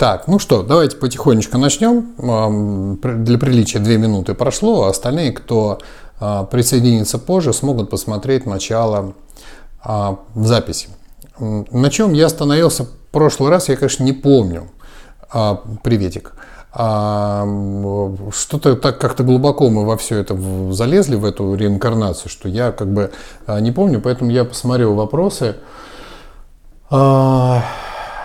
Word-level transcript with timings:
Так, 0.00 0.28
ну 0.28 0.38
что, 0.38 0.62
давайте 0.62 0.96
потихонечку 0.96 1.58
начнем. 1.58 2.14
Для 3.02 3.36
приличия 3.36 3.80
две 3.80 3.98
минуты 3.98 4.32
прошло, 4.32 4.84
а 4.84 4.88
остальные, 4.88 5.32
кто 5.32 5.78
а, 6.18 6.44
присоединится 6.44 7.18
позже, 7.18 7.52
смогут 7.52 7.90
посмотреть 7.90 8.46
начало 8.46 9.12
а, 9.82 10.16
в 10.34 10.46
записи. 10.46 10.88
На 11.38 11.90
чем 11.90 12.14
я 12.14 12.26
остановился 12.26 12.84
в 12.84 12.88
прошлый 13.12 13.50
раз, 13.50 13.68
я, 13.68 13.76
конечно, 13.76 14.02
не 14.02 14.14
помню. 14.14 14.70
Приветик. 15.82 16.32
Что-то 16.72 17.46
так 18.76 18.98
как-то 18.98 19.22
глубоко 19.22 19.68
мы 19.68 19.84
во 19.84 19.98
все 19.98 20.16
это 20.16 20.34
залезли, 20.72 21.16
в 21.16 21.26
эту 21.26 21.54
реинкарнацию, 21.54 22.30
что 22.30 22.48
я 22.48 22.72
как 22.72 22.90
бы 22.90 23.12
не 23.60 23.70
помню, 23.70 24.00
поэтому 24.00 24.30
я 24.30 24.46
посмотрел 24.46 24.94
вопросы. 24.94 25.56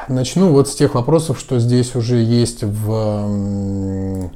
Начну 0.07 0.51
вот 0.51 0.67
с 0.67 0.75
тех 0.75 0.95
вопросов, 0.95 1.39
что 1.39 1.59
здесь 1.59 1.95
уже 1.95 2.17
есть 2.17 2.63
в, 2.63 4.29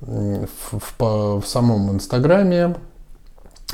в, 0.00 0.48
в, 0.72 1.40
в 1.40 1.46
самом 1.46 1.90
Инстаграме. 1.92 2.76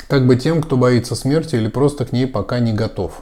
Как 0.07 0.27
бы 0.27 0.35
тем, 0.35 0.61
кто 0.61 0.77
боится 0.77 1.15
смерти 1.15 1.55
или 1.55 1.67
просто 1.67 2.05
к 2.05 2.11
ней 2.11 2.27
пока 2.27 2.59
не 2.59 2.71
готов. 2.71 3.13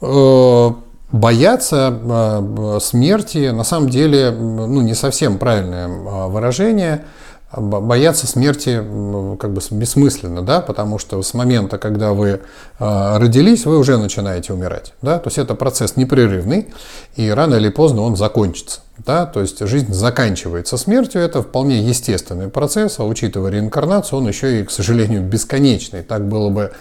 Э, 0.00 0.70
бояться 1.12 1.98
э, 2.02 2.78
смерти 2.80 3.50
на 3.50 3.64
самом 3.64 3.90
деле 3.90 4.30
ну, 4.30 4.80
не 4.80 4.94
совсем 4.94 5.38
правильное 5.38 5.88
э, 5.88 6.28
выражение– 6.28 7.04
бояться 7.56 8.26
смерти 8.26 8.76
как 9.38 9.52
бы 9.52 9.60
бессмысленно, 9.70 10.42
да, 10.42 10.60
потому 10.60 10.98
что 10.98 11.22
с 11.22 11.34
момента, 11.34 11.78
когда 11.78 12.12
вы 12.12 12.28
э, 12.28 12.38
родились, 13.18 13.64
вы 13.66 13.78
уже 13.78 13.96
начинаете 13.96 14.52
умирать, 14.52 14.94
да, 15.02 15.18
то 15.18 15.28
есть 15.28 15.38
это 15.38 15.54
процесс 15.54 15.96
непрерывный, 15.96 16.72
и 17.16 17.30
рано 17.30 17.54
или 17.54 17.68
поздно 17.68 18.02
он 18.02 18.16
закончится, 18.16 18.80
да, 18.98 19.26
то 19.26 19.40
есть 19.40 19.60
жизнь 19.66 19.92
заканчивается 19.92 20.76
смертью, 20.76 21.20
это 21.20 21.42
вполне 21.42 21.80
естественный 21.80 22.48
процесс, 22.48 22.98
а 22.98 23.04
учитывая 23.04 23.50
реинкарнацию, 23.50 24.18
он 24.18 24.28
еще 24.28 24.60
и, 24.60 24.64
к 24.64 24.70
сожалению, 24.70 25.22
бесконечный, 25.22 26.02
так 26.02 26.26
было 26.26 26.48
бы 26.48 26.72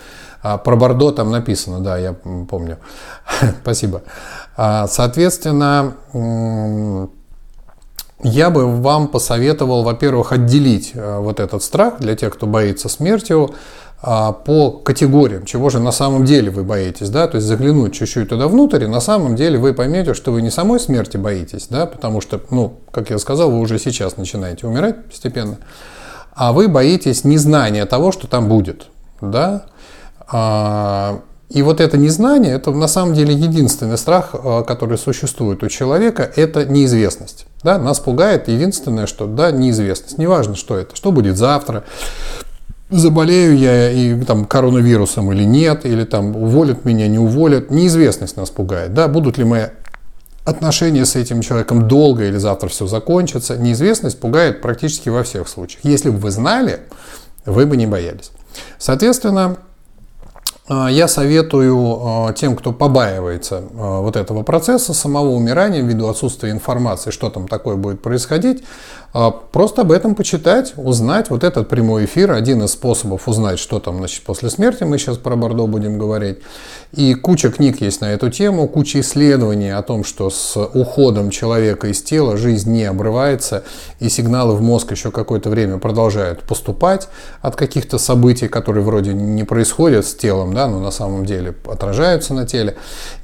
а, 0.41 0.57
про 0.57 0.75
Бордо 0.75 1.11
там 1.11 1.31
написано, 1.31 1.79
да, 1.79 1.97
я 1.97 2.13
помню, 2.13 2.77
спасибо. 3.61 4.03
А, 4.57 4.87
соответственно, 4.87 5.95
я 8.23 8.49
бы 8.49 8.65
вам 8.81 9.07
посоветовал, 9.07 9.83
во-первых, 9.83 10.31
отделить 10.31 10.91
э, 10.93 11.19
вот 11.19 11.39
этот 11.39 11.61
страх 11.63 11.99
для 11.99 12.15
тех, 12.15 12.33
кто 12.33 12.47
боится 12.47 12.89
смертью, 12.89 13.53
а, 14.05 14.33
по 14.33 14.69
категориям, 14.69 15.45
чего 15.45 15.69
же 15.69 15.79
на 15.79 15.93
самом 15.93 16.25
деле 16.25 16.51
вы 16.51 16.63
боитесь, 16.63 17.09
да, 17.09 17.25
то 17.25 17.37
есть 17.37 17.47
заглянуть 17.47 17.93
чуть-чуть 17.93 18.27
туда 18.27 18.49
внутрь, 18.49 18.83
и 18.83 18.87
на 18.87 18.99
самом 18.99 19.37
деле 19.37 19.57
вы 19.57 19.73
поймете, 19.73 20.13
что 20.13 20.33
вы 20.33 20.41
не 20.41 20.49
самой 20.49 20.81
смерти 20.81 21.15
боитесь, 21.15 21.67
да, 21.69 21.85
потому 21.85 22.19
что, 22.19 22.41
ну, 22.49 22.73
как 22.91 23.11
я 23.11 23.17
сказал, 23.17 23.49
вы 23.49 23.59
уже 23.59 23.79
сейчас 23.79 24.17
начинаете 24.17 24.67
умирать 24.67 25.05
постепенно, 25.05 25.55
а 26.33 26.51
вы 26.51 26.67
боитесь 26.67 27.23
незнания 27.23 27.85
того, 27.85 28.11
что 28.11 28.27
там 28.27 28.49
будет, 28.49 28.87
да, 29.21 29.67
а, 30.27 31.21
и 31.49 31.61
вот 31.61 31.79
это 31.79 31.97
незнание, 31.97 32.53
это 32.53 32.71
на 32.71 32.87
самом 32.87 33.13
деле 33.13 33.33
единственный 33.33 33.97
страх, 33.97 34.31
э, 34.33 34.63
который 34.65 34.97
существует 34.97 35.63
у 35.63 35.69
человека, 35.69 36.31
это 36.35 36.65
неизвестность. 36.65 37.45
Да? 37.63 37.77
Нас 37.77 37.99
пугает 37.99 38.47
единственное, 38.47 39.05
что 39.05 39.27
да, 39.27 39.51
неизвестность. 39.51 40.17
Неважно, 40.17 40.55
что 40.55 40.77
это, 40.77 40.95
что 40.95 41.11
будет 41.11 41.37
завтра, 41.37 41.83
заболею 42.89 43.57
я 43.57 43.91
и 43.91 44.19
там 44.23 44.45
коронавирусом 44.45 45.31
или 45.31 45.43
нет, 45.43 45.85
или 45.85 46.05
там 46.05 46.35
уволят 46.35 46.85
меня, 46.85 47.07
не 47.07 47.19
уволят. 47.19 47.69
Неизвестность 47.71 48.37
нас 48.37 48.49
пугает. 48.49 48.93
Да? 48.93 49.07
Будут 49.07 49.37
ли 49.37 49.43
мои 49.43 49.65
отношения 50.45 51.05
с 51.05 51.15
этим 51.15 51.41
человеком 51.41 51.87
долго 51.87 52.25
или 52.25 52.37
завтра 52.37 52.67
все 52.67 52.85
закончится. 52.87 53.57
Неизвестность 53.57 54.19
пугает 54.19 54.61
практически 54.61 55.09
во 55.09 55.23
всех 55.23 55.47
случаях. 55.47 55.85
Если 55.85 56.09
бы 56.09 56.17
вы 56.17 56.31
знали, 56.31 56.79
вы 57.45 57.65
бы 57.65 57.77
не 57.77 57.87
боялись. 57.87 58.31
Соответственно, 58.77 59.57
я 60.69 61.09
советую 61.09 61.77
а, 62.27 62.33
тем, 62.33 62.55
кто 62.55 62.71
побаивается 62.71 63.63
а, 63.77 63.99
вот 63.99 64.15
этого 64.15 64.43
процесса, 64.43 64.93
самого 64.93 65.29
умирания, 65.31 65.81
ввиду 65.81 66.07
отсутствия 66.07 66.51
информации, 66.51 67.11
что 67.11 67.29
там 67.29 67.49
такое 67.49 67.75
будет 67.75 68.01
происходить, 68.01 68.63
просто 69.13 69.81
об 69.81 69.91
этом 69.91 70.15
почитать, 70.15 70.73
узнать. 70.75 71.29
Вот 71.29 71.43
этот 71.43 71.69
прямой 71.69 72.05
эфир, 72.05 72.31
один 72.31 72.63
из 72.63 72.71
способов 72.71 73.27
узнать, 73.27 73.59
что 73.59 73.79
там 73.79 73.97
значит, 73.97 74.23
после 74.23 74.49
смерти, 74.49 74.83
мы 74.83 74.97
сейчас 74.97 75.17
про 75.17 75.35
Бордо 75.35 75.67
будем 75.67 75.99
говорить. 75.99 76.39
И 76.93 77.13
куча 77.13 77.51
книг 77.51 77.81
есть 77.81 78.01
на 78.01 78.11
эту 78.11 78.31
тему, 78.31 78.67
куча 78.67 79.01
исследований 79.01 79.69
о 79.69 79.83
том, 79.83 80.03
что 80.03 80.29
с 80.29 80.57
уходом 80.57 81.29
человека 81.29 81.87
из 81.87 82.01
тела 82.01 82.37
жизнь 82.37 82.71
не 82.71 82.85
обрывается, 82.85 83.63
и 83.99 84.09
сигналы 84.09 84.55
в 84.55 84.61
мозг 84.61 84.91
еще 84.91 85.11
какое-то 85.11 85.49
время 85.49 85.77
продолжают 85.77 86.41
поступать 86.41 87.07
от 87.41 87.55
каких-то 87.55 87.99
событий, 87.99 88.47
которые 88.47 88.83
вроде 88.83 89.13
не 89.13 89.43
происходят 89.43 90.05
с 90.05 90.15
телом, 90.15 90.53
да, 90.53 90.67
но 90.67 90.79
на 90.79 90.91
самом 90.91 91.25
деле 91.25 91.55
отражаются 91.65 92.33
на 92.33 92.47
теле. 92.47 92.75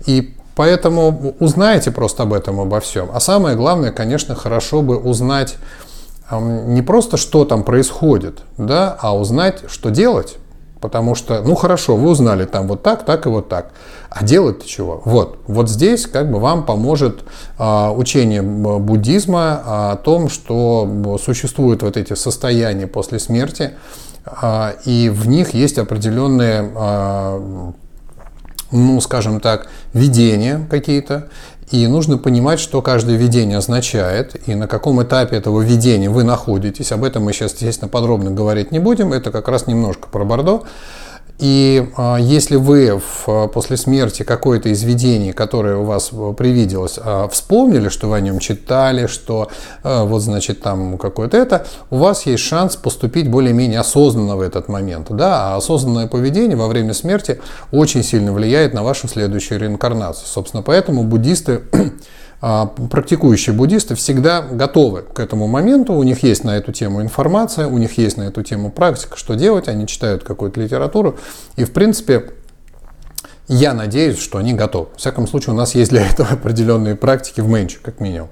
И 0.06 0.35
поэтому 0.59 1.35
узнайте 1.39 1.89
просто 1.89 2.23
об 2.23 2.33
этом, 2.33 2.59
обо 2.59 2.81
всем. 2.81 3.09
А 3.13 3.21
самое 3.21 3.55
главное, 3.55 3.93
конечно, 3.93 4.35
хорошо 4.35 4.81
бы 4.81 4.97
узнать 4.97 5.55
не 6.29 6.81
просто, 6.81 7.15
что 7.15 7.45
там 7.45 7.63
происходит, 7.63 8.41
да, 8.57 8.97
а 8.99 9.15
узнать, 9.15 9.61
что 9.69 9.89
делать. 9.89 10.35
Потому 10.81 11.15
что, 11.15 11.41
ну 11.43 11.55
хорошо, 11.55 11.95
вы 11.95 12.09
узнали 12.09 12.43
там 12.43 12.67
вот 12.67 12.83
так, 12.83 13.05
так 13.05 13.25
и 13.25 13.29
вот 13.29 13.47
так. 13.47 13.71
А 14.09 14.25
делать-то 14.25 14.67
чего? 14.67 15.01
Вот, 15.05 15.39
вот 15.47 15.69
здесь 15.69 16.05
как 16.05 16.29
бы 16.29 16.39
вам 16.39 16.65
поможет 16.65 17.23
а, 17.57 17.93
учение 17.93 18.41
буддизма 18.41 19.61
о 19.65 19.95
том, 19.95 20.27
что 20.27 21.17
существуют 21.23 21.83
вот 21.83 21.95
эти 21.95 22.15
состояния 22.15 22.85
после 22.85 23.19
смерти, 23.19 23.75
а, 24.25 24.73
и 24.83 25.07
в 25.07 25.25
них 25.25 25.53
есть 25.53 25.77
определенные, 25.77 26.69
а, 26.75 27.71
ну 28.72 29.00
скажем 29.02 29.40
так, 29.40 29.68
видения 29.94 30.66
какие-то, 30.69 31.30
и 31.72 31.85
нужно 31.85 32.18
понимать, 32.18 32.59
что 32.59 32.81
каждое 32.81 33.16
видение 33.16 33.57
означает, 33.57 34.35
и 34.47 34.56
на 34.56 34.68
каком 34.68 35.03
этапе 35.03 35.38
этого 35.38 35.62
видения 35.62 36.09
вы 36.09 36.24
находитесь. 36.24 36.91
Об 36.91 37.03
этом 37.03 37.24
мы 37.24 37.34
сейчас, 37.34 37.53
естественно, 37.53 37.90
подробно 37.90 38.31
говорить 38.31 38.72
не 38.72 38.80
будем. 38.80 39.13
Это 39.13 39.31
как 39.31 39.47
раз 39.47 39.68
немножко 39.68 40.09
про 40.09 40.25
Бордо. 40.25 40.63
И 41.39 41.88
э, 41.97 42.17
если 42.19 42.57
вы 42.57 43.00
в, 43.00 43.47
после 43.47 43.77
смерти 43.77 44.23
какое-то 44.23 44.69
из 44.69 44.83
видений, 44.83 45.31
которое 45.31 45.77
у 45.77 45.83
вас 45.83 46.11
привиделось, 46.38 47.00
э, 47.03 47.27
вспомнили, 47.31 47.89
что 47.89 48.09
вы 48.09 48.17
о 48.17 48.19
нем 48.19 48.39
читали, 48.39 49.07
что 49.07 49.50
вот 49.83 50.19
значит 50.19 50.61
там 50.61 50.97
какое-то 50.97 51.38
это, 51.38 51.66
у 51.89 51.97
вас 51.97 52.25
есть 52.25 52.44
шанс 52.44 52.75
поступить 52.75 53.29
более-менее 53.29 53.79
осознанно 53.79 54.35
в 54.35 54.41
этот 54.41 54.67
момент. 54.67 55.07
Да? 55.09 55.53
А 55.53 55.57
осознанное 55.57 56.07
поведение 56.07 56.57
во 56.57 56.67
время 56.67 56.94
смерти 56.94 57.39
очень 57.71 58.03
сильно 58.03 58.33
влияет 58.33 58.73
на 58.73 58.83
вашу 58.83 59.07
следующую 59.07 59.59
реинкарнацию. 59.59 60.27
Собственно, 60.27 60.63
поэтому 60.63 61.03
буддисты 61.03 61.61
а, 61.71 61.89
практикующие 62.39 63.53
буддисты 63.53 63.95
всегда 63.95 64.41
готовы 64.41 65.01
к 65.01 65.19
этому 65.19 65.47
моменту, 65.47 65.94
у 65.94 66.03
них 66.03 66.23
есть 66.23 66.44
на 66.44 66.57
эту 66.57 66.72
тему 66.72 67.01
информация, 67.01 67.67
у 67.67 67.77
них 67.77 67.97
есть 67.97 68.17
на 68.17 68.23
эту 68.23 68.44
тему 68.44 68.72
практика, 68.72 69.17
что 69.17 69.35
делать, 69.35 69.67
они 69.67 69.88
читают 69.88 70.23
какую-то 70.23 70.61
литературу, 70.61 71.17
и 71.57 71.66
в 71.66 71.73
принципе 71.73 72.31
я 73.50 73.73
надеюсь, 73.73 74.19
что 74.19 74.38
они 74.38 74.53
готовы. 74.53 74.88
В 74.95 74.97
всяком 74.97 75.27
случае, 75.27 75.53
у 75.53 75.57
нас 75.57 75.75
есть 75.75 75.89
для 75.91 76.05
этого 76.09 76.29
определенные 76.29 76.95
практики 76.95 77.41
в 77.41 77.50
Менчу, 77.50 77.79
как 77.83 78.00
минимум. 78.00 78.29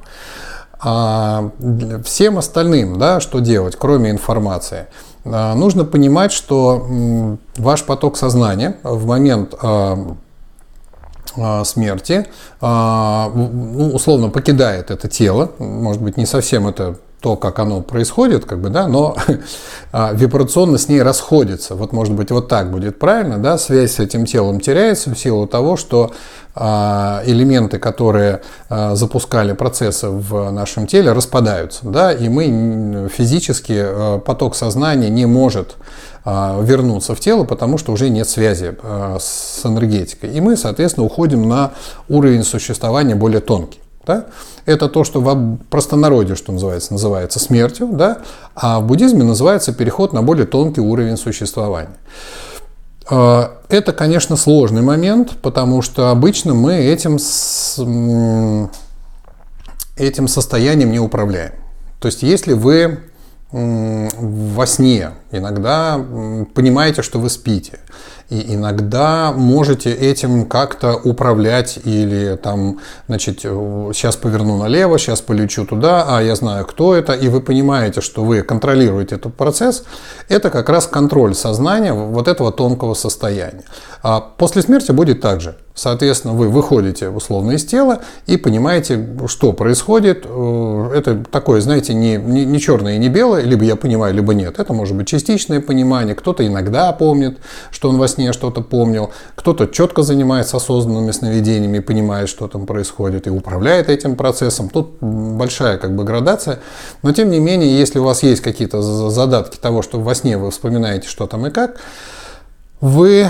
А 0.79 1.49
всем 2.05 2.37
остальным, 2.37 2.99
да, 2.99 3.19
что 3.19 3.39
делать, 3.39 3.75
кроме 3.75 4.11
информации, 4.11 4.85
а, 5.25 5.55
нужно 5.55 5.85
понимать, 5.85 6.31
что 6.31 7.37
ваш 7.57 7.83
поток 7.83 8.15
сознания 8.15 8.77
в 8.83 9.07
момент 9.07 9.55
а, 9.55 9.57
а, 9.63 10.15
смерти, 11.63 12.25
а, 12.61 13.31
ну, 13.33 13.91
условно 13.93 14.29
покидает 14.29 14.91
это 14.91 15.07
тело, 15.07 15.51
может 15.59 16.01
быть, 16.01 16.17
не 16.17 16.25
совсем 16.25 16.67
это 16.67 16.97
то, 17.19 17.35
как 17.35 17.59
оно 17.59 17.81
происходит, 17.81 18.45
как 18.45 18.61
бы, 18.61 18.69
да, 18.69 18.87
но 18.87 19.15
а, 19.91 20.13
вибрационно 20.13 20.77
с 20.77 20.87
ней 20.87 21.01
расходится. 21.01 21.75
Вот, 21.75 21.93
может 21.93 22.13
быть, 22.13 22.31
вот 22.31 22.47
так 22.47 22.71
будет 22.71 22.99
правильно, 22.99 23.37
да, 23.37 23.57
связь 23.57 23.95
с 23.95 23.99
этим 23.99 24.25
телом 24.25 24.59
теряется 24.59 25.09
в 25.09 25.17
силу 25.17 25.47
того, 25.47 25.77
что 25.77 26.11
элементы, 26.59 27.77
которые 27.77 28.41
запускали 28.67 29.53
процессы 29.53 30.09
в 30.09 30.49
нашем 30.49 30.87
теле, 30.87 31.11
распадаются, 31.11 31.81
да, 31.83 32.11
и 32.11 32.29
мы 32.29 33.09
физически 33.15 33.85
поток 34.25 34.55
сознания 34.55 35.09
не 35.09 35.27
может 35.27 35.75
а, 36.29 36.61
вернуться 36.61 37.15
в 37.15 37.21
тело, 37.21 37.45
потому 37.45 37.77
что 37.77 37.93
уже 37.93 38.09
нет 38.09 38.27
связи 38.27 38.77
а, 38.83 39.17
с 39.17 39.65
энергетикой. 39.65 40.29
И 40.31 40.41
мы, 40.41 40.57
соответственно, 40.57 41.05
уходим 41.05 41.47
на 41.47 41.71
уровень 42.09 42.43
существования 42.43 43.15
более 43.15 43.39
тонкий. 43.39 43.79
Да? 44.07 44.27
Это 44.65 44.87
то, 44.87 45.03
что 45.03 45.19
в 45.19 45.57
простонародье, 45.69 46.35
что 46.35 46.53
называется, 46.53 46.93
называется 46.93 47.39
смертью, 47.39 47.89
да? 47.91 48.19
а 48.55 48.79
в 48.79 48.87
буддизме 48.87 49.23
называется 49.23 49.73
переход 49.73 50.13
на 50.13 50.23
более 50.23 50.47
тонкий 50.47 50.81
уровень 50.81 51.17
существования. 51.17 51.97
А, 53.09 53.57
это, 53.67 53.91
конечно, 53.91 54.37
сложный 54.37 54.81
момент, 54.81 55.37
потому 55.41 55.81
что 55.81 56.09
обычно 56.09 56.53
мы 56.53 56.75
этим 56.75 57.17
этим 59.97 60.27
состоянием 60.27 60.91
не 60.91 60.99
управляем. 60.99 61.53
То 61.99 62.07
есть 62.07 62.23
если 62.23 62.53
вы 62.53 62.99
во 63.51 64.67
сне 64.67 65.11
иногда 65.31 65.97
понимаете, 66.53 67.01
что 67.01 67.19
вы 67.19 67.29
спите, 67.29 67.79
и 68.29 68.55
иногда 68.55 69.31
можете 69.31 69.91
этим 69.91 70.45
как-то 70.45 70.95
управлять 70.95 71.79
или 71.85 72.35
там, 72.35 72.79
значит, 73.07 73.39
сейчас 73.39 74.17
поверну 74.17 74.57
налево, 74.57 74.99
сейчас 74.99 75.21
полечу 75.21 75.65
туда, 75.65 76.05
а 76.07 76.21
я 76.21 76.35
знаю, 76.35 76.65
кто 76.65 76.93
это, 76.93 77.13
и 77.13 77.29
вы 77.29 77.39
понимаете, 77.39 78.01
что 78.01 78.23
вы 78.23 78.41
контролируете 78.41 79.15
этот 79.15 79.33
процесс, 79.35 79.83
это 80.27 80.49
как 80.49 80.69
раз 80.69 80.87
контроль 80.87 81.35
сознания 81.35 81.93
вот 81.93 82.27
этого 82.27 82.51
тонкого 82.51 82.93
состояния. 82.95 83.63
А 84.03 84.19
после 84.19 84.61
смерти 84.61 84.91
будет 84.91 85.21
так 85.21 85.41
же. 85.41 85.55
Соответственно, 85.77 86.33
вы 86.33 86.49
выходите 86.49 87.09
условно 87.09 87.51
из 87.51 87.63
тела 87.63 87.99
и 88.25 88.35
понимаете, 88.37 89.07
что 89.27 89.53
происходит. 89.53 90.25
Э, 90.25 90.91
это 90.95 91.23
такое, 91.29 91.61
знаете, 91.61 91.93
не, 91.93 92.15
не, 92.15 92.45
не 92.45 92.59
черное 92.59 92.95
и 92.95 92.97
не 92.97 93.09
белое, 93.09 93.43
либо 93.43 93.63
я 93.63 93.75
понимаю, 93.75 94.15
либо 94.15 94.33
нет. 94.33 94.57
Это 94.57 94.73
может 94.73 94.97
быть 94.97 95.07
частичное 95.07 95.61
понимание. 95.61 96.15
Кто-то 96.15 96.45
иногда 96.45 96.91
помнит, 96.93 97.37
что 97.69 97.89
он 97.89 97.99
во 97.99 98.07
сне 98.07 98.16
что-то 98.33 98.61
помнил. 98.61 99.11
Кто-то 99.35 99.67
четко 99.67 100.03
занимается 100.03 100.57
осознанными 100.57 101.11
сновидениями, 101.11 101.79
понимает, 101.79 102.29
что 102.29 102.47
там 102.47 102.65
происходит 102.65 103.27
и 103.27 103.29
управляет 103.29 103.89
этим 103.89 104.15
процессом. 104.15 104.69
Тут 104.69 104.97
большая 105.01 105.77
как 105.77 105.95
бы 105.95 106.03
градация. 106.03 106.59
Но 107.03 107.13
тем 107.13 107.29
не 107.29 107.39
менее, 107.39 107.77
если 107.77 107.99
у 107.99 108.03
вас 108.03 108.23
есть 108.23 108.41
какие-то 108.41 108.81
задатки 108.81 109.57
того, 109.57 109.81
что 109.81 109.99
во 109.99 110.15
сне 110.15 110.37
вы 110.37 110.51
вспоминаете, 110.51 111.07
что 111.07 111.27
там 111.27 111.47
и 111.47 111.49
как, 111.51 111.77
вы 112.81 113.29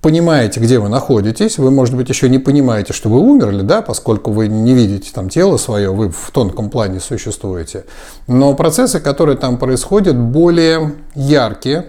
понимаете, 0.00 0.60
где 0.60 0.78
вы 0.78 0.88
находитесь, 0.88 1.58
вы, 1.58 1.70
может 1.70 1.96
быть, 1.96 2.08
еще 2.08 2.28
не 2.28 2.38
понимаете, 2.38 2.92
что 2.92 3.08
вы 3.08 3.20
умерли, 3.20 3.62
да, 3.62 3.82
поскольку 3.82 4.30
вы 4.30 4.48
не 4.48 4.74
видите 4.74 5.10
там 5.12 5.28
тело 5.28 5.56
свое, 5.56 5.92
вы 5.92 6.10
в 6.10 6.30
тонком 6.32 6.70
плане 6.70 7.00
существуете. 7.00 7.84
Но 8.26 8.54
процессы, 8.54 9.00
которые 9.00 9.36
там 9.36 9.58
происходят, 9.58 10.16
более 10.16 10.94
яркие, 11.14 11.86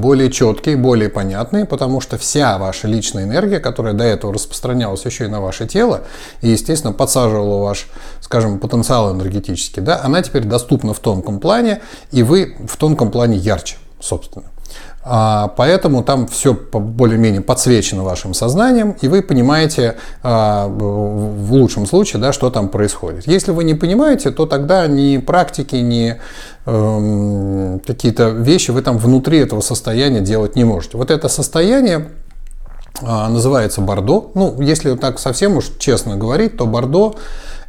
более 0.00 0.30
четкие, 0.30 0.76
более 0.76 1.08
понятные, 1.08 1.64
потому 1.64 2.00
что 2.00 2.18
вся 2.18 2.58
ваша 2.58 2.88
личная 2.88 3.24
энергия, 3.24 3.60
которая 3.60 3.94
до 3.94 4.04
этого 4.04 4.32
распространялась 4.34 5.04
еще 5.04 5.24
и 5.24 5.28
на 5.28 5.40
ваше 5.40 5.66
тело, 5.66 6.02
и, 6.40 6.48
естественно, 6.50 6.92
подсаживала 6.92 7.62
ваш, 7.62 7.88
скажем, 8.20 8.58
потенциал 8.58 9.12
энергетический, 9.14 9.82
да, 9.82 10.00
она 10.02 10.22
теперь 10.22 10.44
доступна 10.44 10.94
в 10.94 11.00
тонком 11.00 11.40
плане, 11.40 11.80
и 12.12 12.22
вы 12.22 12.56
в 12.66 12.76
тонком 12.76 13.10
плане 13.10 13.36
ярче, 13.36 13.76
собственно. 14.00 14.46
А, 15.08 15.52
поэтому 15.56 16.02
там 16.02 16.26
все 16.26 16.52
более-менее 16.52 17.40
подсвечено 17.40 18.02
вашим 18.02 18.34
сознанием, 18.34 18.96
и 19.00 19.06
вы 19.06 19.22
понимаете 19.22 19.98
а, 20.24 20.66
в 20.66 21.52
лучшем 21.52 21.86
случае, 21.86 22.20
да, 22.20 22.32
что 22.32 22.50
там 22.50 22.68
происходит. 22.68 23.28
Если 23.28 23.52
вы 23.52 23.62
не 23.62 23.74
понимаете, 23.74 24.32
то 24.32 24.46
тогда 24.46 24.88
ни 24.88 25.18
практики, 25.18 25.76
ни 25.76 26.16
э, 26.66 27.78
какие-то 27.86 28.30
вещи 28.30 28.72
вы 28.72 28.82
там 28.82 28.98
внутри 28.98 29.38
этого 29.38 29.60
состояния 29.60 30.20
делать 30.20 30.56
не 30.56 30.64
можете. 30.64 30.96
Вот 30.96 31.12
это 31.12 31.28
состояние 31.28 32.08
а, 33.00 33.28
называется 33.28 33.80
бордо. 33.80 34.32
Ну, 34.34 34.60
если 34.60 34.96
так 34.96 35.20
совсем 35.20 35.56
уж 35.56 35.70
честно 35.78 36.16
говорить, 36.16 36.56
то 36.56 36.66
бордо 36.66 37.14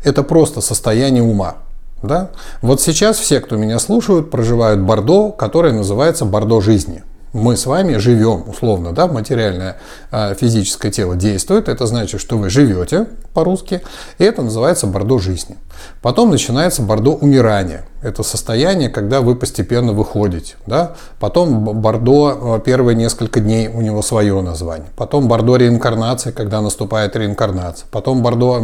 это 0.03 0.23
просто 0.23 0.61
состояние 0.61 1.21
ума. 1.21 1.57
Да? 2.01 2.31
Вот 2.63 2.81
сейчас 2.81 3.17
все, 3.19 3.39
кто 3.41 3.57
меня 3.57 3.77
слушают, 3.77 4.31
проживают 4.31 4.81
бордо, 4.81 5.29
которое 5.29 5.73
называется 5.73 6.25
бордо 6.25 6.61
жизни 6.61 7.03
мы 7.33 7.57
с 7.57 7.65
вами 7.65 7.97
живем, 7.97 8.43
условно, 8.47 8.93
да, 8.93 9.07
материальное 9.07 9.77
а, 10.11 10.33
физическое 10.33 10.91
тело 10.91 11.15
действует, 11.15 11.69
это 11.69 11.85
значит, 11.85 12.21
что 12.21 12.37
вы 12.37 12.49
живете 12.49 13.07
по-русски, 13.33 13.81
и 14.17 14.23
это 14.23 14.41
называется 14.41 14.87
бордо 14.87 15.19
жизни. 15.19 15.57
Потом 16.01 16.31
начинается 16.31 16.81
бордо 16.81 17.11
умирания. 17.11 17.85
Это 18.07 18.23
состояние, 18.23 18.89
когда 18.89 19.19
вы 19.19 19.35
постепенно 19.35 19.91
выходите. 19.91 20.55
Да? 20.65 20.93
Потом 21.19 21.81
бордо 21.81 22.55
а, 22.55 22.59
первые 22.59 22.95
несколько 22.95 23.41
дней 23.41 23.67
у 23.67 23.81
него 23.81 24.01
свое 24.01 24.39
название. 24.41 24.87
Потом 24.95 25.27
бордо 25.27 25.57
реинкарнации, 25.57 26.31
когда 26.31 26.61
наступает 26.61 27.15
реинкарнация. 27.17 27.85
Потом 27.91 28.23
бордо 28.23 28.61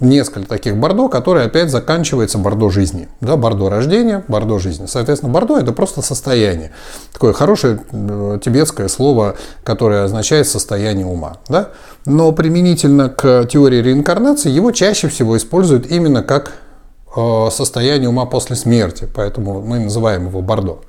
несколько 0.00 0.48
таких 0.48 0.76
бордо, 0.76 1.08
которые 1.08 1.46
опять 1.46 1.70
заканчивается 1.70 2.38
бордо 2.38 2.70
жизни. 2.70 3.08
Да, 3.20 3.36
бордо 3.36 3.68
рождения, 3.68 4.24
бордо 4.28 4.58
жизни. 4.58 4.86
Соответственно, 4.86 5.32
бордо 5.32 5.58
это 5.58 5.72
просто 5.72 6.00
состояние. 6.00 6.70
Такое 7.12 7.32
хорошее 7.32 7.80
э, 7.90 8.38
тибетское 8.42 8.88
слово, 8.88 9.36
которое 9.62 10.04
означает 10.04 10.48
состояние 10.48 11.06
ума. 11.06 11.38
Да? 11.48 11.70
Но 12.06 12.32
применительно 12.32 13.08
к 13.08 13.46
теории 13.46 13.82
реинкарнации 13.82 14.50
его 14.50 14.70
чаще 14.72 15.08
всего 15.08 15.36
используют 15.36 15.86
именно 15.86 16.22
как 16.22 16.48
э, 16.48 16.69
состояние 17.50 18.08
ума 18.08 18.26
после 18.26 18.56
смерти. 18.56 19.08
Поэтому 19.14 19.62
мы 19.62 19.78
называем 19.78 20.26
его 20.26 20.42
бордо. 20.42 20.80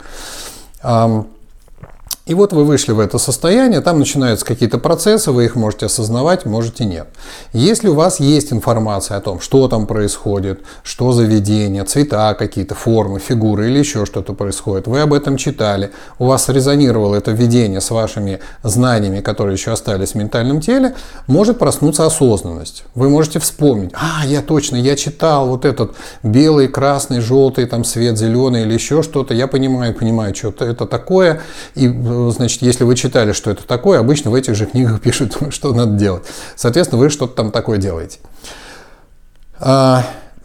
И 2.32 2.34
вот 2.34 2.54
вы 2.54 2.64
вышли 2.64 2.94
в 2.94 3.02
это 3.02 3.18
состояние, 3.18 3.82
там 3.82 4.00
начинаются 4.00 4.46
какие-то 4.46 4.78
процессы, 4.78 5.34
вы 5.34 5.44
их 5.44 5.56
можете 5.58 5.88
осознавать, 5.88 6.46
можете 6.46 6.86
нет. 6.86 7.10
Если 7.52 7.90
у 7.90 7.94
вас 7.94 8.22
есть 8.22 8.54
информация 8.54 9.18
о 9.18 9.20
том, 9.20 9.42
что 9.42 9.68
там 9.68 9.86
происходит, 9.86 10.62
что 10.82 11.12
за 11.12 11.24
видение, 11.24 11.84
цвета 11.84 12.34
какие-то, 12.34 12.74
формы, 12.74 13.20
фигуры 13.20 13.68
или 13.68 13.80
еще 13.80 14.06
что-то 14.06 14.32
происходит, 14.32 14.88
вы 14.88 15.02
об 15.02 15.14
этом 15.14 15.36
читали, 15.36 15.92
у 16.20 16.28
вас 16.28 16.48
резонировало 16.48 17.16
это 17.16 17.32
видение 17.32 17.82
с 17.82 17.92
вашими 17.92 18.40
знаниями, 18.64 19.20
которые 19.20 19.56
еще 19.56 19.74
остались 19.74 20.12
в 20.12 20.16
ментальном 20.16 20.62
теле, 20.62 20.96
может 21.28 21.60
проснуться 21.60 22.06
осознанность. 22.06 22.86
Вы 22.96 23.10
можете 23.10 23.40
вспомнить, 23.40 23.92
а, 23.94 24.26
я 24.26 24.42
точно, 24.42 24.78
я 24.78 24.96
читал 24.96 25.50
вот 25.50 25.66
этот 25.66 25.98
белый, 26.24 26.70
красный, 26.70 27.20
желтый, 27.20 27.66
там 27.66 27.84
свет 27.84 28.18
зеленый 28.18 28.62
или 28.62 28.74
еще 28.74 29.04
что-то, 29.04 29.34
я 29.34 29.48
понимаю, 29.48 29.94
понимаю, 29.94 30.34
что 30.34 30.54
это 30.60 30.86
такое, 30.86 31.42
и 31.76 31.90
значит, 32.30 32.62
если 32.62 32.84
вы 32.84 32.96
читали, 32.96 33.32
что 33.32 33.50
это 33.50 33.66
такое, 33.66 34.00
обычно 34.00 34.30
в 34.30 34.36
этих 34.36 34.56
же 34.56 34.68
книгах 34.68 35.02
пишут, 35.02 35.38
что 35.50 35.74
надо 35.74 35.94
делать. 35.94 36.24
Соответственно, 36.56 37.02
вы 37.02 37.10
что-то 37.10 37.34
там 37.34 37.52
такое 37.52 37.80
делаете. 37.80 38.20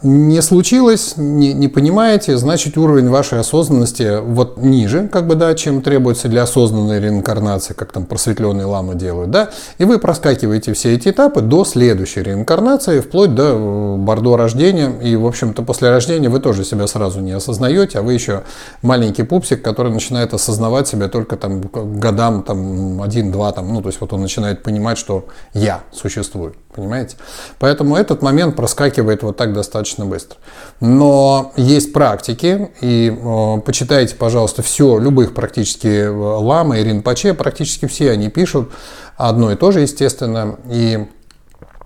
Не 0.03 0.43
случилось, 0.43 1.15
не, 1.17 1.53
не 1.53 1.67
понимаете, 1.67 2.37
значит 2.37 2.77
уровень 2.77 3.09
вашей 3.09 3.39
осознанности 3.39 4.19
вот 4.21 4.57
ниже, 4.57 5.07
как 5.07 5.25
бы, 5.25 5.33
да, 5.33 5.55
чем 5.55 5.81
требуется 5.81 6.27
для 6.27 6.43
осознанной 6.43 6.99
реинкарнации, 6.99 7.73
как 7.73 7.91
там 7.91 8.05
просветленные 8.05 8.65
ламы 8.67 8.93
делают, 8.93 9.31
да, 9.31 9.49
и 9.79 9.85
вы 9.85 9.97
проскакиваете 9.97 10.73
все 10.73 10.93
эти 10.93 11.09
этапы 11.09 11.41
до 11.41 11.65
следующей 11.65 12.21
реинкарнации, 12.21 12.99
вплоть 12.99 13.33
до 13.33 13.53
э, 13.55 13.95
бордо 13.97 14.37
рождения, 14.37 14.93
и, 15.01 15.15
в 15.15 15.25
общем-то, 15.25 15.63
после 15.63 15.89
рождения 15.89 16.29
вы 16.29 16.41
тоже 16.41 16.63
себя 16.63 16.85
сразу 16.85 17.19
не 17.21 17.31
осознаете, 17.31 17.97
а 17.97 18.01
вы 18.03 18.13
еще 18.13 18.43
маленький 18.83 19.23
пупсик, 19.23 19.63
который 19.63 19.91
начинает 19.91 20.31
осознавать 20.31 20.87
себя 20.87 21.07
только 21.07 21.37
там 21.37 21.61
годам, 21.73 22.43
там, 22.43 23.01
один-два, 23.01 23.51
там, 23.51 23.73
ну, 23.73 23.81
то 23.81 23.87
есть 23.87 23.99
вот 23.99 24.13
он 24.13 24.21
начинает 24.21 24.61
понимать, 24.61 24.99
что 24.99 25.25
я 25.55 25.81
существую, 25.91 26.53
понимаете? 26.77 27.17
Поэтому 27.59 27.95
этот 27.95 28.21
момент 28.21 28.55
проскакивает 28.55 29.23
вот 29.23 29.35
так 29.35 29.53
достаточно 29.53 30.05
быстро. 30.05 30.37
Но 30.79 31.51
есть 31.57 31.91
практики, 31.91 32.71
и 32.81 33.11
э, 33.11 33.61
почитайте, 33.65 34.15
пожалуйста, 34.15 34.61
все, 34.61 34.99
любых 34.99 35.33
практически 35.33 35.87
э, 35.87 36.09
ламы 36.09 36.79
и 36.79 36.83
ринпоче, 36.83 37.33
практически 37.33 37.87
все 37.87 38.11
они 38.11 38.29
пишут 38.29 38.71
одно 39.17 39.51
и 39.51 39.55
то 39.55 39.71
же, 39.71 39.81
естественно, 39.81 40.59
и 40.69 41.07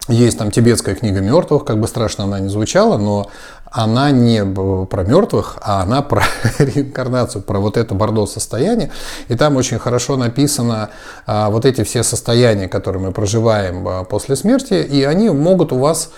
есть 0.08 0.38
там 0.38 0.52
тибетская 0.52 0.96
книга 0.96 1.22
мертвых, 1.22 1.64
как 1.64 1.80
бы 1.80 1.88
страшно 1.88 2.24
она 2.24 2.40
не 2.40 2.50
звучала, 2.50 2.98
но 2.98 3.30
она 3.72 4.12
не 4.12 4.44
про 4.44 5.04
мертвых, 5.04 5.58
а 5.62 5.82
она 5.82 6.02
про 6.02 6.24
реинкарнацию, 6.60 7.42
про 7.42 7.60
вот 7.60 7.78
это 7.78 7.96
бордо 7.96 8.26
состояние. 8.26 8.92
И 9.30 9.36
там 9.36 9.56
очень 9.56 9.80
хорошо 9.80 10.18
написано 10.18 10.90
а, 11.26 11.50
вот 11.50 11.66
эти 11.66 11.84
все 11.84 12.04
состояния, 12.04 12.68
которые 12.68 13.02
мы 13.02 13.12
проживаем 13.12 13.88
а, 13.88 14.04
после 14.04 14.36
смерти, 14.36 14.74
и 14.74 15.04
они 15.04 15.30
могут 15.30 15.72
у 15.72 15.78
вас 15.78 16.12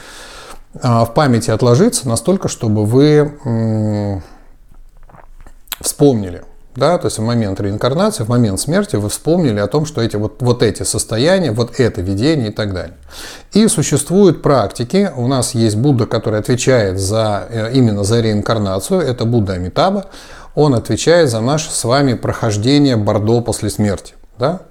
а, 0.81 1.05
в 1.05 1.13
памяти 1.13 1.51
отложиться 1.51 2.07
настолько, 2.07 2.47
чтобы 2.47 2.85
вы 2.85 4.21
вспомнили, 5.81 6.43
да, 6.75 6.97
то 6.97 7.05
есть 7.07 7.19
в 7.19 7.21
момент 7.21 7.61
реинкарнации, 7.61 8.23
в 8.23 8.29
момент 8.29 8.59
смерти 8.59 8.95
вы 8.95 9.09
вспомнили 9.09 9.59
о 9.59 9.67
том, 9.67 9.85
что 9.85 10.01
эти, 10.01 10.15
вот, 10.15 10.41
вот 10.41 10.63
эти 10.63 10.83
состояния, 10.83 11.51
вот 11.51 11.79
это 11.79 12.01
видение 12.01 12.49
и 12.49 12.51
так 12.51 12.73
далее. 12.73 12.95
И 13.53 13.67
существуют 13.67 14.41
практики, 14.41 15.11
у 15.15 15.27
нас 15.27 15.53
есть 15.53 15.75
Будда, 15.75 16.07
который 16.07 16.39
отвечает 16.39 16.99
за, 16.99 17.47
э, 17.49 17.73
именно 17.73 18.03
за 18.03 18.21
реинкарнацию, 18.21 19.01
это 19.01 19.25
Будда 19.25 19.53
Амитаба, 19.53 20.05
он 20.55 20.73
отвечает 20.73 21.29
за 21.29 21.41
наше 21.41 21.71
с 21.71 21.83
вами 21.83 22.13
прохождение 22.13 22.95
Бордо 22.95 23.41
после 23.41 23.69
смерти. 23.69 24.15
Да? 24.39 24.61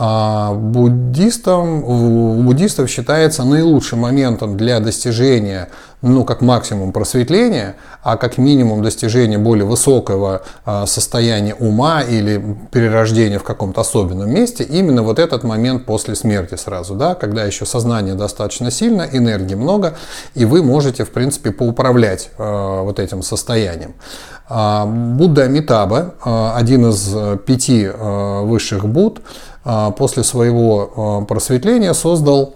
А 0.00 0.54
буддистам, 0.54 1.82
у 1.82 2.40
буддистов 2.44 2.88
считается 2.88 3.42
наилучшим 3.42 3.98
моментом 3.98 4.56
для 4.56 4.78
достижения, 4.78 5.70
ну, 6.02 6.24
как 6.24 6.40
максимум 6.40 6.92
просветления, 6.92 7.74
а 8.04 8.16
как 8.16 8.38
минимум 8.38 8.80
достижения 8.80 9.38
более 9.38 9.64
высокого 9.64 10.42
а, 10.64 10.86
состояния 10.86 11.56
ума 11.56 12.02
или 12.02 12.40
перерождения 12.70 13.40
в 13.40 13.42
каком-то 13.42 13.80
особенном 13.80 14.30
месте, 14.30 14.62
именно 14.62 15.02
вот 15.02 15.18
этот 15.18 15.42
момент 15.42 15.84
после 15.84 16.14
смерти 16.14 16.54
сразу, 16.54 16.94
да, 16.94 17.16
когда 17.16 17.42
еще 17.42 17.66
сознание 17.66 18.14
достаточно 18.14 18.70
сильно, 18.70 19.02
энергии 19.02 19.56
много, 19.56 19.96
и 20.36 20.44
вы 20.44 20.62
можете, 20.62 21.04
в 21.04 21.10
принципе, 21.10 21.50
поуправлять 21.50 22.30
э, 22.38 22.80
вот 22.84 23.00
этим 23.00 23.24
состоянием. 23.24 23.94
А, 24.48 24.86
Будда 24.86 25.42
Амитаба, 25.42 26.14
один 26.54 26.88
из 26.88 27.38
пяти 27.44 27.88
высших 27.88 28.86
Будд, 28.86 29.20
а, 29.20 29.57
после 29.90 30.24
своего 30.24 30.92
а, 30.96 31.24
просветления 31.26 31.92
создал 31.92 32.54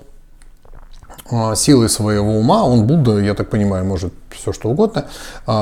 а, 1.30 1.54
силой 1.54 1.90
своего 1.90 2.38
ума, 2.38 2.64
он 2.64 2.86
Будда, 2.86 3.18
я 3.18 3.34
так 3.34 3.50
понимаю, 3.50 3.84
может 3.84 4.14
все 4.30 4.52
что 4.52 4.70
угодно, 4.70 5.06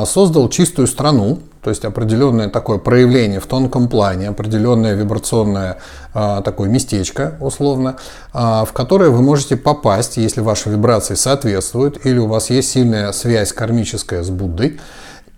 создал 0.07 0.49
чистую 0.49 0.87
страну, 0.87 1.40
то 1.61 1.69
есть 1.71 1.85
определенное 1.85 2.49
такое 2.49 2.78
проявление 2.78 3.40
в 3.40 3.47
тонком 3.47 3.88
плане, 3.88 4.28
определенное 4.28 4.95
вибрационное 4.95 5.78
такое 6.14 6.71
местечко, 6.71 7.35
условно, 7.40 7.97
в 8.33 8.69
которое 8.73 9.11
вы 9.11 9.21
можете 9.21 9.57
попасть, 9.57 10.16
если 10.16 10.40
ваши 10.40 10.71
вибрации 10.71 11.14
соответствуют, 11.14 12.07
или 12.07 12.19
у 12.19 12.26
вас 12.26 12.49
есть 12.49 12.71
сильная 12.71 13.12
связь 13.12 13.52
кармическая 13.52 14.23
с 14.23 14.30
Буддой, 14.30 14.80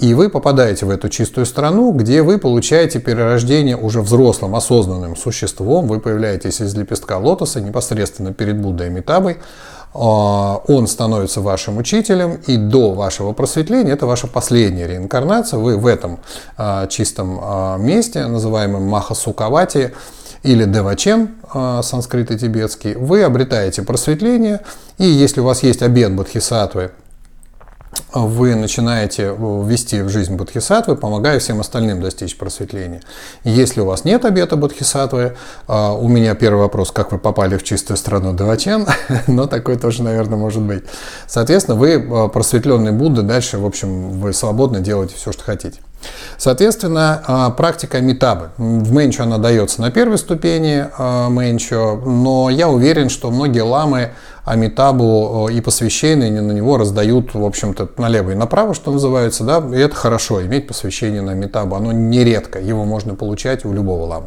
и 0.02 0.14
вы 0.14 0.28
попадаете 0.28 0.84
в 0.84 0.90
эту 0.90 1.08
чистую 1.08 1.46
страну, 1.46 1.92
где 1.92 2.22
вы 2.22 2.38
получаете 2.38 2.98
перерождение 2.98 3.76
уже 3.76 4.02
взрослым, 4.02 4.56
осознанным 4.56 5.14
существом. 5.14 5.86
Вы 5.86 6.00
появляетесь 6.00 6.60
из 6.60 6.74
лепестка 6.74 7.18
лотоса 7.18 7.60
непосредственно 7.60 8.34
перед 8.34 8.60
Буддой 8.60 8.90
Митабой. 8.90 9.38
А, 9.94 10.60
он 10.66 10.88
становится 10.88 11.40
вашим 11.40 11.78
учителем, 11.78 12.40
и 12.48 12.56
до 12.56 12.94
вашего 12.94 13.32
просветления 13.32 13.92
это 13.92 14.06
ваша 14.06 14.26
последняя 14.26 14.88
реинкарнация. 14.88 15.60
Вы 15.60 15.76
в 15.76 15.86
этом 15.86 16.18
а, 16.56 16.88
чистом 16.88 17.38
а, 17.40 17.76
месте, 17.76 18.26
называемом 18.26 18.82
Махасукавати, 18.82 19.94
или 20.42 20.64
Девачен, 20.64 21.36
санскрит 21.84 22.32
и 22.32 22.36
тибетский, 22.36 22.94
вы 22.94 23.22
обретаете 23.22 23.82
просветление, 23.82 24.62
и 24.98 25.04
если 25.04 25.40
у 25.40 25.44
вас 25.44 25.62
есть 25.62 25.82
обед 25.82 26.16
Бодхисаттвы, 26.16 26.90
вы 28.14 28.54
начинаете 28.54 29.34
э, 29.36 29.64
вести 29.66 30.02
в 30.02 30.08
жизнь 30.08 30.34
бодхисаттвы, 30.34 30.96
помогая 30.96 31.38
всем 31.38 31.60
остальным 31.60 32.00
достичь 32.00 32.36
просветления. 32.36 33.02
Если 33.44 33.80
у 33.80 33.86
вас 33.86 34.04
нет 34.04 34.24
обета 34.24 34.56
бодхисаттвы, 34.56 35.36
а, 35.66 35.92
у 35.92 36.08
меня 36.08 36.34
первый 36.34 36.60
вопрос, 36.60 36.90
как 36.90 37.12
вы 37.12 37.18
попали 37.18 37.56
в 37.56 37.62
чистую 37.62 37.96
страну 37.96 38.34
Девачен, 38.34 38.86
но 39.26 39.46
такой 39.46 39.76
тоже, 39.76 40.02
наверное, 40.02 40.38
может 40.38 40.62
быть. 40.62 40.84
Соответственно, 41.26 41.76
вы 41.76 41.92
э, 41.92 42.28
просветленный 42.28 42.92
Будда, 42.92 43.22
дальше, 43.22 43.58
в 43.58 43.66
общем, 43.66 44.10
вы 44.20 44.32
свободно 44.32 44.80
делаете 44.80 45.14
все, 45.16 45.32
что 45.32 45.44
хотите. 45.44 45.80
Соответственно, 46.38 47.22
а, 47.26 47.50
практика 47.50 48.00
метабы. 48.00 48.50
В 48.56 48.92
Менчо 48.92 49.22
она 49.22 49.38
дается 49.38 49.80
на 49.80 49.90
первой 49.90 50.18
ступени 50.18 50.86
а, 50.98 51.28
Менчо, 51.28 51.96
но 52.04 52.50
я 52.50 52.68
уверен, 52.68 53.08
что 53.08 53.30
многие 53.30 53.62
ламы 53.62 54.10
Амитабу 54.44 55.48
и 55.52 55.60
посвященные 55.60 56.32
на 56.40 56.50
него 56.50 56.76
раздают, 56.76 57.32
в 57.32 57.44
общем-то, 57.44 57.90
налево 57.96 58.32
и 58.32 58.34
направо, 58.34 58.74
что 58.74 58.90
называется, 58.90 59.44
да, 59.44 59.62
и 59.72 59.78
это 59.78 59.94
хорошо, 59.94 60.42
иметь 60.42 60.66
посвящение 60.66 61.22
на 61.22 61.32
Амитабу, 61.32 61.76
оно 61.76 61.92
нередко, 61.92 62.58
его 62.58 62.84
можно 62.84 63.14
получать 63.14 63.64
у 63.64 63.72
любого 63.72 64.04
ламы. 64.06 64.26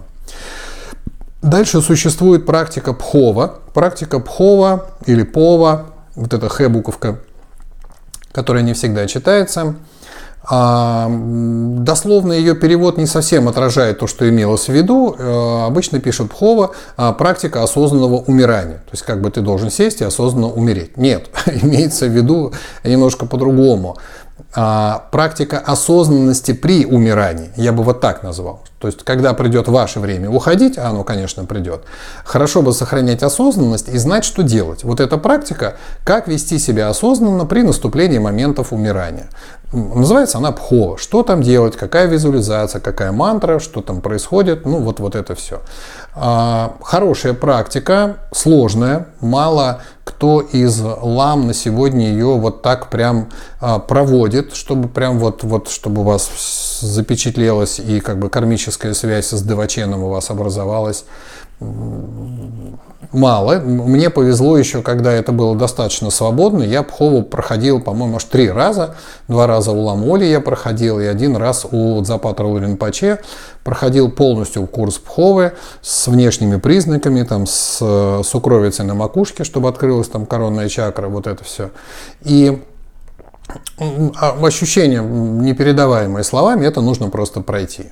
Дальше 1.41 1.81
существует 1.81 2.45
практика 2.45 2.93
Пхова. 2.93 3.59
Практика 3.73 4.19
Пхова 4.19 4.87
или 5.05 5.23
Пова, 5.23 5.87
вот 6.15 6.33
эта 6.33 6.47
Х-буковка, 6.47 7.19
которая 8.31 8.63
не 8.63 8.73
всегда 8.73 9.05
читается– 9.07 9.75
а, 10.47 11.09
дословно 11.09 12.33
ее 12.33 12.55
перевод 12.55 12.97
не 12.97 13.05
совсем 13.05 13.47
отражает 13.47 13.99
то, 13.99 14.07
что 14.07 14.27
имелось 14.29 14.67
в 14.67 14.73
виду. 14.73 15.15
Э, 15.17 15.65
обычно 15.65 15.99
пишет 15.99 16.29
Пхова 16.29 16.71
а, 16.97 17.13
практика 17.13 17.63
осознанного 17.63 18.15
умирания. 18.15 18.77
То 18.77 18.91
есть 18.91 19.03
как 19.03 19.21
бы 19.21 19.31
ты 19.31 19.41
должен 19.41 19.71
сесть 19.71 20.01
и 20.01 20.03
осознанно 20.03 20.47
умереть. 20.47 20.97
Нет, 20.97 21.29
имеется 21.45 22.05
в 22.05 22.09
виду 22.09 22.53
немножко 22.83 23.25
по-другому. 23.25 23.97
А, 24.53 25.07
практика 25.11 25.59
осознанности 25.59 26.53
при 26.53 26.85
умирании, 26.85 27.51
я 27.55 27.73
бы 27.73 27.83
вот 27.83 28.01
так 28.01 28.21
назвал. 28.23 28.63
То 28.79 28.87
есть, 28.87 29.03
когда 29.03 29.33
придет 29.33 29.67
ваше 29.67 29.99
время 29.99 30.29
уходить, 30.29 30.77
а 30.77 30.89
оно, 30.89 31.03
конечно, 31.03 31.45
придет, 31.45 31.83
хорошо 32.23 32.61
бы 32.61 32.71
сохранять 32.71 33.23
осознанность 33.23 33.89
и 33.89 33.97
знать, 33.97 34.23
что 34.23 34.43
делать. 34.43 34.83
Вот 34.83 34.99
эта 34.99 35.17
практика, 35.17 35.75
как 36.03 36.27
вести 36.27 36.59
себя 36.59 36.89
осознанно 36.89 37.45
при 37.45 37.63
наступлении 37.63 38.17
моментов 38.17 38.71
умирания. 38.71 39.27
Называется 39.75 40.37
она 40.37 40.51
пхо. 40.51 40.97
Что 40.97 41.23
там 41.23 41.41
делать, 41.41 41.75
какая 41.75 42.07
визуализация, 42.07 42.79
какая 42.79 43.11
мантра, 43.11 43.59
что 43.59 43.81
там 43.81 44.01
происходит, 44.01 44.65
ну 44.65 44.79
вот, 44.79 44.99
вот 44.99 45.15
это 45.15 45.35
все. 45.35 45.61
А, 46.15 46.75
хорошая 46.81 47.33
практика, 47.33 48.17
сложная, 48.31 49.07
мало 49.19 49.81
кто 50.05 50.39
из 50.39 50.79
лам 50.81 51.47
на 51.47 51.53
сегодня 51.53 52.09
ее 52.09 52.37
вот 52.37 52.61
так 52.61 52.89
прям 52.89 53.29
а, 53.59 53.79
проводит, 53.79 54.55
чтобы 54.55 54.87
прям 54.87 55.19
вот, 55.19 55.43
вот 55.43 55.67
чтобы 55.67 56.01
у 56.01 56.03
вас 56.05 56.29
запечатлелась 56.79 57.79
и 57.79 57.99
как 57.99 58.19
бы 58.19 58.29
кармическая 58.29 58.93
связь 58.93 59.29
с 59.29 59.41
Деваченом 59.41 60.03
у 60.03 60.09
вас 60.09 60.29
образовалась 60.29 61.05
мало. 63.11 63.59
Мне 63.59 64.09
повезло 64.09 64.57
еще, 64.57 64.81
когда 64.81 65.11
это 65.11 65.31
было 65.31 65.55
достаточно 65.55 66.09
свободно. 66.09 66.63
Я 66.63 66.83
Пхову 66.83 67.23
проходил, 67.23 67.81
по-моему, 67.81 68.17
аж 68.17 68.23
три 68.25 68.49
раза. 68.49 68.95
Два 69.27 69.47
раза 69.47 69.71
у 69.71 69.81
Ламоли 69.81 70.25
я 70.25 70.41
проходил, 70.41 70.99
и 70.99 71.05
один 71.05 71.35
раз 71.37 71.65
у 71.69 72.03
Запатра 72.03 72.45
Луринпаче 72.45 73.19
проходил 73.63 74.11
полностью 74.11 74.67
курс 74.67 74.97
Пховы 74.97 75.53
с 75.81 76.07
внешними 76.07 76.57
признаками, 76.57 77.23
там, 77.23 77.47
с 77.47 78.21
сукровицей 78.23 78.85
на 78.85 78.93
макушке, 78.93 79.43
чтобы 79.43 79.69
открылась 79.69 80.09
там 80.09 80.25
коронная 80.25 80.69
чакра, 80.69 81.07
вот 81.07 81.27
это 81.27 81.43
все. 81.43 81.71
И 82.21 82.61
а, 83.77 84.37
ощущение 84.41 85.01
непередаваемое 85.01 86.23
словами, 86.23 86.65
это 86.65 86.81
нужно 86.81 87.09
просто 87.09 87.41
пройти. 87.41 87.85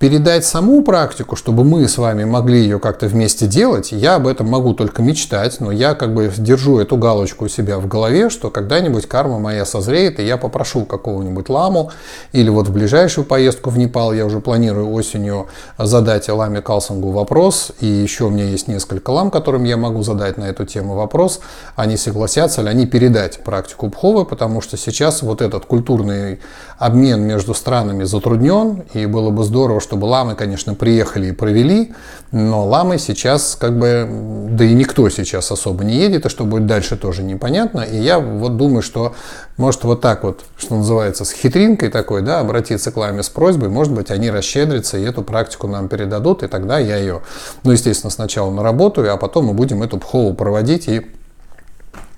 Передать 0.00 0.46
саму 0.46 0.82
практику, 0.82 1.36
чтобы 1.36 1.62
мы 1.62 1.86
с 1.86 1.98
вами 1.98 2.24
могли 2.24 2.62
ее 2.62 2.78
как-то 2.78 3.06
вместе 3.06 3.46
делать, 3.46 3.92
я 3.92 4.14
об 4.14 4.26
этом 4.26 4.48
могу 4.48 4.72
только 4.72 5.02
мечтать, 5.02 5.60
но 5.60 5.70
я 5.70 5.94
как 5.94 6.14
бы 6.14 6.32
держу 6.38 6.78
эту 6.78 6.96
галочку 6.96 7.44
у 7.44 7.48
себя 7.48 7.78
в 7.78 7.86
голове, 7.86 8.30
что 8.30 8.48
когда-нибудь 8.48 9.04
карма 9.06 9.38
моя 9.38 9.66
созреет, 9.66 10.18
и 10.18 10.24
я 10.24 10.38
попрошу 10.38 10.86
какого-нибудь 10.86 11.50
ламу, 11.50 11.90
или 12.32 12.48
вот 12.48 12.68
в 12.68 12.72
ближайшую 12.72 13.26
поездку 13.26 13.68
в 13.68 13.76
Непал, 13.76 14.14
я 14.14 14.24
уже 14.24 14.40
планирую 14.40 14.90
осенью 14.90 15.48
задать 15.76 16.30
ламе 16.30 16.62
Калсангу 16.62 17.10
вопрос, 17.10 17.70
и 17.80 17.86
еще 17.86 18.24
у 18.24 18.30
меня 18.30 18.44
есть 18.44 18.68
несколько 18.68 19.10
лам, 19.10 19.30
которым 19.30 19.64
я 19.64 19.76
могу 19.76 20.02
задать 20.02 20.38
на 20.38 20.44
эту 20.44 20.64
тему 20.64 20.94
вопрос, 20.94 21.40
они 21.76 21.98
согласятся 21.98 22.62
ли 22.62 22.70
они 22.70 22.86
передать 22.86 23.44
практику 23.44 23.90
Пховы, 23.90 24.24
потому 24.24 24.62
что 24.62 24.78
сейчас 24.78 25.20
вот 25.20 25.42
этот 25.42 25.66
культурный 25.66 26.40
обмен 26.78 27.20
между 27.20 27.52
странами 27.52 28.04
затруднен, 28.04 28.84
и 28.94 29.04
было 29.04 29.28
бы 29.28 29.44
здорово, 29.44 29.80
чтобы 29.90 30.04
ламы, 30.04 30.36
конечно, 30.36 30.76
приехали 30.76 31.30
и 31.30 31.32
провели, 31.32 31.92
но 32.30 32.64
ламы 32.64 32.96
сейчас 32.96 33.56
как 33.58 33.76
бы, 33.76 34.06
да 34.52 34.64
и 34.64 34.72
никто 34.72 35.08
сейчас 35.08 35.50
особо 35.50 35.82
не 35.82 35.96
едет, 35.96 36.26
и 36.26 36.28
что 36.28 36.44
будет 36.44 36.66
дальше 36.66 36.96
тоже 36.96 37.24
непонятно. 37.24 37.80
И 37.80 37.96
я 37.96 38.20
вот 38.20 38.56
думаю, 38.56 38.82
что 38.82 39.16
может 39.56 39.82
вот 39.82 40.00
так 40.00 40.22
вот, 40.22 40.44
что 40.56 40.76
называется, 40.76 41.24
с 41.24 41.32
хитринкой 41.32 41.88
такой, 41.88 42.22
да, 42.22 42.38
обратиться 42.38 42.92
к 42.92 42.96
ламе 42.96 43.24
с 43.24 43.28
просьбой, 43.28 43.68
может 43.68 43.92
быть, 43.92 44.12
они 44.12 44.30
расщедрятся 44.30 44.96
и 44.96 45.02
эту 45.02 45.22
практику 45.22 45.66
нам 45.66 45.88
передадут, 45.88 46.44
и 46.44 46.46
тогда 46.46 46.78
я 46.78 46.96
ее, 46.96 47.22
ну, 47.64 47.72
естественно, 47.72 48.12
сначала 48.12 48.52
наработаю, 48.52 49.12
а 49.12 49.16
потом 49.16 49.46
мы 49.46 49.54
будем 49.54 49.82
эту 49.82 49.98
пхову 49.98 50.34
проводить, 50.34 50.86
и 50.86 51.04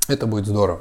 это 0.08 0.26
будет 0.26 0.44
здорово. 0.44 0.80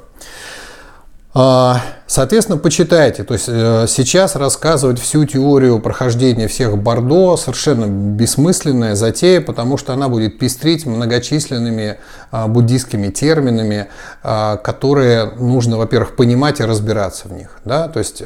А, 1.34 1.80
соответственно, 2.06 2.58
почитайте. 2.58 3.24
То 3.24 3.32
есть 3.32 3.46
э, 3.48 3.86
сейчас 3.88 4.36
рассказывать 4.36 5.00
всю 5.00 5.24
теорию 5.24 5.78
прохождения 5.80 6.46
всех 6.46 6.76
Бордо 6.76 7.38
совершенно 7.38 7.86
бессмысленная 7.86 8.94
затея, 8.94 9.40
потому 9.40 9.78
что 9.78 9.94
она 9.94 10.10
будет 10.10 10.38
пестрить 10.38 10.84
многочисленными 10.84 11.96
а, 12.30 12.48
буддийскими 12.48 13.08
терминами, 13.08 13.88
а, 14.22 14.58
которые 14.58 15.32
нужно, 15.38 15.78
во-первых, 15.78 16.16
понимать 16.16 16.60
и 16.60 16.64
разбираться 16.64 17.28
в 17.28 17.32
них. 17.32 17.48
Да? 17.64 17.88
То 17.88 17.98
есть 17.98 18.22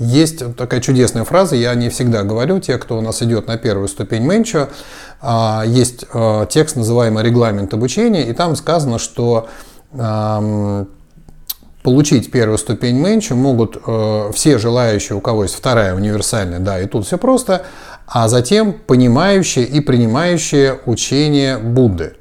есть 0.00 0.56
такая 0.56 0.80
чудесная 0.80 1.24
фраза, 1.24 1.54
я 1.54 1.74
не 1.74 1.90
всегда 1.90 2.24
говорю, 2.24 2.58
те, 2.58 2.76
кто 2.78 2.98
у 2.98 3.00
нас 3.00 3.22
идет 3.22 3.46
на 3.46 3.56
первую 3.56 3.86
ступень 3.88 4.22
Менчо, 4.22 4.68
есть 5.64 6.04
текст, 6.50 6.76
называемый 6.76 7.22
«Регламент 7.22 7.72
обучения», 7.72 8.28
и 8.28 8.32
там 8.32 8.56
сказано, 8.56 8.98
что 8.98 9.48
получить 11.84 12.30
первую 12.30 12.56
ступень 12.56 12.96
менчу 12.96 13.36
могут 13.36 13.76
э, 13.86 14.30
все 14.34 14.56
желающие, 14.56 15.16
у 15.16 15.20
кого 15.20 15.42
есть 15.42 15.54
вторая 15.54 15.94
универсальная, 15.94 16.58
да, 16.58 16.80
и 16.80 16.86
тут 16.86 17.06
все 17.06 17.18
просто, 17.18 17.66
а 18.06 18.26
затем 18.28 18.72
понимающее 18.72 19.66
и 19.66 19.80
принимающее 19.80 20.80
учение 20.86 21.58
Будды. 21.58 22.16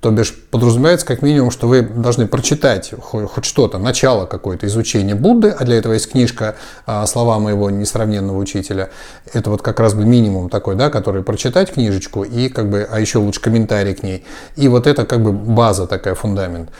То 0.00 0.10
бишь 0.10 0.32
подразумевается 0.50 1.06
как 1.06 1.22
минимум, 1.22 1.50
что 1.50 1.66
вы 1.68 1.82
должны 1.82 2.26
прочитать 2.26 2.92
хоть 3.00 3.44
что-то, 3.44 3.78
начало 3.78 4.26
какое-то 4.26 4.66
изучения 4.66 5.14
Будды, 5.14 5.50
а 5.50 5.64
для 5.64 5.76
этого 5.76 5.92
есть 5.92 6.10
книжка 6.10 6.56
а, 6.86 7.04
«Слова 7.06 7.38
моего 7.40 7.68
несравненного 7.70 8.38
учителя». 8.38 8.90
Это 9.32 9.50
вот 9.50 9.62
как 9.62 9.80
раз 9.80 9.94
бы 9.94 10.04
минимум 10.04 10.50
такой, 10.50 10.76
да, 10.76 10.88
который 10.88 11.24
прочитать 11.24 11.72
книжечку 11.72 12.22
и 12.22 12.48
как 12.48 12.70
бы, 12.70 12.88
а 12.88 13.00
еще 13.00 13.18
лучше 13.18 13.40
комментарий 13.40 13.94
к 13.94 14.04
ней. 14.04 14.24
И 14.54 14.68
вот 14.68 14.86
это 14.86 15.04
как 15.04 15.20
бы 15.20 15.32
база 15.32 15.88
такая, 15.88 16.14
фундамент. 16.14 16.70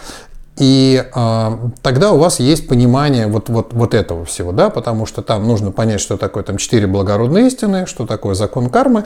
И 0.59 1.05
э, 1.15 1.51
тогда 1.83 2.13
у 2.13 2.19
вас 2.19 2.41
есть 2.41 2.69
понимание 2.69 3.29
вот, 3.29 3.49
вот, 3.49 3.73
вот 3.73 3.95
этого 3.95 4.25
всего, 4.25 4.51
да, 4.51 4.71
потому 4.71 5.07
что 5.07 5.23
там 5.23 5.47
нужно 5.47 5.71
понять, 5.71 6.01
что 6.01 6.17
такое 6.17 6.43
там 6.43 6.57
четыре 6.57 6.89
благородные 6.89 7.47
истины, 7.47 7.87
что 7.87 8.07
такое 8.07 8.35
закон 8.35 8.69
кармы. 8.69 9.05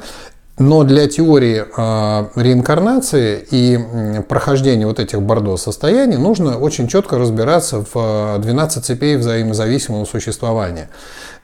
Но 0.59 0.83
для 0.83 1.09
теории 1.09 1.65
э, 1.65 2.41
реинкарнации 2.41 3.47
и 3.51 4.23
прохождения 4.29 4.87
вот 4.87 4.99
этих 4.99 5.21
бордо 5.21 5.59
состояний 5.59 6.17
нужно 6.17 6.59
очень 6.59 6.89
четко 6.89 7.19
разбираться 7.19 7.85
в 7.93 8.39
12 8.39 8.85
цепей 8.85 9.17
взаимозависимого 9.17 10.07
существования. 10.07 10.89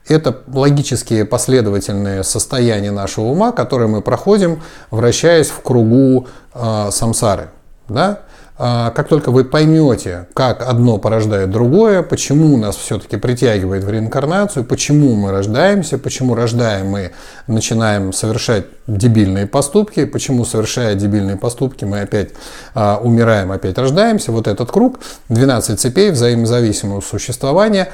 Это 0.09 0.39
логические 0.51 1.27
последовательные 1.27 2.25
состояния 2.25 2.93
нашего 2.93 3.27
ума, 3.27 3.53
которые 3.53 3.89
мы 3.89 4.01
проходим, 4.01 4.63
вращаясь 4.91 5.49
в 5.49 5.61
кругу 5.61 6.29
э, 6.55 6.89
самсары. 6.93 7.49
Да? 7.89 8.21
А, 8.61 8.91
как 8.91 9.07
только 9.07 9.31
вы 9.31 9.45
поймете, 9.45 10.27
как 10.35 10.69
одно 10.69 10.99
порождает 10.99 11.49
другое, 11.51 12.03
почему 12.03 12.57
нас 12.57 12.75
все-таки 12.75 13.17
притягивает 13.17 13.85
в 13.85 13.91
реинкарнацию, 13.91 14.65
почему 14.65 15.15
мы 15.15 15.31
рождаемся, 15.31 15.97
почему 15.97 16.35
рождаем 16.35 16.89
мы 16.89 17.13
начинаем 17.47 18.13
совершать 18.13 18.65
дебильные 18.89 19.47
поступки, 19.47 20.05
почему 20.07 20.45
совершая 20.45 20.97
дебильные 20.97 21.37
поступки 21.37 21.85
мы 21.85 22.01
опять 22.01 22.31
а, 22.75 22.99
умираем, 23.01 23.53
опять 23.53 23.79
рождаемся, 23.79 24.33
вот 24.33 24.49
этот 24.49 24.73
круг, 24.73 24.99
12 25.29 25.79
цепей 25.79 26.11
взаимозависимого 26.11 27.01
существования, 27.01 27.93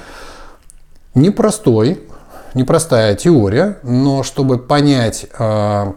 непростой, 1.14 2.00
непростая 2.54 3.14
теория, 3.16 3.76
но 3.83 4.23
чтобы 4.23 4.56
понять, 4.56 5.26
а, 5.38 5.92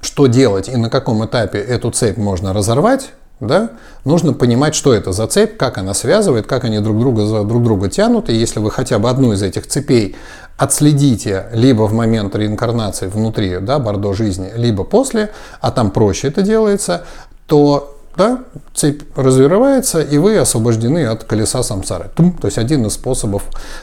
что 0.00 0.28
делать 0.28 0.70
и 0.70 0.76
на 0.76 0.88
каком 0.88 1.26
этапе 1.26 1.58
эту 1.58 1.90
цепь 1.90 2.16
можно 2.16 2.54
разорвать, 2.54 3.10
да, 3.42 3.70
нужно 4.04 4.32
понимать, 4.32 4.74
что 4.74 4.94
это 4.94 5.10
за 5.10 5.26
цепь, 5.26 5.56
как 5.56 5.76
она 5.76 5.94
связывает, 5.94 6.46
как 6.46 6.62
они 6.64 6.78
друг 6.78 6.98
друга 6.98 7.26
за 7.26 7.42
друг 7.42 7.64
друга 7.64 7.90
тянут. 7.90 8.30
И 8.30 8.34
если 8.34 8.60
вы 8.60 8.70
хотя 8.70 9.00
бы 9.00 9.10
одну 9.10 9.32
из 9.32 9.42
этих 9.42 9.66
цепей 9.66 10.14
отследите 10.56 11.46
либо 11.52 11.82
в 11.88 11.92
момент 11.92 12.36
реинкарнации 12.36 13.08
внутри 13.08 13.58
да, 13.58 13.80
бордо 13.80 14.12
жизни, 14.12 14.52
либо 14.54 14.84
после, 14.84 15.32
а 15.60 15.72
там 15.72 15.90
проще 15.90 16.28
это 16.28 16.42
делается, 16.42 17.04
то 17.46 17.98
да, 18.16 18.44
цепь 18.74 19.02
развивается, 19.16 20.00
и 20.00 20.18
вы 20.18 20.36
освобождены 20.38 21.06
от 21.06 21.24
колеса 21.24 21.64
самсары. 21.64 22.10
То 22.14 22.46
есть 22.46 22.58
один 22.58 22.86
из 22.86 22.92
способов 22.92 23.42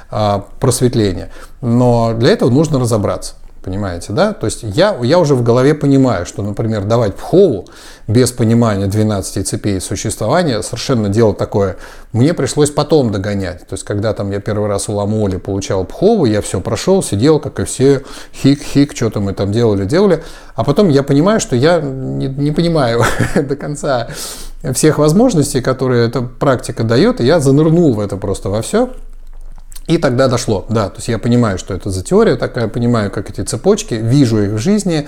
а, 0.10 0.46
просветления. 0.60 1.32
Но 1.62 2.14
для 2.14 2.30
этого 2.30 2.50
нужно 2.50 2.80
разобраться. 2.80 3.34
Понимаете, 3.70 4.14
да? 4.14 4.34
То 4.34 4.48
есть 4.48 4.64
я, 4.64 4.98
я 5.04 5.20
уже 5.20 5.36
в 5.36 5.44
голове 5.44 5.76
понимаю, 5.76 6.26
что, 6.26 6.42
например, 6.42 6.86
давать 6.86 7.14
пхову 7.14 7.68
без 8.08 8.32
понимания 8.32 8.88
12 8.88 9.48
цепей 9.48 9.80
существования 9.80 10.64
совершенно 10.64 11.08
дело 11.08 11.36
такое. 11.36 11.78
Мне 12.12 12.34
пришлось 12.34 12.72
потом 12.72 13.12
догонять. 13.12 13.68
То 13.68 13.74
есть, 13.74 13.84
когда 13.84 14.16
там 14.16 14.32
я 14.32 14.40
первый 14.40 14.68
раз 14.68 14.90
у 14.90 14.94
Ламоли 14.94 15.38
получал 15.38 15.86
пхову, 15.86 16.26
я 16.26 16.42
все 16.42 16.62
прошел, 16.62 17.04
сидел, 17.04 17.40
как 17.40 17.60
и 17.60 17.66
все, 17.66 18.02
хик-хик, 18.34 18.96
что-то 18.96 19.20
мы 19.20 19.34
там 19.34 19.52
делали, 19.52 19.86
делали. 19.86 20.24
А 20.56 20.64
потом 20.64 20.90
я 20.90 21.04
понимаю, 21.04 21.40
что 21.40 21.56
я 21.56 21.80
не, 21.80 22.26
не 22.26 22.52
понимаю 22.52 23.04
до 23.36 23.56
конца 23.56 24.08
всех 24.74 24.98
возможностей, 24.98 25.62
которые 25.62 26.08
эта 26.08 26.24
практика 26.24 26.84
дает, 26.84 27.22
и 27.22 27.24
я 27.24 27.40
занырнул 27.40 27.94
в 27.94 28.00
это 28.00 28.18
просто 28.18 28.50
во 28.50 28.64
все. 28.64 28.90
И 29.90 29.98
тогда 29.98 30.28
дошло, 30.28 30.68
да, 30.70 30.90
то 30.90 30.98
есть 30.98 31.08
я 31.08 31.18
понимаю, 31.18 31.58
что 31.58 31.74
это 31.74 31.90
за 31.90 32.04
теория 32.04 32.36
такая, 32.36 32.68
понимаю, 32.68 33.10
как 33.10 33.32
эти 33.32 33.42
цепочки, 33.42 33.96
вижу 33.96 34.40
их 34.40 34.52
в 34.52 34.58
жизни. 34.60 35.08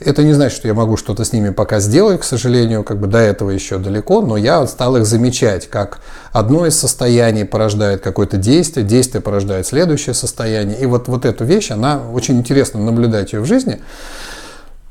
Это 0.00 0.22
не 0.22 0.32
значит, 0.32 0.56
что 0.56 0.66
я 0.66 0.72
могу 0.72 0.96
что-то 0.96 1.26
с 1.26 1.34
ними 1.34 1.50
пока 1.50 1.78
сделать, 1.78 2.22
к 2.22 2.24
сожалению, 2.24 2.84
как 2.84 2.98
бы 2.98 3.06
до 3.06 3.18
этого 3.18 3.50
еще 3.50 3.76
далеко, 3.76 4.22
но 4.22 4.38
я 4.38 4.66
стал 4.66 4.96
их 4.96 5.04
замечать, 5.04 5.68
как 5.68 5.98
одно 6.32 6.64
из 6.64 6.74
состояний 6.74 7.44
порождает 7.44 8.00
какое-то 8.00 8.38
действие, 8.38 8.86
действие 8.86 9.20
порождает 9.20 9.66
следующее 9.66 10.14
состояние. 10.14 10.78
И 10.78 10.86
вот, 10.86 11.06
вот 11.06 11.26
эту 11.26 11.44
вещь, 11.44 11.70
она 11.70 12.00
очень 12.10 12.38
интересно 12.38 12.80
наблюдать 12.80 13.34
ее 13.34 13.40
в 13.40 13.44
жизни. 13.44 13.82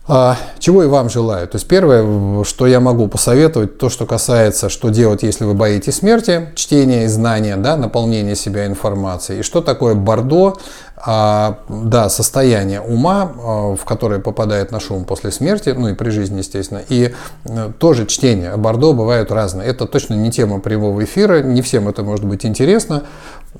А, 0.05 0.37
чего 0.59 0.83
и 0.83 0.87
вам 0.87 1.09
желаю. 1.09 1.47
То 1.47 1.55
есть 1.55 1.65
первое, 1.67 2.43
что 2.43 2.67
я 2.67 2.81
могу 2.81 3.07
посоветовать, 3.07 3.77
то, 3.77 3.87
что 3.87 4.05
касается, 4.05 4.67
что 4.67 4.89
делать, 4.89 5.23
если 5.23 5.45
вы 5.45 5.53
боитесь 5.53 5.95
смерти, 5.95 6.49
чтение 6.55 7.05
и 7.05 7.07
знания, 7.07 7.55
да, 7.55 7.77
наполнение 7.77 8.35
себя 8.35 8.65
информацией. 8.65 9.39
И 9.39 9.43
что 9.43 9.61
такое 9.61 9.95
бордо, 9.95 10.57
а, 10.97 11.59
да, 11.69 12.09
состояние 12.09 12.81
ума, 12.81 13.31
а, 13.33 13.75
в 13.77 13.85
которое 13.85 14.19
попадает 14.19 14.71
наш 14.71 14.91
ум 14.91 15.05
после 15.05 15.31
смерти, 15.31 15.69
ну 15.69 15.87
и 15.87 15.93
при 15.93 16.09
жизни, 16.09 16.39
естественно. 16.39 16.81
И 16.89 17.13
а, 17.45 17.71
тоже 17.71 18.05
чтение. 18.05 18.57
Бордо 18.57 18.91
бывают 18.91 19.31
разные. 19.31 19.69
Это 19.69 19.85
точно 19.85 20.15
не 20.15 20.31
тема 20.31 20.59
прямого 20.59 21.01
эфира, 21.01 21.41
не 21.41 21.61
всем 21.61 21.87
это 21.87 22.03
может 22.03 22.25
быть 22.25 22.45
интересно. 22.45 23.03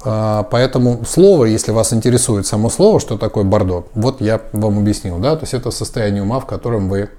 А, 0.04 0.44
поэтому 0.44 1.04
слово, 1.06 1.46
если 1.46 1.72
вас 1.72 1.94
интересует 1.94 2.48
само 2.48 2.70
слово, 2.70 3.00
что 3.00 3.18
такое 3.18 3.44
бордо, 3.44 3.88
вот 3.94 4.22
я 4.22 4.42
вам 4.52 4.80
объяснил, 4.80 5.20
да, 5.20 5.36
то 5.36 5.44
есть 5.44 5.54
это 5.54 5.72
состояние 5.72 6.24
ума, 6.24 6.40
в 6.40 6.46
котором 6.46 6.90
вы 6.90 7.10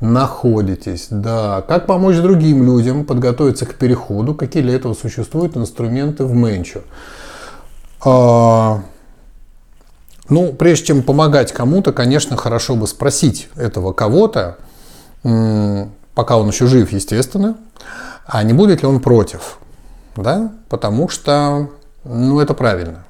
находитесь. 0.00 1.08
Да, 1.10 1.62
как 1.66 1.86
помочь 1.86 2.16
другим 2.16 2.64
людям 2.64 3.04
подготовиться 3.04 3.66
к 3.66 3.74
переходу, 3.74 4.34
какие 4.34 4.62
для 4.62 4.74
этого 4.74 4.94
существуют 4.94 5.56
инструменты 5.56 6.24
в 6.24 6.34
Менчу. 6.34 6.82
А, 8.04 8.82
ну, 10.28 10.52
прежде 10.52 10.86
чем 10.86 11.02
помогать 11.02 11.52
кому-то, 11.52 11.92
конечно, 11.92 12.36
хорошо 12.36 12.74
бы 12.74 12.86
спросить 12.86 13.48
этого 13.56 13.92
кого-то, 13.92 14.58
пока 16.14 16.36
он 16.36 16.48
еще 16.48 16.66
жив, 16.66 16.92
естественно, 16.92 17.56
а 18.26 18.42
не 18.42 18.52
будет 18.52 18.82
ли 18.82 18.88
он 18.88 19.00
против 19.00 19.58
да, 20.16 20.52
потому 20.68 21.08
что, 21.08 21.70
ну, 22.04 22.40
это 22.40 22.54
правильно. 22.54 23.04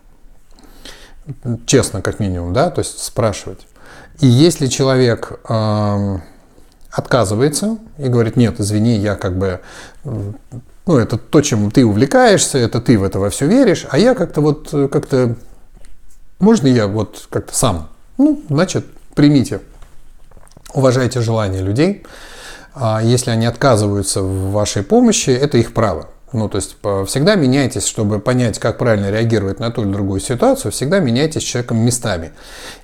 Честно, 1.66 2.02
как 2.02 2.20
минимум, 2.20 2.52
да, 2.52 2.70
то 2.70 2.80
есть 2.80 3.02
спрашивать. 3.02 3.66
И 4.20 4.26
если 4.26 4.66
человек 4.66 5.40
э, 5.48 6.18
отказывается 6.90 7.78
и 7.98 8.08
говорит, 8.08 8.36
нет, 8.36 8.60
извини, 8.60 8.96
я 8.96 9.16
как 9.16 9.36
бы, 9.36 9.60
ну, 10.04 10.98
это 10.98 11.18
то, 11.18 11.40
чем 11.42 11.70
ты 11.70 11.84
увлекаешься, 11.84 12.58
это 12.58 12.80
ты 12.80 12.98
в 12.98 13.04
это 13.04 13.18
во 13.18 13.30
все 13.30 13.46
веришь, 13.46 13.86
а 13.90 13.98
я 13.98 14.14
как-то 14.14 14.40
вот, 14.40 14.70
как-то, 14.90 15.34
можно 16.38 16.68
я 16.68 16.86
вот 16.86 17.26
как-то 17.30 17.54
сам? 17.54 17.88
Ну, 18.18 18.42
значит, 18.48 18.86
примите, 19.14 19.60
уважайте 20.72 21.20
желания 21.20 21.60
людей. 21.60 22.04
А 22.74 23.02
если 23.02 23.30
они 23.30 23.46
отказываются 23.46 24.22
в 24.22 24.52
вашей 24.52 24.82
помощи, 24.82 25.30
это 25.30 25.58
их 25.58 25.72
право. 25.72 26.10
Ну, 26.36 26.50
то 26.50 26.56
есть 26.56 26.76
всегда 27.08 27.34
меняйтесь, 27.34 27.86
чтобы 27.86 28.18
понять, 28.20 28.58
как 28.58 28.76
правильно 28.76 29.10
реагировать 29.10 29.58
на 29.58 29.70
ту 29.70 29.82
или 29.82 29.90
другую 29.90 30.20
ситуацию, 30.20 30.70
всегда 30.70 30.98
меняйтесь 30.98 31.40
с 31.40 31.44
человеком 31.44 31.78
местами. 31.78 32.32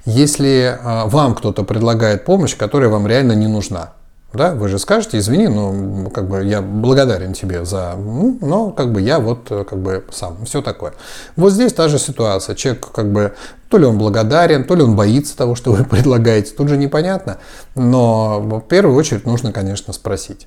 Если 0.06 0.78
а, 0.82 1.06
вам 1.06 1.34
кто-то 1.34 1.62
предлагает 1.62 2.24
помощь, 2.24 2.56
которая 2.56 2.88
вам 2.88 3.06
реально 3.06 3.32
не 3.32 3.48
нужна, 3.48 3.92
да, 4.32 4.54
вы 4.54 4.68
же 4.68 4.78
скажете, 4.78 5.18
извини, 5.18 5.48
но 5.48 6.08
как 6.08 6.28
бы 6.28 6.42
я 6.42 6.62
благодарен 6.62 7.34
тебе 7.34 7.66
за, 7.66 7.94
ну, 7.98 8.38
но 8.40 8.70
как 8.70 8.90
бы 8.90 9.02
я 9.02 9.20
вот 9.20 9.48
как 9.48 9.78
бы 9.78 10.02
сам, 10.10 10.46
все 10.46 10.62
такое. 10.62 10.94
Вот 11.36 11.52
здесь 11.52 11.74
та 11.74 11.88
же 11.88 11.98
ситуация. 11.98 12.54
Человек 12.54 12.90
как 12.90 13.12
бы 13.12 13.34
то 13.68 13.76
ли 13.76 13.84
он 13.84 13.98
благодарен, 13.98 14.64
то 14.64 14.74
ли 14.74 14.82
он 14.82 14.96
боится 14.96 15.36
того, 15.36 15.54
что 15.54 15.72
вы 15.72 15.84
предлагаете, 15.90 16.54
тут 16.54 16.68
же 16.68 16.78
непонятно. 16.78 17.36
Но 17.74 18.40
в 18.40 18.60
первую 18.60 18.96
очередь 18.96 19.26
нужно, 19.26 19.52
конечно, 19.52 19.92
спросить. 19.92 20.46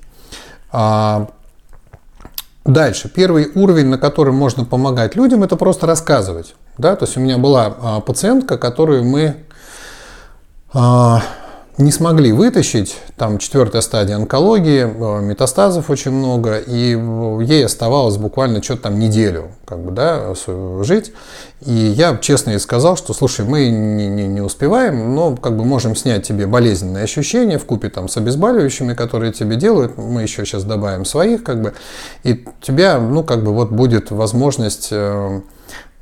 Дальше. 2.66 3.08
Первый 3.08 3.50
уровень, 3.54 3.86
на 3.86 3.98
котором 3.98 4.34
можно 4.34 4.64
помогать 4.64 5.14
людям, 5.14 5.44
это 5.44 5.56
просто 5.56 5.86
рассказывать. 5.86 6.56
Да? 6.78 6.96
То 6.96 7.04
есть 7.04 7.16
у 7.16 7.20
меня 7.20 7.38
была 7.38 7.74
а, 7.80 8.00
пациентка, 8.00 8.58
которую 8.58 9.04
мы 9.04 9.36
а, 10.72 11.22
не 11.78 11.92
смогли 11.92 12.32
вытащить, 12.32 12.96
там 13.16 13.38
четвертая 13.38 13.82
стадия 13.82 14.16
онкологии, 14.16 14.82
э, 14.84 15.20
метастазов 15.22 15.90
очень 15.90 16.10
много, 16.10 16.58
и 16.58 16.98
ей 17.44 17.66
оставалось 17.66 18.16
буквально 18.16 18.62
что-то 18.62 18.84
там 18.84 18.98
неделю 18.98 19.48
как 19.66 19.80
бы, 19.80 19.90
да, 19.90 20.34
жить. 20.82 21.12
И 21.60 21.72
я 21.72 22.16
честно 22.16 22.50
ей 22.50 22.60
сказал, 22.60 22.96
что, 22.96 23.12
слушай, 23.12 23.44
мы 23.44 23.68
не, 23.68 24.08
не, 24.08 24.26
не 24.26 24.40
успеваем, 24.40 25.14
но 25.14 25.36
как 25.36 25.56
бы 25.56 25.64
можем 25.64 25.96
снять 25.96 26.26
тебе 26.26 26.46
болезненные 26.46 27.04
ощущения 27.04 27.58
в 27.58 27.64
купе 27.64 27.90
там 27.90 28.08
с 28.08 28.16
обезболивающими, 28.16 28.94
которые 28.94 29.32
тебе 29.32 29.56
делают, 29.56 29.98
мы 29.98 30.22
еще 30.22 30.44
сейчас 30.44 30.64
добавим 30.64 31.04
своих, 31.04 31.42
как 31.42 31.60
бы, 31.60 31.74
и 32.22 32.44
у 32.46 32.64
тебя, 32.64 32.98
ну, 32.98 33.22
как 33.22 33.42
бы 33.42 33.52
вот 33.52 33.70
будет 33.70 34.10
возможность 34.10 34.88
э, 34.92 35.40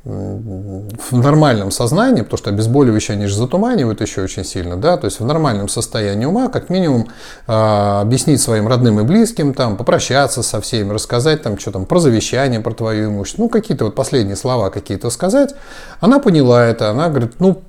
в 0.04 1.16
нормальном 1.16 1.70
сознании, 1.70 2.20
потому 2.20 2.36
что 2.36 2.50
обезболивающие, 2.50 3.14
они 3.14 3.26
же 3.26 3.36
затуманивают 3.36 4.02
еще 4.02 4.22
очень 4.22 4.44
сильно, 4.44 4.76
да, 4.76 4.98
то 4.98 5.06
есть 5.06 5.18
в 5.18 5.24
нормальном 5.24 5.68
состоянии 5.68 6.26
ума, 6.26 6.48
как 6.48 6.68
минимум, 6.68 7.08
э, 7.46 7.52
объяснить 7.52 8.42
своим 8.42 8.68
родным 8.68 9.00
и 9.00 9.02
близким, 9.02 9.54
там, 9.54 9.78
попрощаться 9.78 10.42
со 10.42 10.60
всеми, 10.60 10.92
рассказать 10.92 11.42
там, 11.42 11.58
что 11.58 11.72
там, 11.72 11.86
про 11.86 12.00
завещание, 12.00 12.60
про 12.60 12.72
твое 12.74 13.06
имущество, 13.06 13.44
ну, 13.44 13.48
какие-то 13.48 13.86
вот 13.86 13.94
последние 13.94 14.36
слова 14.36 14.68
какие-то 14.68 15.08
сказать, 15.08 15.54
она 16.00 16.18
поняла 16.18 16.66
это, 16.66 16.90
она 16.90 17.08
говорит, 17.08 17.36
ну, 17.38 17.62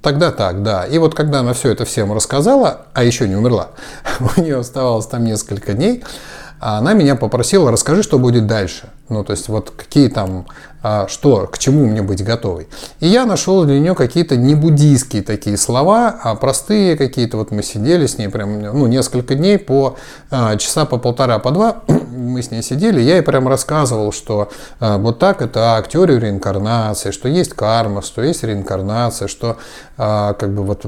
тогда 0.00 0.32
так, 0.32 0.62
да. 0.62 0.84
И 0.84 0.96
вот 0.96 1.14
когда 1.14 1.40
она 1.40 1.52
все 1.52 1.70
это 1.70 1.84
всем 1.84 2.14
рассказала, 2.14 2.86
а 2.94 3.04
еще 3.04 3.28
не 3.28 3.36
умерла, 3.36 3.68
у 4.36 4.40
нее 4.40 4.58
оставалось 4.58 5.06
там 5.06 5.24
несколько 5.24 5.74
дней, 5.74 6.02
она 6.60 6.94
меня 6.94 7.14
попросила, 7.14 7.70
расскажи, 7.70 8.02
что 8.02 8.18
будет 8.18 8.46
дальше. 8.46 8.88
Ну, 9.10 9.22
то 9.22 9.32
есть, 9.32 9.48
вот 9.48 9.70
какие 9.70 10.08
там 10.08 10.46
что, 11.08 11.48
к 11.50 11.58
чему 11.58 11.86
мне 11.86 12.02
быть 12.02 12.22
готовой. 12.22 12.68
И 13.00 13.06
я 13.06 13.24
нашел 13.24 13.64
для 13.64 13.78
нее 13.78 13.94
какие-то 13.94 14.36
не 14.36 14.54
буддийские 14.54 15.22
такие 15.22 15.56
слова, 15.56 16.14
а 16.22 16.34
простые 16.34 16.96
какие-то. 16.96 17.36
Вот 17.36 17.50
мы 17.50 17.62
сидели 17.62 18.06
с 18.06 18.18
ней 18.18 18.28
прям 18.28 18.60
ну, 18.60 18.86
несколько 18.86 19.34
дней 19.34 19.58
по 19.58 19.96
а, 20.30 20.56
часа 20.56 20.84
по 20.84 20.98
полтора, 20.98 21.38
по 21.38 21.50
два 21.50 21.82
мы 21.88 22.42
с 22.42 22.50
ней 22.50 22.62
сидели. 22.62 23.00
Я 23.00 23.16
ей 23.16 23.22
прям 23.22 23.48
рассказывал, 23.48 24.12
что 24.12 24.50
а, 24.80 24.98
вот 24.98 25.18
так 25.18 25.42
это 25.42 25.54
так, 25.54 25.88
теорию 25.88 26.20
реинкарнации, 26.20 27.10
что 27.10 27.28
есть 27.28 27.54
карма, 27.54 28.02
что 28.02 28.22
есть 28.22 28.42
реинкарнация, 28.42 29.28
что 29.28 29.56
как 29.96 30.52
бы 30.52 30.64
вот 30.64 30.84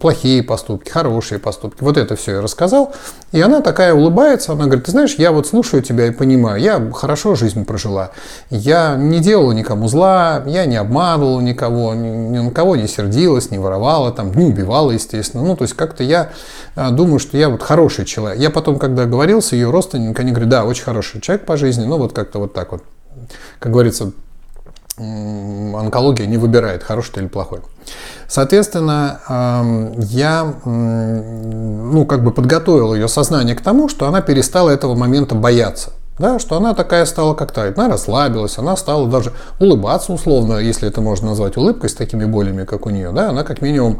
плохие 0.00 0.44
поступки, 0.44 0.88
хорошие 0.88 1.40
поступки. 1.40 1.82
Вот 1.82 1.96
это 1.96 2.14
все 2.14 2.36
я 2.36 2.40
рассказал. 2.40 2.92
И 3.32 3.40
она 3.40 3.60
такая 3.60 3.92
улыбается, 3.92 4.52
она 4.52 4.66
говорит, 4.66 4.84
ты 4.84 4.92
знаешь, 4.92 5.16
я 5.18 5.32
вот 5.32 5.48
слушаю 5.48 5.82
тебя 5.82 6.06
и 6.06 6.12
понимаю, 6.12 6.60
я 6.60 6.92
хорошо 6.92 7.34
жизнь 7.34 7.64
прожила. 7.64 8.12
Я 8.50 8.94
не 8.94 9.18
делаю 9.18 9.33
делала 9.34 9.50
никому 9.50 9.88
зла, 9.88 10.44
я 10.46 10.64
не 10.64 10.76
обманывала 10.76 11.40
никого, 11.40 11.92
ни, 11.94 12.38
на 12.38 12.50
кого 12.52 12.76
не 12.76 12.86
сердилась, 12.86 13.50
не 13.50 13.58
воровала, 13.58 14.12
там, 14.12 14.32
не 14.32 14.44
убивала, 14.44 14.92
естественно. 14.92 15.42
Ну, 15.42 15.56
то 15.56 15.64
есть 15.64 15.74
как-то 15.74 16.04
я 16.04 16.30
а, 16.76 16.90
думаю, 16.90 17.18
что 17.18 17.36
я 17.36 17.48
вот 17.48 17.60
хороший 17.60 18.04
человек. 18.04 18.38
Я 18.38 18.50
потом, 18.50 18.78
когда 18.78 19.06
говорил 19.06 19.42
с 19.42 19.50
ее 19.50 19.70
родственниками, 19.70 20.26
они 20.26 20.30
говорят, 20.30 20.50
да, 20.50 20.64
очень 20.64 20.84
хороший 20.84 21.20
человек 21.20 21.46
по 21.46 21.56
жизни, 21.56 21.84
ну, 21.84 21.98
вот 21.98 22.12
как-то 22.12 22.38
вот 22.38 22.54
так 22.54 22.70
вот. 22.70 22.82
Как 23.58 23.72
говорится, 23.72 24.12
онкология 24.96 26.26
не 26.26 26.36
выбирает, 26.36 26.84
хороший 26.84 27.14
ты 27.14 27.20
или 27.20 27.26
плохой. 27.26 27.60
Соответственно, 28.28 29.18
я 29.96 30.54
ну, 30.64 32.06
как 32.06 32.22
бы 32.22 32.30
подготовил 32.30 32.94
ее 32.94 33.08
сознание 33.08 33.56
к 33.56 33.60
тому, 33.60 33.88
что 33.88 34.06
она 34.06 34.20
перестала 34.20 34.70
этого 34.70 34.94
момента 34.94 35.34
бояться 35.34 35.90
да, 36.18 36.38
что 36.38 36.56
она 36.56 36.74
такая 36.74 37.06
стала 37.06 37.34
как-то, 37.34 37.72
она 37.76 37.88
расслабилась, 37.88 38.58
она 38.58 38.76
стала 38.76 39.08
даже 39.08 39.32
улыбаться 39.58 40.12
условно, 40.12 40.58
если 40.58 40.88
это 40.88 41.00
можно 41.00 41.30
назвать 41.30 41.56
улыбкой 41.56 41.90
с 41.90 41.94
такими 41.94 42.24
болями, 42.24 42.64
как 42.64 42.86
у 42.86 42.90
нее, 42.90 43.10
да, 43.10 43.30
она 43.30 43.42
как 43.42 43.62
минимум 43.62 43.98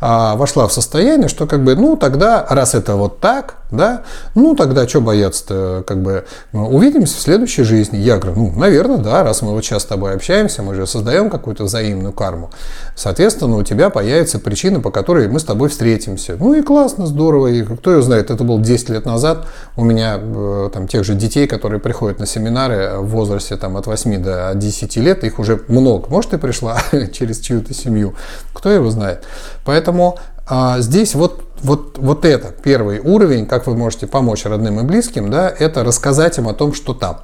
а, 0.00 0.36
вошла 0.36 0.68
в 0.68 0.72
состояние, 0.72 1.28
что 1.28 1.46
как 1.46 1.64
бы, 1.64 1.74
ну 1.74 1.96
тогда, 1.96 2.46
раз 2.48 2.74
это 2.74 2.94
вот 2.94 3.18
так, 3.20 3.56
да, 3.70 4.02
ну 4.36 4.54
тогда 4.54 4.86
что 4.86 5.00
бояться-то, 5.00 5.82
как 5.86 6.00
бы, 6.02 6.24
увидимся 6.52 7.16
в 7.16 7.20
следующей 7.20 7.64
жизни. 7.64 7.96
Я 7.96 8.18
говорю, 8.18 8.38
ну, 8.38 8.52
наверное, 8.56 8.98
да, 8.98 9.24
раз 9.24 9.42
мы 9.42 9.50
вот 9.50 9.64
сейчас 9.64 9.82
с 9.82 9.86
тобой 9.86 10.14
общаемся, 10.14 10.62
мы 10.62 10.74
же 10.74 10.86
создаем 10.86 11.30
какую-то 11.30 11.64
взаимную 11.64 12.12
карму, 12.12 12.50
соответственно, 12.94 13.56
у 13.56 13.64
тебя 13.64 13.90
появится 13.90 14.38
причина, 14.38 14.80
по 14.80 14.92
которой 14.92 15.26
мы 15.26 15.40
с 15.40 15.44
тобой 15.44 15.68
встретимся. 15.68 16.36
Ну 16.38 16.54
и 16.54 16.62
классно, 16.62 17.06
здорово, 17.06 17.48
и 17.48 17.62
кто 17.62 17.92
ее 17.92 18.02
знает, 18.02 18.30
это 18.30 18.44
было 18.44 18.60
10 18.60 18.90
лет 18.90 19.04
назад, 19.04 19.46
у 19.76 19.84
меня 19.84 20.18
э, 20.20 20.70
там 20.72 20.86
тех 20.86 21.04
же 21.04 21.14
детей, 21.14 21.48
которые 21.56 21.80
приходят 21.80 22.18
на 22.18 22.26
семинары 22.26 22.98
в 22.98 23.06
возрасте 23.06 23.56
там, 23.56 23.76
от 23.76 23.86
8 23.86 24.22
до 24.22 24.52
10 24.54 24.96
лет, 24.96 25.24
их 25.24 25.38
уже 25.38 25.62
много. 25.68 26.08
Может, 26.08 26.32
ты 26.32 26.38
пришла 26.38 26.78
через 27.12 27.40
чью-то 27.40 27.72
семью, 27.72 28.14
кто 28.52 28.70
его 28.70 28.90
знает. 28.90 29.24
Поэтому 29.64 30.18
а, 30.46 30.80
здесь 30.80 31.14
вот, 31.14 31.42
вот, 31.62 31.98
вот 31.98 32.24
это 32.24 32.52
первый 32.52 33.00
уровень, 33.00 33.46
как 33.46 33.66
вы 33.66 33.76
можете 33.76 34.06
помочь 34.06 34.44
родным 34.44 34.80
и 34.80 34.82
близким, 34.82 35.30
да, 35.30 35.48
это 35.48 35.82
рассказать 35.82 36.38
им 36.38 36.48
о 36.48 36.54
том, 36.54 36.74
что 36.74 36.94
там. 36.94 37.20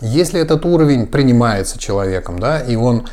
Если 0.00 0.40
этот 0.40 0.64
уровень 0.64 1.06
принимается 1.06 1.78
человеком, 1.78 2.38
да, 2.38 2.60
и 2.60 2.76
он 2.76 3.06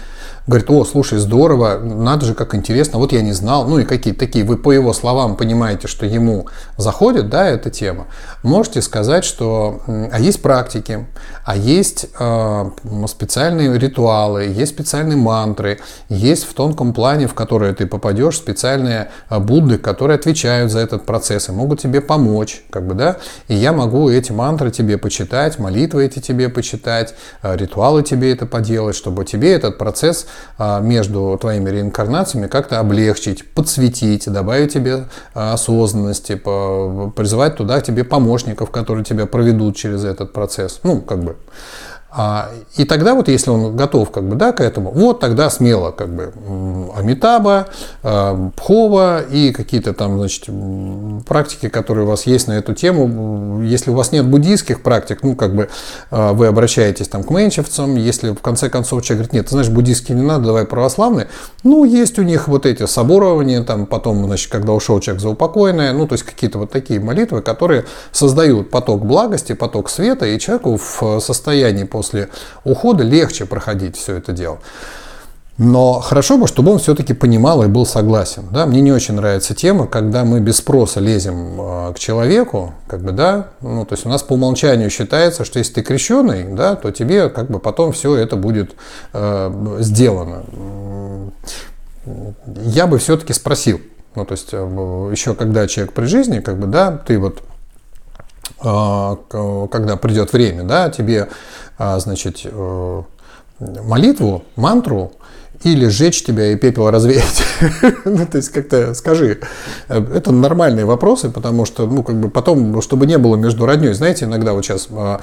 говорит, 0.47 0.69
о, 0.69 0.83
слушай, 0.85 1.19
здорово, 1.19 1.79
надо 1.79 2.25
же, 2.25 2.33
как 2.33 2.55
интересно, 2.55 2.97
вот 2.97 3.11
я 3.11 3.21
не 3.21 3.31
знал, 3.31 3.67
ну 3.67 3.79
и 3.79 3.85
какие-то 3.85 4.19
такие, 4.19 4.43
вы 4.43 4.57
по 4.57 4.71
его 4.71 4.91
словам 4.91 5.35
понимаете, 5.35 5.87
что 5.87 6.05
ему 6.05 6.47
заходит, 6.77 7.29
да, 7.29 7.47
эта 7.47 7.69
тема, 7.69 8.07
можете 8.41 8.81
сказать, 8.81 9.23
что, 9.23 9.81
а 9.87 10.19
есть 10.19 10.41
практики, 10.41 11.05
а 11.45 11.55
есть 11.55 12.07
э, 12.19 12.69
специальные 13.07 13.77
ритуалы, 13.77 14.45
есть 14.45 14.73
специальные 14.73 15.17
мантры, 15.17 15.79
есть 16.09 16.45
в 16.45 16.53
тонком 16.53 16.93
плане, 16.93 17.27
в 17.27 17.35
который 17.35 17.73
ты 17.73 17.85
попадешь, 17.85 18.37
специальные 18.37 19.09
а, 19.29 19.39
Будды, 19.39 19.77
которые 19.77 20.15
отвечают 20.15 20.71
за 20.71 20.79
этот 20.79 21.05
процесс 21.05 21.49
и 21.49 21.51
могут 21.51 21.81
тебе 21.81 22.01
помочь, 22.01 22.63
как 22.69 22.87
бы, 22.87 22.95
да, 22.95 23.17
и 23.47 23.55
я 23.55 23.73
могу 23.73 24.09
эти 24.09 24.31
мантры 24.31 24.71
тебе 24.71 24.97
почитать, 24.97 25.59
молитвы 25.59 26.05
эти 26.05 26.19
тебе 26.19 26.49
почитать, 26.49 27.13
ритуалы 27.43 28.03
тебе 28.03 28.33
это 28.33 28.45
поделать, 28.45 28.95
чтобы 28.95 29.25
тебе 29.25 29.53
этот 29.53 29.77
процесс 29.77 30.27
между 30.81 31.37
твоими 31.41 31.69
реинкарнациями 31.69 32.47
как-то 32.47 32.79
облегчить, 32.79 33.49
подсветить, 33.53 34.31
добавить 34.31 34.73
тебе 34.73 35.05
а, 35.33 35.53
осознанности, 35.53 36.35
призывать 36.35 37.55
туда 37.55 37.81
тебе 37.81 38.03
помощников, 38.03 38.69
которые 38.69 39.03
тебя 39.03 39.25
проведут 39.25 39.75
через 39.75 40.03
этот 40.03 40.33
процесс. 40.33 40.79
Ну, 40.83 41.01
как 41.01 41.23
бы 41.23 41.37
а, 41.90 41.90
и 42.75 42.83
тогда 42.83 43.15
вот, 43.15 43.29
если 43.29 43.49
он 43.51 43.77
готов 43.77 44.11
как 44.11 44.27
бы, 44.27 44.35
да, 44.35 44.51
к 44.51 44.59
этому, 44.59 44.91
вот 44.91 45.21
тогда 45.21 45.49
смело 45.49 45.91
как 45.91 46.09
бы 46.09 46.33
Амитаба, 46.95 47.67
а, 48.03 48.49
Пхова 48.55 49.21
и 49.21 49.53
какие-то 49.53 49.93
там, 49.93 50.17
значит, 50.17 50.49
практики, 51.25 51.69
которые 51.69 52.05
у 52.05 52.09
вас 52.09 52.25
есть 52.27 52.47
на 52.47 52.53
эту 52.53 52.73
тему. 52.73 53.61
Если 53.63 53.91
у 53.91 53.93
вас 53.93 54.11
нет 54.11 54.25
буддийских 54.25 54.83
практик, 54.83 55.19
ну, 55.23 55.35
как 55.35 55.55
бы 55.55 55.69
а, 56.09 56.33
вы 56.33 56.47
обращаетесь 56.47 57.07
там 57.07 57.23
к 57.23 57.29
менчевцам, 57.29 57.95
если 57.95 58.31
в 58.31 58.41
конце 58.41 58.69
концов 58.69 59.03
человек 59.03 59.27
говорит, 59.27 59.33
нет, 59.33 59.45
ты 59.45 59.51
знаешь, 59.51 59.69
буддийские 59.69 60.17
не 60.17 60.23
надо, 60.23 60.47
давай 60.47 60.65
православные, 60.65 61.29
ну, 61.63 61.85
есть 61.85 62.19
у 62.19 62.23
них 62.23 62.49
вот 62.49 62.65
эти 62.65 62.85
соборования, 62.87 63.63
там 63.63 63.85
потом, 63.85 64.25
значит, 64.25 64.51
когда 64.51 64.73
ушел 64.73 64.99
человек 64.99 65.21
за 65.21 65.29
упокойное, 65.29 65.93
ну, 65.93 66.07
то 66.07 66.13
есть 66.13 66.25
какие-то 66.25 66.57
вот 66.57 66.71
такие 66.71 66.99
молитвы, 66.99 67.41
которые 67.41 67.85
создают 68.11 68.69
поток 68.69 69.05
благости, 69.05 69.53
поток 69.53 69.89
света, 69.89 70.25
и 70.25 70.37
человеку 70.39 70.77
в 70.77 71.19
состоянии 71.21 71.85
по 71.85 72.00
после 72.01 72.29
ухода 72.63 73.03
легче 73.03 73.45
проходить 73.45 73.95
все 73.95 74.15
это 74.15 74.31
дело. 74.31 74.57
Но 75.59 75.99
хорошо 75.99 76.39
бы, 76.39 76.47
чтобы 76.47 76.71
он 76.71 76.79
все-таки 76.79 77.13
понимал 77.13 77.61
и 77.61 77.67
был 77.67 77.85
согласен. 77.85 78.45
Да? 78.51 78.65
Мне 78.65 78.81
не 78.81 78.91
очень 78.91 79.13
нравится 79.13 79.53
тема, 79.53 79.85
когда 79.85 80.23
мы 80.23 80.39
без 80.39 80.57
спроса 80.57 80.99
лезем 80.99 81.61
э, 81.61 81.93
к 81.93 81.99
человеку, 81.99 82.73
как 82.87 83.01
бы, 83.01 83.11
да, 83.11 83.49
ну, 83.61 83.85
то 83.85 83.93
есть 83.93 84.07
у 84.07 84.09
нас 84.09 84.23
по 84.23 84.33
умолчанию 84.33 84.89
считается, 84.89 85.45
что 85.45 85.59
если 85.59 85.73
ты 85.73 85.81
крещеный, 85.83 86.45
да, 86.55 86.75
то 86.75 86.89
тебе 86.89 87.29
как 87.29 87.51
бы 87.51 87.59
потом 87.59 87.91
все 87.91 88.15
это 88.15 88.35
будет 88.35 88.71
э, 89.13 89.77
сделано. 89.81 90.43
Я 92.63 92.87
бы 92.87 92.97
все-таки 92.97 93.33
спросил, 93.33 93.81
ну, 94.15 94.25
то 94.25 94.31
есть 94.31 94.49
э, 94.53 95.09
еще 95.11 95.35
когда 95.35 95.67
человек 95.67 95.93
при 95.93 96.05
жизни, 96.05 96.39
как 96.39 96.57
бы, 96.57 96.65
да, 96.65 96.91
ты 96.91 97.19
вот 97.19 97.43
а, 97.43 97.50
когда 98.59 99.97
придет 99.97 100.33
время, 100.33 100.63
да, 100.63 100.89
тебе, 100.89 101.29
а, 101.77 101.99
значит, 101.99 102.41
э, 102.43 103.03
молитву, 103.59 104.43
мантру 104.55 105.13
или 105.63 105.87
сжечь 105.87 106.23
тебя 106.23 106.51
и 106.51 106.55
пепел 106.55 106.89
развеять. 106.89 107.43
ну, 108.05 108.25
то 108.25 108.37
есть 108.37 108.49
как-то 108.49 108.93
скажи. 108.93 109.39
Это 109.87 110.31
нормальные 110.31 110.85
вопросы, 110.85 111.29
потому 111.29 111.65
что, 111.65 111.85
ну, 111.85 112.03
как 112.03 112.19
бы 112.19 112.29
потом, 112.29 112.81
чтобы 112.81 113.05
не 113.05 113.17
было 113.17 113.35
между 113.35 113.65
родней. 113.65 113.93
Знаете, 113.93 114.25
иногда 114.25 114.53
вот 114.53 114.65
сейчас 114.65 114.87
а, 114.91 115.19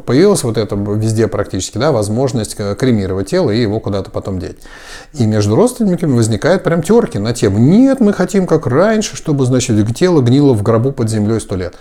появилась 0.00 0.42
вот 0.44 0.58
это 0.58 0.76
везде 0.76 1.28
практически, 1.28 1.78
да, 1.78 1.92
возможность 1.92 2.56
кремировать 2.56 3.30
тело 3.30 3.50
и 3.50 3.60
его 3.60 3.80
куда-то 3.80 4.10
потом 4.10 4.38
деть. 4.38 4.58
И 5.14 5.24
между 5.24 5.56
родственниками 5.56 6.14
возникает 6.14 6.62
прям 6.62 6.82
терки 6.82 7.18
на 7.18 7.32
тему. 7.32 7.58
Нет, 7.58 8.00
мы 8.00 8.12
хотим 8.12 8.46
как 8.46 8.66
раньше, 8.66 9.16
чтобы, 9.16 9.46
значит, 9.46 9.74
тело 9.96 10.20
гнило 10.20 10.52
в 10.52 10.62
гробу 10.62 10.92
под 10.92 11.08
землей 11.08 11.40
сто 11.40 11.56
лет. 11.56 11.74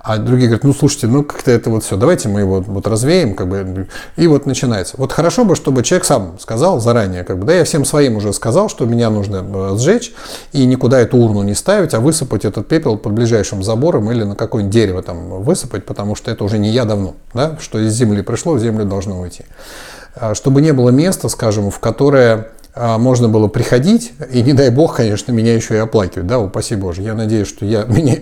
А 0.00 0.18
другие 0.18 0.48
говорят, 0.48 0.64
ну 0.64 0.72
слушайте, 0.72 1.08
ну 1.08 1.24
как-то 1.24 1.50
это 1.50 1.68
вот 1.68 1.82
все, 1.82 1.96
давайте 1.96 2.28
мы 2.28 2.40
его 2.40 2.60
вот 2.60 2.86
развеем, 2.86 3.34
как 3.34 3.48
бы, 3.48 3.88
и 4.16 4.26
вот 4.28 4.46
начинается. 4.46 4.94
Вот 4.98 5.12
хорошо 5.12 5.44
бы, 5.44 5.56
чтобы 5.56 5.82
человек 5.82 6.04
сам 6.04 6.38
сказал 6.38 6.80
заранее, 6.80 7.24
как 7.24 7.38
бы, 7.38 7.44
да, 7.44 7.54
я 7.54 7.64
всем 7.64 7.84
своим 7.84 8.16
уже 8.16 8.32
сказал, 8.32 8.68
что 8.68 8.86
меня 8.86 9.10
нужно 9.10 9.44
э, 9.44 9.76
сжечь 9.78 10.14
и 10.52 10.64
никуда 10.64 11.00
эту 11.00 11.16
урну 11.16 11.42
не 11.42 11.54
ставить, 11.54 11.92
а 11.94 12.00
высыпать 12.00 12.44
этот 12.44 12.68
пепел 12.68 12.98
под 12.98 13.12
ближайшим 13.14 13.62
забором 13.62 14.10
или 14.12 14.22
на 14.22 14.36
какое-нибудь 14.36 14.72
дерево 14.72 15.02
там 15.02 15.42
высыпать, 15.42 15.84
потому 15.84 16.14
что 16.14 16.30
это 16.30 16.44
уже 16.44 16.58
не 16.58 16.70
я 16.70 16.84
давно, 16.84 17.16
да, 17.34 17.58
что 17.60 17.80
из 17.80 17.92
земли 17.92 18.22
пришло, 18.22 18.52
в 18.54 18.60
землю 18.60 18.84
должно 18.84 19.20
уйти. 19.20 19.44
А 20.18 20.34
чтобы 20.34 20.62
не 20.62 20.72
было 20.72 20.90
места, 20.90 21.28
скажем, 21.28 21.70
в 21.70 21.78
которое 21.78 22.48
можно 22.76 23.28
было 23.28 23.48
приходить, 23.48 24.12
и 24.30 24.42
не 24.42 24.52
дай 24.52 24.70
бог, 24.70 24.96
конечно, 24.96 25.32
меня 25.32 25.54
еще 25.54 25.74
и 25.74 25.78
оплакивать, 25.78 26.26
да, 26.26 26.38
упаси 26.38 26.76
Боже. 26.76 27.02
Я 27.02 27.14
надеюсь, 27.14 27.48
что 27.48 27.64
я, 27.64 27.84
меня, 27.88 28.16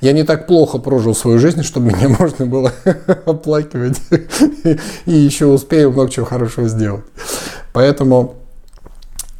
я 0.00 0.12
не 0.12 0.24
так 0.24 0.46
плохо 0.46 0.78
прожил 0.78 1.14
свою 1.14 1.38
жизнь, 1.38 1.62
чтобы 1.62 1.92
меня 1.92 2.08
можно 2.18 2.46
было 2.46 2.72
оплакивать, 3.26 4.00
и 5.06 5.12
еще 5.12 5.46
успею 5.46 5.92
много 5.92 6.10
чего 6.10 6.26
хорошего 6.26 6.68
сделать. 6.68 7.04
Поэтому 7.72 8.34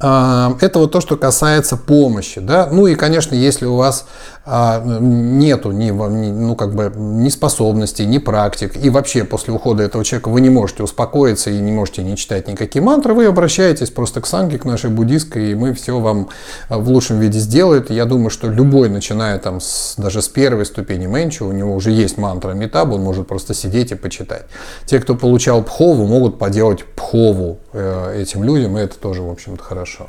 а, 0.03 0.57
это 0.61 0.79
вот 0.79 0.93
то, 0.93 1.01
что 1.01 1.17
касается 1.17 1.77
помощи. 1.77 2.41
Да? 2.41 2.69
Ну 2.73 2.87
и, 2.87 2.95
конечно, 2.95 3.35
если 3.35 3.67
у 3.67 3.77
вас 3.77 4.07
а, 4.40 4.40
нету 4.47 5.71
ни, 5.71 5.91
ну, 5.91 6.57
как 6.57 6.75
бы, 6.75 6.93
ни 6.97 7.29
способностей, 7.29 8.07
ни 8.07 8.19
практик, 8.19 8.77
и 8.77 8.89
вообще 8.89 9.25
после 9.25 9.53
ухода 9.53 9.83
этого 9.83 10.05
человека 10.05 10.31
вы 10.31 10.41
не 10.41 10.51
можете 10.51 10.83
успокоиться 10.83 11.51
и 11.51 11.59
не 11.59 11.73
можете 11.73 12.03
не 12.03 12.17
читать 12.17 12.49
никакие 12.49 12.83
мантры, 12.83 13.15
вы 13.15 13.27
обращаетесь 13.27 13.91
просто 13.91 14.21
к 14.21 14.27
санге, 14.27 14.59
к 14.59 14.65
нашей 14.65 14.91
буддистской, 14.91 15.53
и 15.53 15.55
мы 15.55 15.75
все 15.75 15.99
вам 16.01 16.29
а, 16.69 16.79
в 16.79 16.89
лучшем 16.89 17.21
виде 17.21 17.39
сделают. 17.39 17.91
Я 17.91 18.07
думаю, 18.07 18.31
что 18.31 18.49
любой, 18.49 18.89
начиная 18.89 19.39
там 19.39 19.61
с, 19.61 19.95
даже 19.97 20.23
с 20.23 20.29
первой 20.29 20.65
ступени 20.65 21.07
менчу, 21.07 21.47
у 21.47 21.53
него 21.53 21.75
уже 21.75 21.91
есть 21.91 22.17
мантра 22.17 22.53
метаб, 22.53 22.93
он 22.93 23.03
может 23.03 23.29
просто 23.29 23.55
сидеть 23.55 23.93
и 23.93 23.95
почитать. 23.95 24.47
Те, 24.87 25.01
кто 25.01 25.15
получал 25.15 25.63
пхову, 25.63 26.07
могут 26.07 26.39
поделать 26.39 26.85
пхову 26.85 27.59
э, 27.73 28.21
этим 28.23 28.43
людям, 28.43 28.79
и 28.79 28.81
это 28.81 28.99
тоже, 28.99 29.23
в 29.23 29.31
общем-то, 29.31 29.63
хорошо. 29.63 30.09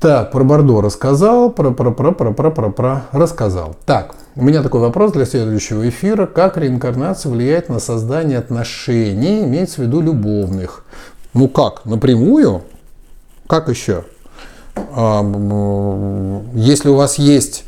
Так, 0.00 0.30
про 0.32 0.44
Бордо 0.44 0.80
рассказал, 0.80 1.52
про, 1.52 1.72
про, 1.72 1.90
про, 1.90 2.12
про, 2.12 2.32
про, 2.32 2.50
про, 2.50 2.70
про, 2.70 3.02
рассказал. 3.12 3.76
Так, 3.84 4.14
у 4.34 4.42
меня 4.42 4.62
такой 4.62 4.80
вопрос 4.80 5.12
для 5.12 5.26
следующего 5.26 5.86
эфира. 5.86 6.24
Как 6.24 6.56
реинкарнация 6.56 7.30
влияет 7.30 7.68
на 7.68 7.80
создание 7.80 8.38
отношений, 8.38 9.44
имеется 9.44 9.82
в 9.82 9.84
виду 9.84 10.00
любовных? 10.00 10.84
Ну 11.34 11.48
как, 11.48 11.84
напрямую? 11.84 12.62
Как 13.46 13.68
еще? 13.68 14.04
А, 14.74 15.22
если 16.54 16.88
у 16.88 16.94
вас 16.94 17.18
есть 17.18 17.64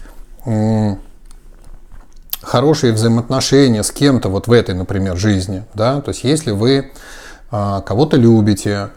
хорошие 2.40 2.94
взаимоотношения 2.94 3.82
с 3.82 3.90
кем-то 3.90 4.30
вот 4.30 4.46
в 4.46 4.52
этой, 4.52 4.74
например, 4.74 5.18
жизни, 5.18 5.64
да, 5.74 6.00
то 6.00 6.08
есть 6.08 6.24
если 6.24 6.52
вы 6.52 6.92
а, 7.50 7.82
кого-то 7.82 8.16
любите, 8.16 8.88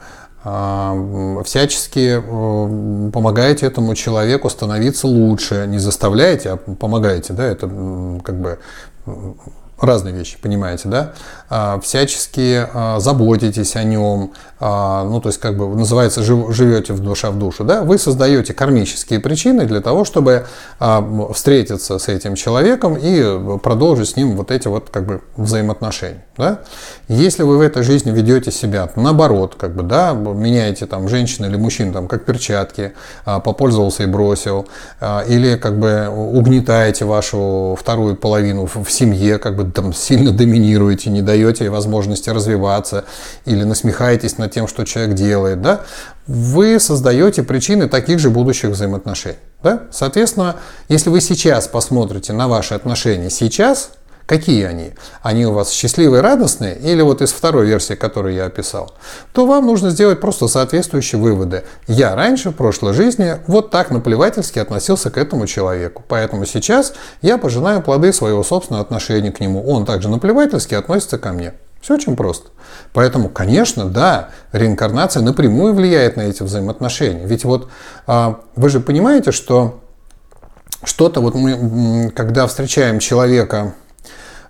всячески 1.44 2.22
э, 2.22 3.12
помогаете 3.12 3.66
этому 3.66 3.96
человеку 3.96 4.50
становиться 4.50 5.08
лучше, 5.08 5.66
не 5.68 5.80
заставляете, 5.80 6.52
а 6.52 6.58
помогаете, 6.58 7.34
да, 7.34 7.46
это 7.46 7.68
как 8.24 8.40
бы 8.40 8.60
разные 9.80 10.14
вещи, 10.14 10.38
понимаете, 10.42 10.88
да, 10.88 11.14
а, 11.45 11.45
всячески 11.82 12.68
а, 12.74 13.00
заботитесь 13.00 13.76
о 13.76 13.84
нем, 13.84 14.34
а, 14.60 15.04
ну, 15.04 15.22
то 15.22 15.30
есть, 15.30 15.40
как 15.40 15.58
бы 15.58 15.68
называется, 15.76 16.22
живете 16.24 16.94
в 16.94 17.00
душа 17.00 17.32
в 17.32 17.38
душу, 17.38 17.64
да, 17.64 17.84
вы 17.84 17.98
создаете 17.98 18.54
кармические 18.54 19.20
причины 19.20 19.66
для 19.66 19.82
того, 19.82 20.06
чтобы 20.06 20.46
встретиться 21.34 22.00
с 22.00 22.08
этим 22.08 22.36
человеком 22.36 22.98
и 23.00 23.58
продолжить 23.60 24.10
с 24.10 24.16
ним 24.16 24.36
вот 24.36 24.52
эти 24.52 24.68
вот, 24.68 24.90
как 24.90 25.06
бы, 25.06 25.22
взаимоотношения, 25.38 26.26
да. 26.38 26.60
Если 27.08 27.44
вы 27.44 27.58
в 27.58 27.62
этой 27.62 27.84
жизни 27.84 28.12
ведете 28.12 28.52
себя 28.52 28.90
наоборот, 28.96 29.56
как 29.58 29.76
бы, 29.76 29.84
да, 29.84 30.14
меняете 30.14 30.86
там 30.86 31.08
женщин 31.08 31.46
или 31.46 31.56
мужчин, 31.56 31.94
там, 31.94 32.08
как 32.08 32.26
перчатки, 32.26 32.94
попользовался 33.24 34.04
и 34.04 34.06
бросил, 34.08 34.68
или, 35.28 35.56
как 35.58 35.80
бы, 35.80 36.08
угнетаете 36.10 37.06
вашу 37.06 37.78
вторую 37.80 38.16
половину 38.16 38.66
в 38.66 38.90
семье, 38.90 39.38
как 39.38 39.56
бы, 39.56 39.72
там, 39.72 39.94
сильно 39.94 40.32
доминируете, 40.32 41.10
не 41.10 41.22
даете 41.22 41.45
возможности 41.70 42.30
развиваться, 42.30 43.06
или 43.46 43.64
насмехаетесь 43.64 44.38
над 44.38 44.52
тем, 44.52 44.68
что 44.68 44.86
человек 44.86 45.16
делает, 45.16 45.62
да, 45.62 45.82
вы 46.28 46.80
создаете 46.80 47.44
причины 47.44 47.88
таких 47.88 48.20
же 48.20 48.30
будущих 48.30 48.72
взаимоотношений. 48.72 49.38
Да? 49.64 49.84
Соответственно, 49.92 50.58
если 50.90 51.10
вы 51.10 51.22
сейчас 51.22 51.68
посмотрите 51.68 52.34
на 52.34 52.48
ваши 52.48 52.74
отношения 52.74 53.30
сейчас, 53.30 53.92
Какие 54.26 54.64
они? 54.64 54.94
Они 55.22 55.46
у 55.46 55.54
вас 55.54 55.70
счастливые, 55.70 56.22
радостные 56.22 56.76
или 56.80 57.02
вот 57.04 57.22
из 57.22 57.32
второй 57.32 57.68
версии, 57.68 57.94
которую 57.94 58.34
я 58.34 58.46
описал? 58.46 58.92
То 59.34 59.46
вам 59.46 59.68
нужно 59.68 59.92
сделать 59.92 60.20
просто 60.20 60.48
соответствующие 60.48 61.22
выводы. 61.22 61.64
Я 61.88 62.16
раньше, 62.16 62.50
в 62.50 62.54
прошлой 62.54 62.94
жизни, 62.94 63.38
вот 63.46 63.70
так 63.70 63.92
наплевательски 63.92 64.58
относился 64.58 65.12
к 65.12 65.18
этому 65.20 65.46
человеку. 65.46 66.04
Поэтому 66.08 66.46
сейчас 66.46 66.94
я 67.22 67.38
пожинаю 67.38 67.84
плоды 67.84 68.12
своего 68.14 68.44
собственного 68.44 68.84
отношения 68.84 69.32
к 69.32 69.40
нему. 69.40 69.64
Он 69.64 69.86
также 69.86 70.10
наплевательски 70.10 70.74
относится 70.74 71.20
ко 71.20 71.32
мне. 71.32 71.54
Все 71.80 71.94
очень 71.94 72.16
просто. 72.16 72.50
Поэтому, 72.94 73.30
конечно, 73.30 73.86
да, 73.86 74.30
реинкарнация 74.52 75.22
напрямую 75.22 75.76
влияет 75.76 76.18
на 76.18 76.22
эти 76.22 76.42
взаимоотношения. 76.42 77.28
Ведь 77.28 77.46
вот 77.46 77.70
а, 78.08 78.40
вы 78.56 78.70
же 78.70 78.80
понимаете, 78.80 79.32
что 79.32 79.82
что-то 80.84 81.22
вот 81.22 81.36
мы, 81.36 82.10
когда 82.10 82.48
встречаем 82.48 82.98
человека, 82.98 83.76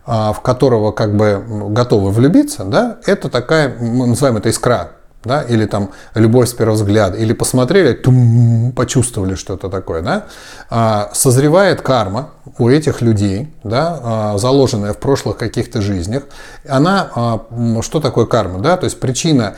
в 0.06 0.38
которого 0.44 0.92
как 0.92 1.16
бы 1.16 1.44
готовы 1.70 2.12
влюбиться, 2.12 2.64
да, 2.64 2.98
это 3.06 3.30
такая, 3.30 3.76
мы 3.80 4.08
называем 4.08 4.38
это 4.38 4.50
искра, 4.50 4.92
да, 5.26 5.42
или 5.42 5.66
там 5.66 5.92
любовь 6.14 6.50
с 6.50 6.54
первого 6.54 6.76
взгляда, 6.76 7.18
или 7.18 7.34
посмотрели, 7.34 7.94
тум, 7.94 8.72
почувствовали 8.76 9.36
что-то 9.36 9.70
такое, 9.70 10.02
да, 10.02 10.26
а, 10.70 11.10
созревает 11.14 11.82
карма 11.82 12.30
у 12.60 12.70
этих 12.70 13.02
людей, 13.02 13.52
да, 13.64 14.00
а, 14.02 14.38
заложенная 14.38 14.94
в 14.94 14.98
прошлых 14.98 15.38
каких-то 15.38 15.82
жизнях, 15.82 16.24
она, 16.68 17.10
а, 17.16 17.82
что 17.82 18.00
такое 18.00 18.26
карма, 18.26 18.60
да, 18.60 18.78
то 18.78 18.86
есть 18.86 19.00
причина, 19.00 19.56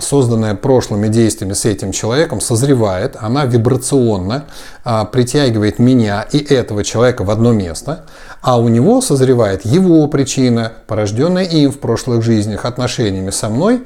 созданная 0.00 0.54
прошлыми 0.54 1.08
действиями 1.08 1.52
с 1.52 1.66
этим 1.66 1.92
человеком, 1.92 2.40
созревает, 2.40 3.16
она 3.20 3.44
вибрационно 3.44 4.44
а, 4.82 5.04
притягивает 5.04 5.78
меня 5.78 6.22
и 6.32 6.38
этого 6.38 6.84
человека 6.84 7.24
в 7.24 7.30
одно 7.30 7.52
место, 7.52 8.04
а 8.42 8.58
у 8.58 8.68
него 8.68 9.00
созревает 9.00 9.64
его 9.64 10.06
причина, 10.08 10.72
порожденная 10.86 11.44
им 11.44 11.72
в 11.72 11.78
прошлых 11.78 12.22
жизнях 12.22 12.64
отношениями 12.64 13.30
со 13.30 13.48
мной, 13.48 13.82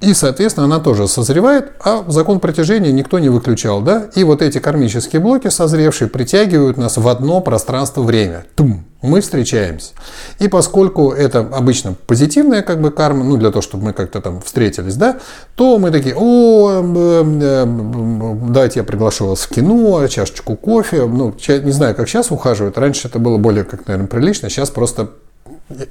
и, 0.00 0.14
соответственно, 0.14 0.64
она 0.64 0.78
тоже 0.78 1.06
созревает, 1.08 1.72
а 1.84 2.04
закон 2.08 2.40
притяжения 2.40 2.90
никто 2.90 3.18
не 3.18 3.28
выключал, 3.28 3.82
да? 3.82 4.08
И 4.14 4.24
вот 4.24 4.40
эти 4.40 4.58
кармические 4.58 5.20
блоки 5.20 5.48
созревшие 5.48 6.08
притягивают 6.08 6.78
нас 6.78 6.96
в 6.96 7.06
одно 7.06 7.42
пространство-время. 7.42 8.46
Тум! 8.56 8.86
Мы 9.02 9.20
встречаемся. 9.20 9.92
И 10.38 10.48
поскольку 10.48 11.10
это 11.10 11.40
обычно 11.40 11.94
позитивная 12.06 12.62
как 12.62 12.80
бы 12.80 12.90
карма, 12.90 13.24
ну 13.24 13.36
для 13.36 13.50
того, 13.50 13.60
чтобы 13.62 13.84
мы 13.84 13.92
как-то 13.92 14.20
там 14.20 14.40
встретились, 14.40 14.96
да, 14.96 15.18
то 15.54 15.78
мы 15.78 15.90
такие, 15.90 16.14
о, 16.16 16.82
давайте 16.82 18.80
я 18.80 18.84
приглашу 18.84 19.26
вас 19.26 19.40
в 19.40 19.48
кино, 19.48 20.06
чашечку 20.06 20.56
кофе. 20.56 21.06
Ну, 21.06 21.34
не 21.48 21.72
знаю, 21.72 21.94
как 21.94 22.08
сейчас 22.08 22.30
ухаживают. 22.30 22.76
Раньше 22.78 23.08
это 23.08 23.18
было 23.18 23.36
более, 23.38 23.64
как, 23.64 23.86
наверное, 23.86 24.08
прилично. 24.08 24.48
Сейчас 24.50 24.70
просто 24.70 25.10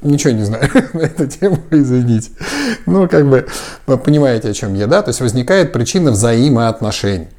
Ничего 0.02 0.34
не 0.34 0.44
знаю 0.44 0.70
на 0.94 1.02
эту 1.02 1.28
тему, 1.28 1.60
извините. 1.72 2.32
Ну, 2.86 3.08
как 3.08 3.28
бы, 3.28 3.48
вы 3.88 3.98
понимаете, 3.98 4.50
о 4.50 4.54
чем 4.54 4.74
я, 4.74 4.88
да? 4.88 5.02
То 5.02 5.10
есть 5.10 5.22
возникает 5.22 5.72
причина 5.72 6.12
взаимоотношений. 6.12 7.30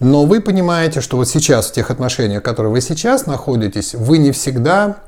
Но 0.00 0.26
вы 0.26 0.40
понимаете, 0.40 1.00
что 1.00 1.16
вот 1.16 1.28
сейчас 1.28 1.68
в 1.68 1.72
тех 1.72 1.90
отношениях, 1.90 2.42
в 2.42 2.44
которых 2.44 2.72
вы 2.72 2.80
сейчас 2.80 3.26
находитесь, 3.26 3.94
вы 3.94 4.18
не 4.18 4.30
всегда, 4.30 4.98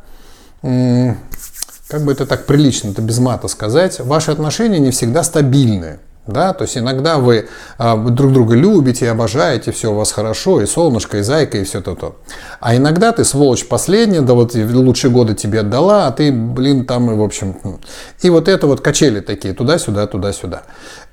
как 0.63 2.05
бы 2.05 2.13
это 2.13 2.27
так 2.27 2.47
прилично, 2.47 2.91
это 2.91 3.03
без 3.03 3.19
мата 3.19 3.47
сказать, 3.47 4.01
ваши 4.01 4.33
отношения 4.33 4.81
не 4.81 4.91
всегда 4.91 5.23
стабильные. 5.23 6.01
Да? 6.31 6.53
То 6.53 6.63
есть 6.63 6.79
иногда 6.79 7.19
вы 7.19 7.49
а, 7.79 7.97
друг 7.97 8.33
друга 8.33 8.55
любите, 8.55 9.11
обожаете, 9.11 9.73
все 9.73 9.93
у 9.93 9.95
вас 9.95 10.13
хорошо, 10.13 10.61
и 10.61 10.67
солнышко, 10.67 11.19
и 11.19 11.23
зайка, 11.23 11.59
и 11.59 11.65
все 11.65 11.81
то-то. 11.81 12.17
А 12.61 12.77
иногда 12.77 13.13
ты, 13.13 13.25
сволочь, 13.25 13.67
последняя, 13.67 14.21
да 14.21 14.35
вот 14.35 14.55
лучшие 14.55 15.11
годы 15.11 15.35
тебе 15.35 15.61
отдала, 15.61 16.07
а 16.07 16.13
ты, 16.13 16.33
блин, 16.33 16.87
там 16.87 17.11
и 17.11 17.15
в 17.15 17.23
общем... 17.23 17.57
И 18.23 18.31
вот 18.31 18.49
это 18.49 18.67
вот 18.67 18.81
качели 18.81 19.21
такие, 19.21 19.55
туда-сюда, 19.55 20.07
туда-сюда. 20.07 20.63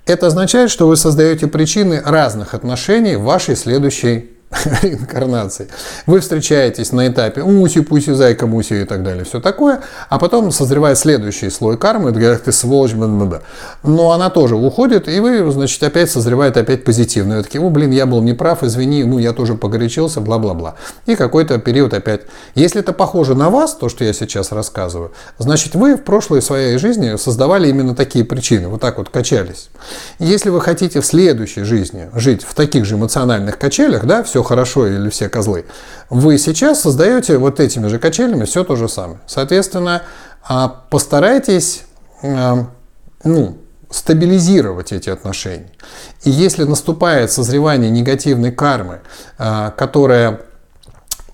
Это 0.05 0.27
означает, 0.27 0.71
что 0.71 0.87
вы 0.87 0.95
создаете 0.95 1.47
причины 1.47 2.01
разных 2.03 2.53
отношений 2.53 3.17
в 3.17 3.23
вашей 3.23 3.55
следующей 3.55 4.36
реинкарнации. 4.81 5.67
Вы 6.05 6.21
встречаетесь 6.21 6.91
на 6.91 7.07
этапе 7.07 7.43
муси, 7.43 7.81
пуси, 7.81 8.11
зайка, 8.11 8.47
муси 8.47 8.81
и 8.81 8.85
так 8.85 9.03
далее, 9.03 9.25
все 9.25 9.41
такое, 9.41 9.81
а 10.09 10.19
потом 10.19 10.51
созревает 10.51 10.97
следующий 10.97 11.49
слой 11.49 11.77
кармы, 11.77 12.11
это 12.11 12.19
говорят, 12.19 12.43
ты 12.43 12.51
сволочь, 12.51 12.93
бла 12.93 13.41
но 13.83 14.11
она 14.11 14.29
тоже 14.29 14.55
уходит, 14.55 15.09
и 15.09 15.19
вы, 15.19 15.49
значит, 15.51 15.81
опять 15.83 16.09
созревает 16.09 16.55
опять 16.55 16.83
позитивно. 16.83 17.39
И 17.39 17.43
такие, 17.43 17.61
о, 17.61 17.69
блин, 17.69 17.91
я 17.91 18.05
был 18.05 18.21
неправ, 18.21 18.63
извини, 18.63 19.03
ну, 19.03 19.19
я 19.19 19.33
тоже 19.33 19.55
погорячился, 19.55 20.21
бла-бла-бла. 20.21 20.75
И 21.05 21.15
какой-то 21.15 21.57
период 21.57 21.93
опять. 21.93 22.21
Если 22.55 22.79
это 22.79 22.93
похоже 22.93 23.35
на 23.35 23.49
вас, 23.49 23.75
то, 23.75 23.89
что 23.89 24.03
я 24.03 24.13
сейчас 24.13 24.51
рассказываю, 24.51 25.11
значит, 25.37 25.75
вы 25.75 25.95
в 25.95 26.03
прошлой 26.03 26.41
своей 26.41 26.77
жизни 26.77 27.17
создавали 27.17 27.67
именно 27.67 27.95
такие 27.95 28.23
причины, 28.23 28.67
вот 28.67 28.81
так 28.81 28.97
вот 28.97 29.09
качались. 29.09 29.69
Если 30.19 30.49
вы 30.49 30.61
хотите 30.61 31.01
в 31.01 31.05
следующей 31.05 31.63
жизни 31.63 32.09
жить 32.13 32.43
в 32.43 32.53
таких 32.53 32.85
же 32.85 32.95
эмоциональных 32.95 33.57
качелях, 33.57 34.05
да, 34.05 34.23
все 34.23 34.36
все 34.37 34.43
хорошо 34.43 34.85
или 34.85 35.09
все 35.09 35.29
козлы. 35.29 35.65
Вы 36.11 36.37
сейчас 36.37 36.81
создаете 36.81 37.39
вот 37.39 37.59
этими 37.59 37.87
же 37.87 37.97
качелями 37.97 38.45
все 38.45 38.63
то 38.63 38.75
же 38.75 38.87
самое. 38.87 39.19
Соответственно, 39.25 40.03
а, 40.47 40.67
постарайтесь 40.91 41.85
а, 42.21 42.67
ну, 43.23 43.57
стабилизировать 43.89 44.91
эти 44.91 45.09
отношения. 45.09 45.71
И 46.23 46.29
если 46.29 46.65
наступает 46.65 47.31
созревание 47.31 47.89
негативной 47.89 48.51
кармы, 48.51 48.99
а, 49.39 49.71
которая 49.71 50.41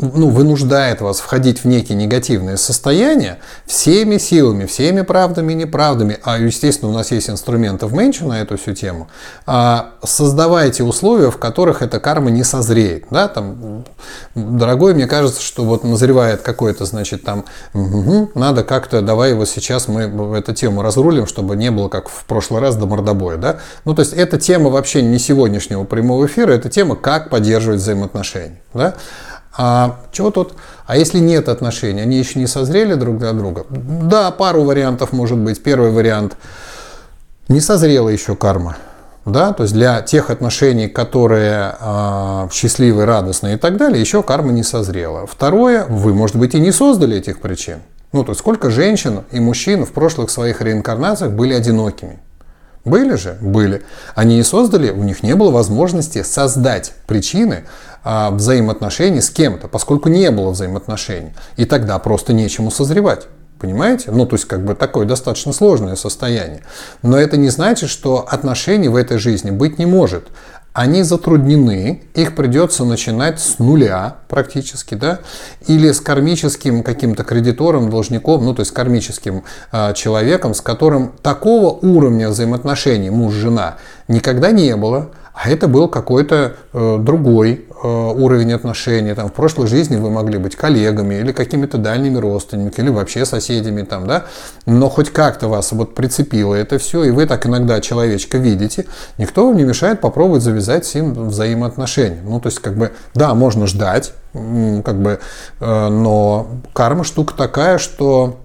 ну, 0.04 0.30
вынуждает 0.30 1.02
вас 1.02 1.20
входить 1.20 1.63
в 1.63 1.66
некие 1.66 1.98
негативные 1.98 2.58
состояния 2.58 3.39
всеми 3.66 4.18
силами, 4.18 4.66
всеми 4.66 5.02
правдами 5.02 5.54
и 5.54 5.56
неправдами, 5.56 6.20
а, 6.24 6.38
естественно, 6.38 6.92
у 6.92 6.94
нас 6.94 7.12
есть 7.12 7.30
инструменты 7.30 7.86
в 7.86 7.94
менчу 7.94 8.28
на 8.28 8.42
эту 8.42 8.58
всю 8.58 8.74
тему, 8.74 9.08
а, 9.46 9.94
создавайте 10.04 10.84
условия, 10.84 11.32
в 11.32 11.38
которых 11.38 11.82
эта 11.82 12.00
карма 12.00 12.32
не 12.32 12.44
созреет. 12.44 13.06
Да? 13.10 13.28
Там, 13.28 13.86
дорогой, 14.36 14.94
мне 14.94 15.08
кажется, 15.08 15.42
что 15.42 15.63
вот 15.63 15.84
назревает 15.84 16.42
какой-то, 16.42 16.86
значит, 16.86 17.24
там, 17.24 17.46
угу, 17.74 18.32
надо 18.36 18.63
как-то, 18.63 19.02
давай 19.02 19.34
вот 19.34 19.50
сейчас 19.50 19.88
мы 19.88 20.04
эту 20.38 20.54
тему 20.54 20.82
разрулим, 20.82 21.28
чтобы 21.28 21.56
не 21.56 21.72
было 21.72 21.89
как 21.89 22.10
в 22.10 22.26
прошлый 22.26 22.62
раз 22.62 22.76
до 22.76 22.86
мордобоя. 22.86 23.38
Да? 23.38 23.58
Ну, 23.86 23.94
то 23.96 24.02
есть, 24.02 24.13
эта 24.13 24.39
тема 24.39 24.70
вообще 24.70 25.02
не 25.02 25.20
сегодняшнего 25.20 25.84
прямого 25.84 26.26
эфира, 26.26 26.52
это 26.52 26.70
тема, 26.70 26.96
как 26.96 27.30
поддерживать 27.30 27.80
взаимоотношения. 27.80 28.60
Да? 28.74 28.96
А 29.56 29.98
чего 30.12 30.32
тут? 30.32 30.54
А 30.86 30.98
если 30.98 31.20
нет 31.20 31.50
отношений, 31.50 32.02
они 32.02 32.18
еще 32.18 32.39
не 32.39 32.48
созрели 32.48 32.96
друг 32.96 33.18
для 33.20 33.34
друга? 33.34 33.66
Да, 33.70 34.32
пару 34.32 34.63
вариантов 34.63 35.13
может 35.13 35.38
быть. 35.38 35.62
Первый 35.62 35.92
вариант– 35.92 36.38
не 37.48 37.60
созрела 37.60 38.10
еще 38.10 38.36
карма. 38.36 38.78
Да, 39.26 39.54
то 39.54 39.63
есть 39.63 39.74
для 39.74 40.02
тех 40.02 40.30
отношений, 40.30 40.88
которые 40.89 41.76
э, 41.80 42.48
счастливые, 42.52 43.06
радостные 43.06 43.56
и 43.56 43.58
так 43.58 43.78
далее, 43.78 44.02
еще 44.02 44.22
карма 44.22 44.52
не 44.52 44.63
созрела. 44.63 45.26
Второе, 45.28 45.86
вы, 45.86 46.13
может 46.13 46.36
быть, 46.36 46.56
и 46.56 46.60
не 46.60 46.72
создали 46.72 47.18
этих 47.18 47.39
причин. 47.39 47.80
Ну, 48.12 48.24
то 48.26 48.32
есть 48.32 48.39
сколько 48.39 48.70
женщин 48.70 49.24
и 49.32 49.39
мужчин 49.39 49.86
в 49.86 49.94
прошлых 49.94 50.30
своих 50.30 50.62
реинкарнациях 50.62 51.32
были 51.32 51.54
одинокими? 51.54 52.20
Были 52.86 53.15
же? 53.15 53.38
Были. 53.39 53.84
Они 54.13 54.36
не 54.36 54.43
создали, 54.43 54.91
у 54.91 55.04
них 55.04 55.24
не 55.24 55.36
было 55.36 55.52
возможности 55.52 56.22
создать 56.22 56.93
причины, 57.08 57.63
а, 58.04 58.32
взаимоотношений 58.32 59.22
с 59.22 59.30
кем-то, 59.30 59.69
поскольку 59.69 60.10
не 60.10 60.30
было 60.32 60.50
взаимоотношений. 60.50 61.34
И 61.56 61.65
тогда 61.65 61.98
просто 62.00 62.34
нечему 62.34 62.72
созревать. 62.72 63.28
Понимаете? 63.58 64.12
Ну, 64.12 64.26
то 64.26 64.36
есть, 64.36 64.43
как 64.43 64.65
бы 64.65 64.76
такое 64.76 65.06
достаточно 65.06 65.54
сложное 65.54 65.96
состояние. 65.96 66.63
Но 67.02 67.17
это 67.17 67.38
не 67.38 67.48
значит, 67.48 67.89
что 67.89 68.28
отношений 68.30 68.89
в 68.89 68.98
этой 68.98 69.17
жизни 69.17 69.52
быть 69.52 69.80
не 69.80 69.86
может. 69.86 70.28
Они 70.74 71.04
затруднены, 71.04 72.02
их 72.16 72.36
придется 72.36 72.84
начинать 72.84 73.40
с 73.40 73.60
нуля 73.60 74.16
практически, 74.28 74.96
да, 74.96 75.20
или 75.68 75.92
с 75.92 76.02
кармическим 76.02 76.82
каким-то 76.82 77.24
кредитором, 77.24 77.92
должником, 77.92 78.44
ну, 78.44 78.56
то 78.56 78.62
есть 78.62 78.72
кармическим 78.72 79.44
э, 79.72 79.94
человеком, 79.94 80.56
с 80.56 80.62
которым 80.62 81.14
такого 81.22 81.78
уровня 81.78 82.30
взаимоотношений 82.30 83.12
муж-жена 83.12 83.76
никогда 84.08 84.50
не 84.50 84.76
было, 84.76 85.12
а 85.34 85.50
это 85.50 85.67
был 85.67 85.88
какой-то 85.88 86.58
э, 86.74 86.98
другой 87.00 87.65
э, 87.69 87.88
уровень 87.88 88.54
отношений. 88.54 89.13
Там, 89.15 89.30
в 89.30 89.34
прошлой 89.34 89.65
жизни 89.65 89.98
вы 89.98 90.12
могли 90.12 90.38
быть 90.38 90.56
коллегами 90.56 91.15
или 91.15 91.32
какими-то 91.32 91.80
дальними 91.80 92.19
родственниками, 92.19 92.86
или 92.86 92.93
вообще 92.93 93.26
соседями. 93.26 93.82
Там, 93.82 94.06
да? 94.06 94.26
Но 94.67 94.89
хоть 94.89 95.10
как-то 95.10 95.48
вас 95.48 95.72
вот 95.72 95.96
прицепило 95.96 96.54
это 96.54 96.78
все, 96.78 97.04
и 97.04 97.10
вы 97.10 97.26
так 97.26 97.48
иногда 97.48 97.82
человечка 97.82 98.38
видите, 98.38 98.86
никто 99.17 99.48
вам 99.48 99.58
не 99.58 99.63
мешает 99.63 100.02
попробовать 100.02 100.43
завязать 100.43 100.86
с 100.86 100.93
ним 100.93 101.13
взаимоотношения. 101.13 102.22
Ну, 102.24 102.39
то 102.39 102.50
есть, 102.50 102.60
как 102.60 102.78
бы, 102.78 102.91
да, 103.15 103.34
можно 103.34 103.65
ждать, 103.65 104.13
как 104.34 105.02
бы, 105.02 105.19
э, 105.60 105.88
но 105.89 106.48
карма 106.74 107.04
штука 107.04 107.34
такая, 107.36 107.80
что 107.80 108.43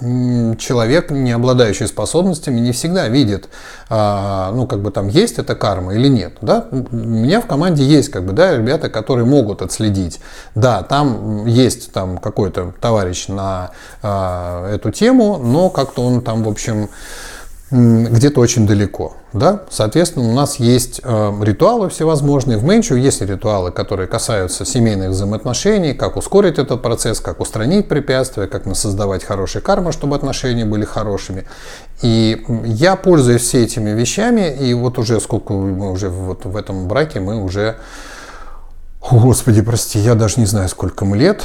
человек, 0.00 1.10
не 1.10 1.32
обладающий 1.32 1.86
способностями, 1.86 2.60
не 2.60 2.72
всегда 2.72 3.08
видит, 3.08 3.48
а, 3.88 4.52
ну, 4.52 4.66
как 4.66 4.80
бы 4.80 4.90
там 4.90 5.08
есть 5.08 5.38
эта 5.38 5.54
карма 5.54 5.94
или 5.94 6.08
нет, 6.08 6.34
да. 6.40 6.66
У 6.70 6.96
меня 6.96 7.40
в 7.40 7.46
команде 7.46 7.84
есть, 7.84 8.10
как 8.10 8.24
бы, 8.24 8.32
да, 8.32 8.56
ребята, 8.56 8.88
которые 8.88 9.26
могут 9.26 9.62
отследить. 9.62 10.20
Да, 10.54 10.82
там 10.82 11.46
есть 11.46 11.92
там 11.92 12.18
какой-то 12.18 12.72
товарищ 12.80 13.28
на 13.28 13.70
а, 14.02 14.72
эту 14.72 14.90
тему, 14.90 15.38
но 15.38 15.70
как-то 15.70 16.02
он 16.02 16.22
там, 16.22 16.44
в 16.44 16.48
общем, 16.48 16.88
где-то 17.70 18.40
очень 18.40 18.66
далеко. 18.66 19.14
Да? 19.32 19.62
Соответственно, 19.70 20.28
у 20.28 20.34
нас 20.34 20.56
есть 20.56 21.00
э, 21.04 21.32
ритуалы 21.42 21.88
всевозможные. 21.88 22.58
В 22.58 22.64
Менчу 22.64 22.96
есть 22.96 23.20
ритуалы, 23.22 23.70
которые 23.70 24.08
касаются 24.08 24.64
семейных 24.64 25.10
взаимоотношений, 25.10 25.94
как 25.94 26.16
ускорить 26.16 26.58
этот 26.58 26.82
процесс, 26.82 27.20
как 27.20 27.40
устранить 27.40 27.86
препятствия, 27.86 28.48
как 28.48 28.64
создавать 28.74 29.22
хорошие 29.22 29.62
кармы, 29.62 29.92
чтобы 29.92 30.16
отношения 30.16 30.64
были 30.64 30.84
хорошими. 30.84 31.44
И 32.02 32.44
я 32.64 32.96
пользуюсь 32.96 33.42
все 33.42 33.62
этими 33.62 33.90
вещами, 33.90 34.52
и 34.52 34.74
вот 34.74 34.98
уже 34.98 35.20
сколько 35.20 35.52
мы 35.52 35.92
уже 35.92 36.08
вот 36.08 36.44
в 36.44 36.56
этом 36.56 36.88
браке, 36.88 37.20
мы 37.20 37.40
уже, 37.40 37.76
О, 39.00 39.18
господи, 39.20 39.62
прости, 39.62 40.00
я 40.00 40.16
даже 40.16 40.40
не 40.40 40.46
знаю, 40.46 40.68
сколько 40.68 41.04
мы 41.04 41.16
лет, 41.16 41.42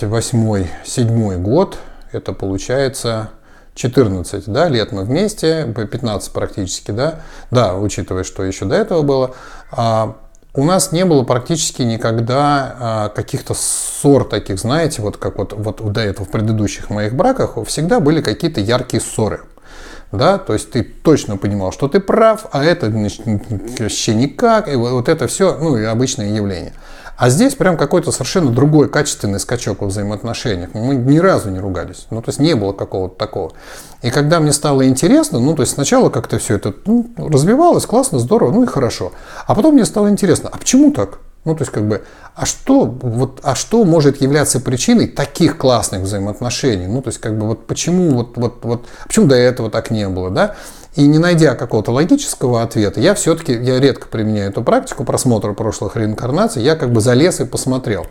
восьмой, 0.00 0.68
седьмой 0.84 1.36
год, 1.36 1.78
это 2.10 2.32
получается 2.32 3.30
14 3.76 4.48
да, 4.48 4.68
лет 4.68 4.90
мы 4.90 5.04
вместе, 5.04 5.72
15 5.72 6.32
практически, 6.32 6.90
да, 6.90 7.20
да, 7.50 7.76
учитывая, 7.76 8.24
что 8.24 8.42
еще 8.42 8.64
до 8.64 8.74
этого 8.74 9.02
было, 9.02 9.34
а, 9.70 10.16
у 10.54 10.64
нас 10.64 10.92
не 10.92 11.04
было 11.04 11.22
практически 11.22 11.82
никогда 11.82 12.76
а, 12.80 13.08
каких-то 13.10 13.52
ссор 13.54 14.24
таких, 14.24 14.58
знаете, 14.58 15.02
вот 15.02 15.18
как 15.18 15.36
вот, 15.36 15.52
вот 15.52 15.92
до 15.92 16.00
этого 16.00 16.26
в 16.26 16.30
предыдущих 16.30 16.88
моих 16.88 17.14
браках 17.14 17.58
всегда 17.66 18.00
были 18.00 18.22
какие-то 18.22 18.60
яркие 18.60 19.02
ссоры. 19.02 19.42
Да, 20.12 20.38
то 20.38 20.52
есть 20.52 20.70
ты 20.70 20.84
точно 20.84 21.36
понимал, 21.36 21.72
что 21.72 21.88
ты 21.88 21.98
прав, 22.00 22.46
а 22.52 22.64
это 22.64 22.90
значит, 22.90 23.26
вообще 23.78 24.14
никак, 24.14 24.68
и 24.68 24.76
вот 24.76 25.08
это 25.08 25.26
все, 25.26 25.58
ну, 25.58 25.76
и 25.76 25.82
обычное 25.82 26.32
явление. 26.32 26.72
А 27.16 27.30
здесь 27.30 27.54
прям 27.54 27.76
какой-то 27.76 28.12
совершенно 28.12 28.50
другой 28.50 28.88
качественный 28.88 29.40
скачок 29.40 29.80
во 29.80 29.86
взаимоотношениях. 29.86 30.70
Мы 30.74 30.94
ни 30.94 31.18
разу 31.18 31.50
не 31.50 31.58
ругались. 31.58 32.06
Ну, 32.10 32.20
то 32.20 32.28
есть 32.28 32.38
не 32.38 32.54
было 32.54 32.72
какого-то 32.72 33.16
такого. 33.16 33.52
И 34.02 34.10
когда 34.10 34.38
мне 34.38 34.52
стало 34.52 34.86
интересно, 34.86 35.40
ну, 35.40 35.54
то 35.54 35.62
есть 35.62 35.74
сначала 35.74 36.10
как-то 36.10 36.38
все 36.38 36.56
это 36.56 36.74
ну, 36.84 37.06
развивалось, 37.16 37.86
классно, 37.86 38.18
здорово, 38.18 38.52
ну 38.52 38.64
и 38.64 38.66
хорошо. 38.66 39.12
А 39.46 39.54
потом 39.54 39.74
мне 39.74 39.86
стало 39.86 40.10
интересно, 40.10 40.50
а 40.52 40.58
почему 40.58 40.92
так? 40.92 41.18
Ну, 41.46 41.54
то 41.54 41.62
есть, 41.62 41.72
как 41.72 41.86
бы, 41.86 42.02
а 42.34 42.44
что, 42.44 42.84
вот, 42.84 43.38
а 43.44 43.54
что 43.54 43.84
может 43.84 44.20
являться 44.20 44.58
причиной 44.58 45.06
таких 45.06 45.56
классных 45.56 46.02
взаимоотношений? 46.02 46.88
Ну, 46.88 47.00
то 47.02 47.08
есть, 47.08 47.20
как 47.20 47.38
бы, 47.38 47.46
вот 47.46 47.68
почему, 47.68 48.10
вот, 48.10 48.36
вот, 48.36 48.64
вот, 48.64 48.86
почему 49.06 49.28
до 49.28 49.36
этого 49.36 49.70
так 49.70 49.92
не 49.92 50.08
было, 50.08 50.28
да? 50.28 50.56
И 50.96 51.06
не 51.06 51.18
найдя 51.18 51.54
какого-то 51.54 51.92
логического 51.92 52.62
ответа, 52.62 53.00
я 53.00 53.14
все-таки, 53.14 53.52
я 53.52 53.78
редко 53.78 54.08
применяю 54.08 54.50
эту 54.50 54.64
практику 54.64 55.04
просмотра 55.04 55.52
прошлых 55.52 55.94
реинкарнаций, 55.94 56.64
я 56.64 56.74
как 56.74 56.90
бы 56.90 57.00
залез 57.00 57.38
и 57.38 57.44
посмотрел. 57.44 58.06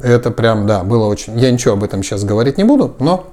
Это 0.00 0.32
прям, 0.32 0.66
да, 0.66 0.82
было 0.82 1.06
очень... 1.06 1.38
Я 1.38 1.52
ничего 1.52 1.74
об 1.74 1.84
этом 1.84 2.02
сейчас 2.02 2.24
говорить 2.24 2.58
не 2.58 2.64
буду, 2.64 2.96
но 2.98 3.32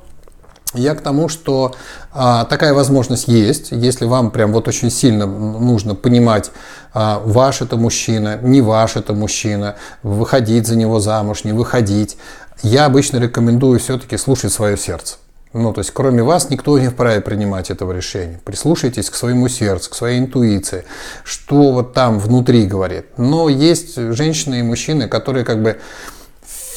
я 0.77 0.95
к 0.95 1.01
тому, 1.01 1.29
что 1.29 1.75
а, 2.11 2.45
такая 2.45 2.73
возможность 2.73 3.27
есть, 3.27 3.71
если 3.71 4.05
вам 4.05 4.31
прям 4.31 4.51
вот 4.53 4.67
очень 4.67 4.89
сильно 4.89 5.25
нужно 5.25 5.95
понимать, 5.95 6.51
а, 6.93 7.21
ваш 7.23 7.61
это 7.61 7.77
мужчина, 7.77 8.39
не 8.41 8.61
ваш 8.61 8.95
это 8.95 9.13
мужчина, 9.13 9.75
выходить 10.03 10.67
за 10.67 10.75
него 10.75 10.99
замуж, 10.99 11.43
не 11.43 11.51
выходить. 11.51 12.17
Я 12.63 12.85
обычно 12.85 13.17
рекомендую 13.17 13.79
все-таки 13.79 14.17
слушать 14.17 14.51
свое 14.51 14.77
сердце. 14.77 15.17
Ну, 15.53 15.73
то 15.73 15.79
есть, 15.79 15.91
кроме 15.91 16.23
вас, 16.23 16.49
никто 16.49 16.77
не 16.77 16.89
вправе 16.89 17.21
принимать 17.21 17.71
этого 17.71 17.91
решения. 17.91 18.39
Прислушайтесь 18.43 19.09
к 19.09 19.15
своему 19.15 19.47
сердцу, 19.47 19.89
к 19.91 19.95
своей 19.95 20.19
интуиции, 20.19 20.83
что 21.23 21.71
вот 21.71 21.93
там 21.93 22.19
внутри 22.19 22.65
говорит. 22.65 23.05
Но 23.17 23.47
есть 23.47 23.95
женщины 23.95 24.59
и 24.59 24.63
мужчины, 24.63 25.07
которые 25.07 25.45
как 25.45 25.63
бы 25.63 25.79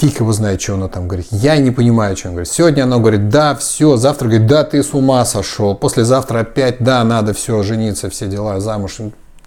фиг 0.00 0.20
его 0.20 0.32
знает, 0.32 0.62
что 0.62 0.74
она 0.74 0.88
там 0.88 1.06
говорит. 1.06 1.26
Я 1.30 1.58
не 1.58 1.70
понимаю, 1.70 2.16
что 2.16 2.28
он 2.28 2.34
говорит. 2.34 2.50
Сегодня 2.50 2.84
она 2.84 2.96
говорит, 2.98 3.28
да, 3.28 3.54
все, 3.54 3.96
завтра 3.96 4.28
говорит, 4.28 4.46
да, 4.46 4.64
ты 4.64 4.82
с 4.82 4.94
ума 4.94 5.24
сошел. 5.26 5.74
Послезавтра 5.74 6.40
опять, 6.40 6.76
да, 6.80 7.04
надо 7.04 7.34
все, 7.34 7.62
жениться, 7.62 8.08
все 8.08 8.26
дела, 8.26 8.60
замуж 8.60 8.98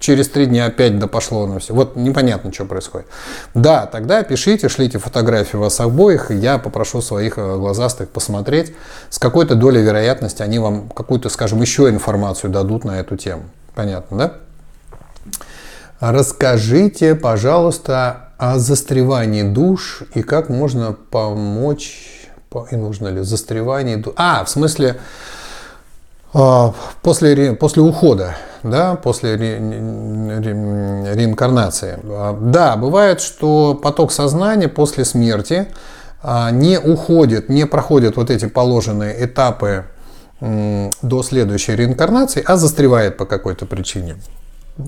через 0.04 0.28
три 0.28 0.48
дня 0.48 0.66
опять 0.66 1.00
да 1.00 1.08
пошло 1.08 1.48
на 1.48 1.60
все. 1.60 1.74
Вот 1.74 1.96
непонятно, 1.96 2.52
что 2.52 2.66
происходит. 2.66 3.08
Да, 3.54 3.86
тогда 3.86 4.22
пишите, 4.24 4.68
шлите 4.68 5.00
фотографии 5.00 5.56
вас 5.56 5.80
обоих, 5.80 6.30
я 6.30 6.58
попрошу 6.58 7.02
своих 7.02 7.38
э, 7.38 7.58
глазастых 7.58 8.10
посмотреть, 8.10 8.74
с 9.10 9.18
какой-то 9.18 9.56
долей 9.56 9.82
вероятности 9.82 10.42
они 10.42 10.60
вам 10.60 10.90
какую-то, 10.90 11.30
скажем, 11.30 11.62
еще 11.62 11.90
информацию 11.90 12.52
дадут 12.52 12.84
на 12.84 13.00
эту 13.00 13.16
тему. 13.16 13.44
Понятно, 13.76 14.18
да? 14.18 14.34
Расскажите, 16.12 17.16
пожалуйста, 17.16 18.34
о 18.38 18.60
застревании 18.60 19.44
душ 19.44 20.04
и 20.14 20.22
как 20.22 20.50
можно 20.50 20.92
помочь, 20.92 22.28
и 22.72 22.76
нужно 22.76 23.08
ли 23.08 23.22
застревание 23.22 23.96
душ. 23.96 24.14
А, 24.18 24.44
в 24.44 24.50
смысле, 24.50 24.98
а, 26.34 26.74
после, 27.02 27.54
после 27.54 27.84
ухода 27.84 28.36
да, 28.64 28.96
после 28.96 29.36
ре, 29.36 29.60
ре, 29.60 31.14
реинкарнации. 31.14 31.98
А, 32.04 32.38
да, 32.38 32.76
бывает, 32.76 33.22
что 33.22 33.74
поток 33.74 34.12
сознания 34.12 34.68
после 34.68 35.06
смерти 35.06 35.70
а, 36.22 36.52
не 36.52 36.82
уходит, 36.82 37.48
не 37.48 37.66
проходит 37.66 38.18
вот 38.18 38.30
эти 38.30 38.48
положенные 38.48 39.24
этапы 39.24 39.86
до 40.42 41.24
следующей 41.24 41.78
реинкарнации, 41.78 42.44
а 42.46 42.58
застревает 42.58 43.16
по 43.16 43.26
какой-то 43.26 43.66
причине. 43.66 44.18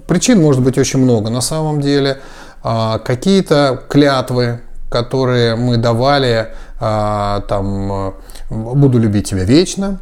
Причин 0.08 0.42
может 0.42 0.62
быть 0.62 0.78
очень 0.78 1.00
много 1.00 1.30
на 1.30 1.42
самом 1.42 1.82
деле. 1.82 2.20
А, 2.64 2.98
какие-то 2.98 3.84
клятвы, 3.88 4.62
которые 4.90 5.56
мы 5.56 5.78
давали, 5.78 6.54
а, 6.80 7.42
там, 7.42 8.16
буду 8.50 8.98
любить 8.98 9.30
тебя 9.30 9.44
вечно, 9.44 10.00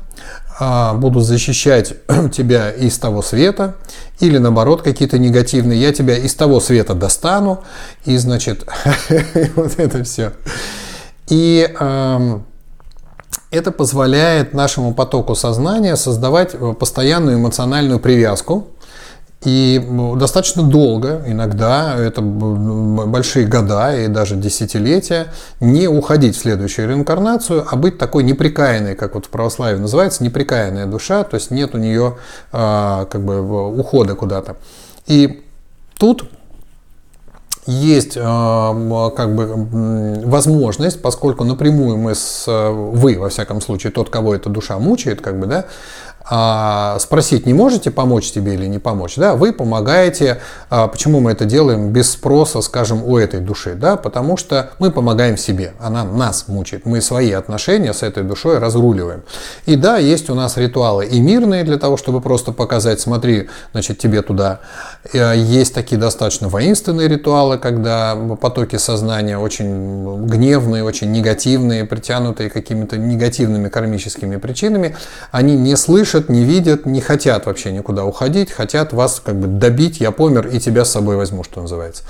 а, 0.60 0.94
буду 0.94 1.20
защищать 1.20 1.96
тебя 2.32 2.72
из 2.72 2.98
того 2.98 3.22
света, 3.22 3.76
или 4.20 4.38
наоборот 4.38 4.82
какие-то 4.82 5.18
негативные, 5.20 5.82
я 5.82 5.92
тебя 5.92 6.18
из 6.18 6.34
того 6.36 6.62
света 6.62 6.94
достану, 6.94 7.64
и 8.06 8.16
значит, 8.16 8.66
вот 9.56 9.78
это 9.78 10.04
все. 10.04 10.32
И 11.28 11.70
это 13.54 13.72
позволяет 13.72 14.54
нашему 14.54 14.96
потоку 14.96 15.36
сознания 15.36 15.96
создавать 15.96 16.56
э, 16.56 16.74
постоянную 16.74 17.38
эмоциональную 17.38 18.00
привязку 18.00 18.68
и 19.46 19.86
достаточно 20.16 20.64
долго, 20.64 21.22
иногда 21.26 21.96
это 21.98 22.22
большие 22.22 23.46
года 23.46 23.96
и 23.96 24.08
даже 24.08 24.36
десятилетия, 24.36 25.28
не 25.60 25.88
уходить 25.88 26.36
в 26.36 26.40
следующую 26.40 26.88
реинкарнацию, 26.88 27.66
а 27.70 27.76
быть 27.76 27.98
такой 27.98 28.24
неприкаянной, 28.24 28.96
как 28.96 29.16
вот 29.16 29.26
в 29.26 29.30
православии 29.30 29.80
называется, 29.80 30.24
неприкаянная 30.24 30.86
душа, 30.86 31.24
то 31.24 31.36
есть 31.36 31.52
нет 31.52 31.76
у 31.76 31.78
нее 31.78 32.18
а, 32.52 33.06
как 33.06 33.22
бы 33.24 33.42
ухода 33.78 34.16
куда-то. 34.16 34.56
И 35.08 35.44
тут 35.98 36.30
есть 37.66 38.18
а, 38.20 39.10
как 39.12 39.36
бы 39.36 40.26
возможность, 40.26 41.02
поскольку 41.02 41.44
напрямую 41.44 41.98
мы 41.98 42.16
с 42.16 42.46
вы, 42.48 43.18
во 43.18 43.30
всяком 43.30 43.62
случае, 43.62 43.92
тот, 43.92 44.10
кого 44.10 44.36
эта 44.36 44.50
душа 44.50 44.78
мучает, 44.80 45.22
как 45.22 45.40
бы, 45.40 45.48
да, 45.48 45.66
а, 46.30 46.98
спросить, 47.00 47.46
не 47.46 47.54
можете 47.54 47.92
помочь 47.92 48.32
тебе 48.32 48.54
или 48.54 48.66
не 48.66 48.80
помочь, 48.80 49.16
да, 49.18 49.36
вы 49.36 49.52
помогаете, 49.52 50.42
а, 50.70 50.88
почему 50.88 51.20
мы 51.20 51.32
это 51.32 51.46
делаем 51.46 51.90
без 51.92 52.12
спроса, 52.12 52.62
скажем, 52.62 53.04
у 53.04 53.18
этой 53.18 53.40
души, 53.40 53.76
да, 53.76 53.98
потому 53.98 54.38
что 54.38 54.72
мы 54.80 54.92
помогаем 54.92 55.38
себе, 55.38 55.74
она 55.80 56.04
нас 56.04 56.48
мучает, 56.48 56.86
мы 56.86 57.02
свои 57.02 57.32
отношения 57.32 57.94
с 57.94 58.04
этой 58.04 58.24
душой 58.24 58.58
разруливаем. 58.60 59.24
И 59.66 59.76
да, 59.76 59.98
есть 59.98 60.30
у 60.30 60.36
нас 60.36 60.58
ритуалы 60.58 61.06
и 61.06 61.20
мирные 61.20 61.64
для 61.64 61.78
того, 61.78 61.98
чтобы 61.98 62.22
просто 62.22 62.52
показать, 62.54 63.02
смотри, 63.02 63.50
значит, 63.74 63.98
тебе 64.00 64.22
туда. 64.22 64.62
Э, 65.12 65.34
есть 65.36 65.74
такие 65.74 66.00
достаточно 66.00 66.48
воинственные 66.48 67.08
ритуалы, 67.08 67.58
когда 67.58 68.16
потоки 68.40 68.78
сознания 68.78 69.38
очень 69.38 70.26
гневные, 70.26 70.84
очень 70.84 71.12
негативные, 71.12 71.86
притянутые 71.86 72.50
какими-то 72.50 72.98
негативными 72.98 73.68
кармическими 73.68 74.38
причинами, 74.38 74.96
они 75.32 75.56
не 75.56 75.76
слышат 75.76 76.13
слышат, 76.14 76.30
не 76.30 76.44
видят, 76.44 76.86
не 76.86 77.02
хотят 77.02 77.46
вообще 77.46 77.72
никуда 77.72 78.06
уходить, 78.06 78.52
хотят 78.52 78.94
вас 78.94 79.22
как 79.24 79.36
бы 79.36 79.48
добить, 79.48 80.00
я 80.00 80.12
помер 80.12 80.48
и 80.48 80.60
тебя 80.60 80.86
с 80.86 80.92
собой 80.92 81.16
возьму, 81.16 81.44
что 81.44 81.62
называется. 81.62 82.04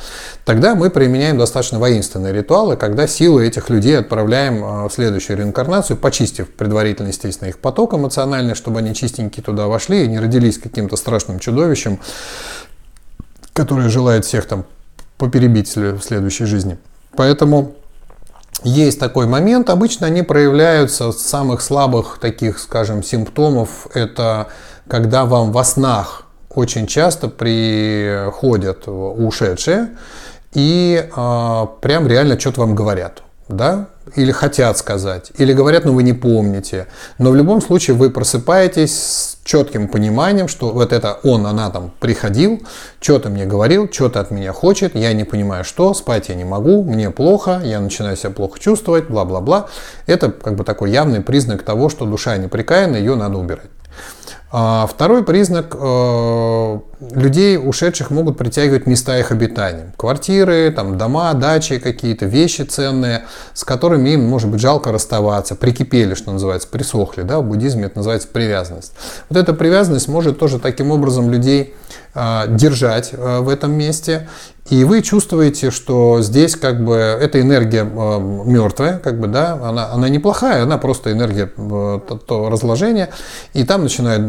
Тогда 0.46 0.76
мы 0.76 0.90
применяем 0.90 1.38
достаточно 1.38 1.80
воинственные 1.80 2.34
ритуалы, 2.34 2.76
когда 2.76 3.08
силы 3.08 3.48
этих 3.48 3.70
людей 3.70 3.98
отправляем 3.98 4.64
а, 4.64 4.90
в 4.90 4.94
следующую 4.94 5.38
реинкарнацию, 5.38 5.98
почистив 5.98 6.50
предварительно, 6.50 7.08
естественно, 7.08 7.50
их 7.50 7.60
поток 7.60 7.94
эмоциональный, 7.94 8.56
чтобы 8.56 8.80
они 8.80 8.94
чистенькие 8.94 9.44
туда 9.44 9.68
вошли 9.68 10.04
и 10.04 10.08
не 10.08 10.20
родились 10.20 10.58
каким-то 10.58 10.98
страшным 10.98 11.40
чудовищем, 11.40 12.00
которое 13.54 13.90
желает 13.90 14.26
всех 14.26 14.46
там 14.46 14.66
поперебить 15.18 15.74
в 15.76 16.02
следующей 16.02 16.46
жизни. 16.46 16.78
Поэтому 17.16 17.76
есть 18.64 19.00
такой 19.00 19.28
момент. 19.28 19.70
Обычно 19.70 20.08
они 20.08 20.22
проявляются 20.22 21.12
с 21.12 21.22
самых 21.22 21.62
слабых 21.62 22.18
таких, 22.20 22.60
скажем, 22.60 23.04
симптомов. 23.04 23.88
Это 23.94 24.48
когда 24.88 25.26
вам 25.26 25.52
во 25.52 25.64
снах 25.64 26.24
очень 26.50 26.88
часто 26.88 27.30
приходят 27.30 28.84
ушедшие 28.88 29.90
и 30.54 31.10
э, 31.16 31.68
прям 31.82 32.08
реально 32.08 32.40
что-то 32.40 32.62
вам 32.62 32.76
говорят 32.76 33.24
да, 33.48 33.88
или 34.16 34.32
хотят 34.32 34.78
сказать, 34.78 35.32
или 35.38 35.54
говорят, 35.54 35.86
но 35.86 35.94
вы 35.94 36.04
не 36.04 36.14
помните. 36.14 36.88
Но 37.18 37.32
в 37.32 37.36
любом 37.36 37.62
случае 37.62 37.96
вы 37.96 38.10
просыпаетесь 38.10 38.94
с 38.94 39.38
четким 39.44 39.88
пониманием, 39.88 40.48
что 40.48 40.72
вот 40.72 40.94
это 40.94 41.20
он, 41.24 41.46
она 41.46 41.70
там 41.70 41.92
приходил, 42.00 42.62
что-то 43.00 43.30
мне 43.30 43.46
говорил, 43.46 43.90
что-то 43.92 44.20
от 44.20 44.32
меня 44.32 44.54
хочет, 44.54 44.96
я 44.96 45.14
не 45.14 45.24
понимаю 45.24 45.64
что, 45.64 45.94
спать 45.94 46.30
я 46.30 46.36
не 46.36 46.46
могу, 46.46 46.84
мне 46.84 47.12
плохо, 47.12 47.62
я 47.64 47.80
начинаю 47.80 48.18
себя 48.18 48.32
плохо 48.32 48.60
чувствовать, 48.60 49.08
бла-бла-бла. 49.08 49.68
Это 50.06 50.32
как 50.32 50.56
бы 50.56 50.64
такой 50.64 50.92
явный 50.92 51.22
признак 51.22 51.64
того, 51.64 51.90
что 51.90 52.06
душа 52.06 52.38
неприкаянна, 52.38 52.98
ее 52.98 53.16
надо 53.16 53.38
убирать. 53.38 53.70
А 54.56 54.86
второй 54.86 55.24
признак 55.24 55.76
э, 55.76 56.80
людей, 57.16 57.58
ушедших, 57.58 58.12
могут 58.12 58.38
притягивать 58.38 58.86
места 58.86 59.18
их 59.18 59.32
обитания. 59.32 59.92
Квартиры, 59.98 60.70
там, 60.70 60.96
дома, 60.96 61.34
дачи 61.34 61.80
какие-то, 61.80 62.28
вещи 62.28 62.62
ценные, 62.62 63.24
с 63.56 63.64
которыми 63.64 64.12
им, 64.12 64.30
может 64.30 64.52
быть, 64.52 64.62
жалко 64.62 64.92
расставаться, 64.92 65.56
прикипели, 65.56 66.14
что 66.14 66.32
называется, 66.32 66.68
присохли. 66.68 67.24
Да? 67.24 67.40
В 67.40 67.46
буддизме 67.46 67.86
это 67.86 67.98
называется 67.98 68.28
привязанность. 68.28 68.94
Вот 69.28 69.40
эта 69.40 69.54
привязанность 69.54 70.08
может 70.08 70.38
тоже 70.38 70.60
таким 70.60 70.92
образом 70.92 71.32
людей 71.32 71.74
э, 72.14 72.44
держать 72.48 73.10
э, 73.12 73.40
в 73.40 73.50
этом 73.50 73.72
месте 73.72 74.28
и 74.70 74.86
вы 74.86 75.02
чувствуете, 75.02 75.72
что 75.72 76.22
здесь 76.22 76.56
как 76.56 76.84
бы 76.86 76.96
эта 76.96 77.42
энергия 77.42 77.84
мертвая, 77.84 78.98
как 78.98 79.20
бы, 79.20 79.28
да, 79.28 79.60
она, 79.62 79.92
она 79.92 80.08
неплохая, 80.08 80.64
она 80.64 80.78
просто 80.78 81.12
энергия 81.12 81.48
то, 81.48 82.00
то 82.00 82.50
разложения, 82.50 83.10
и 83.54 83.66
там 83.66 83.84
начинают 83.84 84.24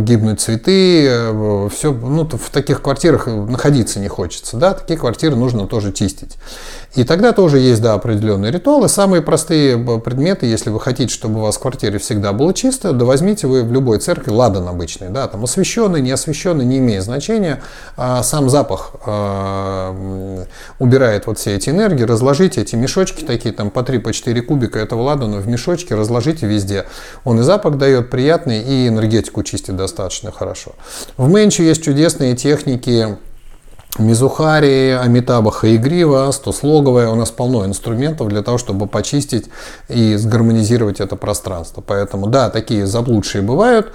гибнуть 0.00 0.40
цветы, 0.40 1.06
э, 1.08 1.68
все, 1.72 1.92
ну, 1.92 2.24
в 2.24 2.50
таких 2.50 2.82
квартирах 2.82 3.26
находиться 3.26 4.00
не 4.00 4.08
хочется, 4.08 4.56
да, 4.56 4.74
такие 4.74 4.98
квартиры 4.98 5.36
нужно 5.36 5.66
тоже 5.66 5.92
чистить. 5.92 6.36
И 6.94 7.04
тогда 7.04 7.32
тоже 7.32 7.58
есть, 7.58 7.80
да, 7.80 7.94
определенные 7.94 8.50
ритуалы. 8.50 8.88
Самые 8.88 9.22
простые 9.22 9.78
э, 9.78 9.98
предметы, 10.00 10.46
если 10.46 10.70
вы 10.70 10.80
хотите, 10.80 11.12
чтобы 11.12 11.38
у 11.38 11.42
вас 11.42 11.56
в 11.56 11.60
квартире 11.60 11.98
всегда 11.98 12.32
было 12.32 12.52
чисто, 12.52 12.92
да 12.92 13.04
возьмите 13.04 13.46
вы 13.46 13.62
в 13.62 13.72
любой 13.72 13.98
церкви 13.98 14.32
ладан 14.32 14.66
обычный, 14.66 15.08
да, 15.08 15.28
там 15.28 15.44
освещенный, 15.44 16.00
не 16.00 16.10
освещенный, 16.10 16.64
не 16.64 16.78
имеет 16.78 17.04
значения, 17.04 17.62
а 17.96 18.24
сам 18.24 18.50
запах 18.50 18.94
э, 19.06 20.44
убирает 20.80 21.26
вот 21.28 21.38
все 21.38 21.54
эти 21.54 21.70
энергии, 21.70 22.02
разложите 22.02 22.62
эти 22.62 22.74
мешочки 22.74 23.24
такие, 23.24 23.54
там 23.54 23.70
по 23.70 23.80
3-4 23.80 24.40
по 24.40 24.46
кубика 24.46 24.80
этого 24.80 25.02
ладана 25.02 25.36
в 25.36 25.46
мешочке, 25.46 25.94
разложите 25.94 26.46
везде. 26.46 26.86
Он 27.24 27.38
и 27.38 27.42
запах 27.42 27.78
дает 27.78 28.10
приятный, 28.10 28.62
и 28.62 28.88
энергетику 28.88 29.44
чистит 29.44 29.59
достаточно 29.68 30.32
хорошо. 30.32 30.72
В 31.16 31.28
Менче 31.28 31.64
есть 31.64 31.82
чудесные 31.82 32.36
техники, 32.36 33.18
Мизухари, 33.98 34.90
Амитаба 34.90 35.50
Хаигрива, 35.50 36.30
стослоговая. 36.30 37.08
У 37.08 37.16
нас 37.16 37.30
полно 37.30 37.66
инструментов 37.66 38.28
для 38.28 38.42
того, 38.42 38.56
чтобы 38.56 38.86
почистить 38.86 39.46
и 39.88 40.14
сгармонизировать 40.16 41.00
это 41.00 41.16
пространство. 41.16 41.82
Поэтому, 41.84 42.28
да, 42.28 42.50
такие 42.50 42.86
заблудшие 42.86 43.42
бывают. 43.42 43.92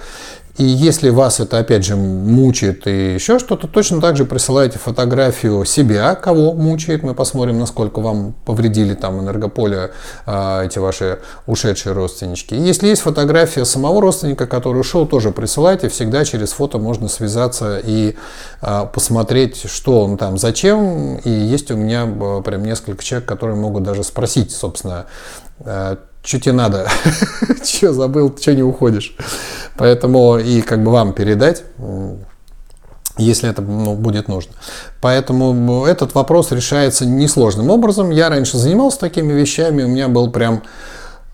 И 0.58 0.64
если 0.64 1.10
вас 1.10 1.38
это, 1.38 1.58
опять 1.58 1.84
же, 1.84 1.96
мучает 1.96 2.86
и 2.86 3.14
еще 3.14 3.38
что-то, 3.38 3.66
точно 3.68 4.00
так 4.00 4.16
же 4.16 4.24
присылайте 4.24 4.78
фотографию 4.78 5.64
себя, 5.66 6.14
кого 6.14 6.54
мучает. 6.54 7.02
Мы 7.02 7.14
посмотрим, 7.14 7.58
насколько 7.58 8.00
вам 8.00 8.34
повредили 8.44 8.94
там 8.94 9.20
энергополе 9.20 9.90
э, 10.24 10.66
эти 10.66 10.78
ваши 10.78 11.18
ушедшие 11.46 11.92
родственнички. 11.92 12.54
И 12.54 12.60
если 12.60 12.88
есть 12.88 13.02
фотография 13.02 13.66
самого 13.66 14.00
родственника, 14.00 14.46
который 14.46 14.80
ушел, 14.80 15.06
тоже 15.06 15.30
присылайте. 15.30 15.90
Всегда 15.90 16.24
через 16.24 16.52
фото 16.52 16.78
можно 16.78 17.08
связаться 17.08 17.78
и 17.84 18.16
э, 18.62 18.86
посмотреть, 18.92 19.70
что 19.70 20.04
он 20.04 20.16
там, 20.16 20.38
зачем. 20.38 21.16
И 21.16 21.30
есть 21.30 21.70
у 21.70 21.76
меня 21.76 22.06
э, 22.06 22.42
прям 22.42 22.64
несколько 22.64 23.04
человек, 23.04 23.28
которые 23.28 23.56
могут 23.56 23.82
даже 23.82 24.02
спросить, 24.04 24.52
собственно, 24.52 25.06
что 26.26 26.40
тебе 26.40 26.52
надо, 26.52 26.88
что 27.64 27.92
забыл, 27.92 28.36
что 28.38 28.54
не 28.54 28.62
уходишь. 28.62 29.16
Поэтому 29.76 30.38
и 30.38 30.60
как 30.60 30.82
бы 30.82 30.90
вам 30.90 31.12
передать, 31.12 31.62
если 33.16 33.48
это 33.48 33.62
ну, 33.62 33.94
будет 33.94 34.28
нужно. 34.28 34.52
Поэтому 35.00 35.86
этот 35.86 36.14
вопрос 36.14 36.50
решается 36.50 37.06
несложным 37.06 37.70
образом. 37.70 38.10
Я 38.10 38.28
раньше 38.28 38.58
занимался 38.58 38.98
такими 38.98 39.32
вещами, 39.32 39.84
у 39.84 39.88
меня 39.88 40.08
был 40.08 40.30
прям 40.30 40.62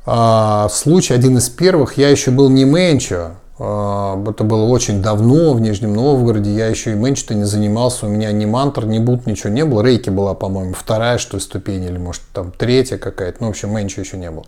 а, 0.04 0.68
случай, 0.68 1.14
один 1.14 1.38
из 1.38 1.48
первых, 1.48 1.96
я 1.96 2.10
еще 2.10 2.30
был 2.30 2.50
не 2.50 2.64
менчо, 2.64 3.32
это 3.62 4.44
было 4.44 4.64
очень 4.64 5.02
давно 5.02 5.52
в 5.52 5.60
Нижнем 5.60 5.94
Новгороде. 5.94 6.52
Я 6.54 6.66
еще 6.66 6.92
и 6.92 6.94
меньше 6.94 7.34
не 7.34 7.44
занимался. 7.44 8.06
У 8.06 8.08
меня 8.08 8.32
ни 8.32 8.44
мантр, 8.44 8.86
ни 8.86 8.98
бут, 8.98 9.26
ничего 9.26 9.50
не 9.50 9.64
было. 9.64 9.82
Рейки 9.82 10.10
была, 10.10 10.34
по-моему, 10.34 10.74
вторая, 10.74 11.18
что 11.18 11.36
ли, 11.36 11.42
ступень, 11.42 11.84
или, 11.84 11.98
может, 11.98 12.22
там 12.32 12.50
третья 12.50 12.98
какая-то. 12.98 13.38
Ну, 13.40 13.46
в 13.46 13.50
общем, 13.50 13.74
меньше 13.74 14.00
еще 14.00 14.16
не 14.16 14.30
было. 14.30 14.44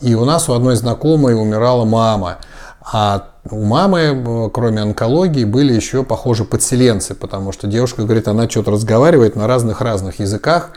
И 0.00 0.14
у 0.14 0.24
нас 0.24 0.48
у 0.48 0.54
одной 0.54 0.76
знакомой 0.76 1.34
умирала 1.34 1.84
мама. 1.84 2.38
А 2.80 3.28
у 3.50 3.64
мамы, 3.64 4.50
кроме 4.52 4.80
онкологии, 4.80 5.44
были 5.44 5.74
еще, 5.74 6.04
похоже, 6.04 6.44
подселенцы, 6.44 7.14
потому 7.14 7.52
что 7.52 7.66
девушка 7.66 8.02
говорит, 8.02 8.28
она 8.28 8.48
что-то 8.48 8.70
разговаривает 8.70 9.36
на 9.36 9.46
разных-разных 9.46 10.20
языках. 10.20 10.70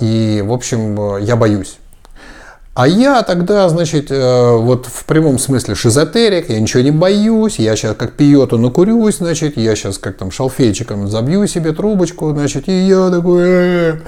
И, 0.00 0.42
в 0.46 0.52
общем, 0.52 1.18
я 1.18 1.36
боюсь. 1.36 1.78
А 2.76 2.86
я 2.86 3.22
тогда, 3.22 3.66
значит, 3.70 4.10
э, 4.10 4.54
вот 4.54 4.84
в 4.84 5.06
прямом 5.06 5.38
смысле 5.38 5.74
шизотерик, 5.74 6.50
я 6.50 6.60
ничего 6.60 6.82
не 6.82 6.90
боюсь, 6.90 7.58
я 7.58 7.74
сейчас 7.74 7.96
как 7.96 8.12
пьету 8.12 8.58
накурюсь, 8.58 9.16
значит, 9.16 9.56
я 9.56 9.74
сейчас 9.74 9.96
как 9.96 10.18
там 10.18 10.30
шалфейчиком 10.30 11.08
забью 11.08 11.46
себе 11.46 11.72
трубочку, 11.72 12.30
значит, 12.32 12.68
и 12.68 12.86
я 12.86 13.08
такой... 13.08 13.44
«Э». 13.46 13.98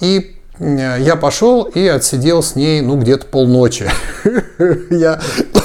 И 0.00 0.36
э, 0.58 0.96
я 1.00 1.16
пошел 1.16 1.62
и 1.62 1.86
отсидел 1.86 2.42
с 2.42 2.54
ней, 2.54 2.82
ну, 2.82 3.00
где-то 3.00 3.28
полночи. 3.28 3.88
Я 4.90 5.18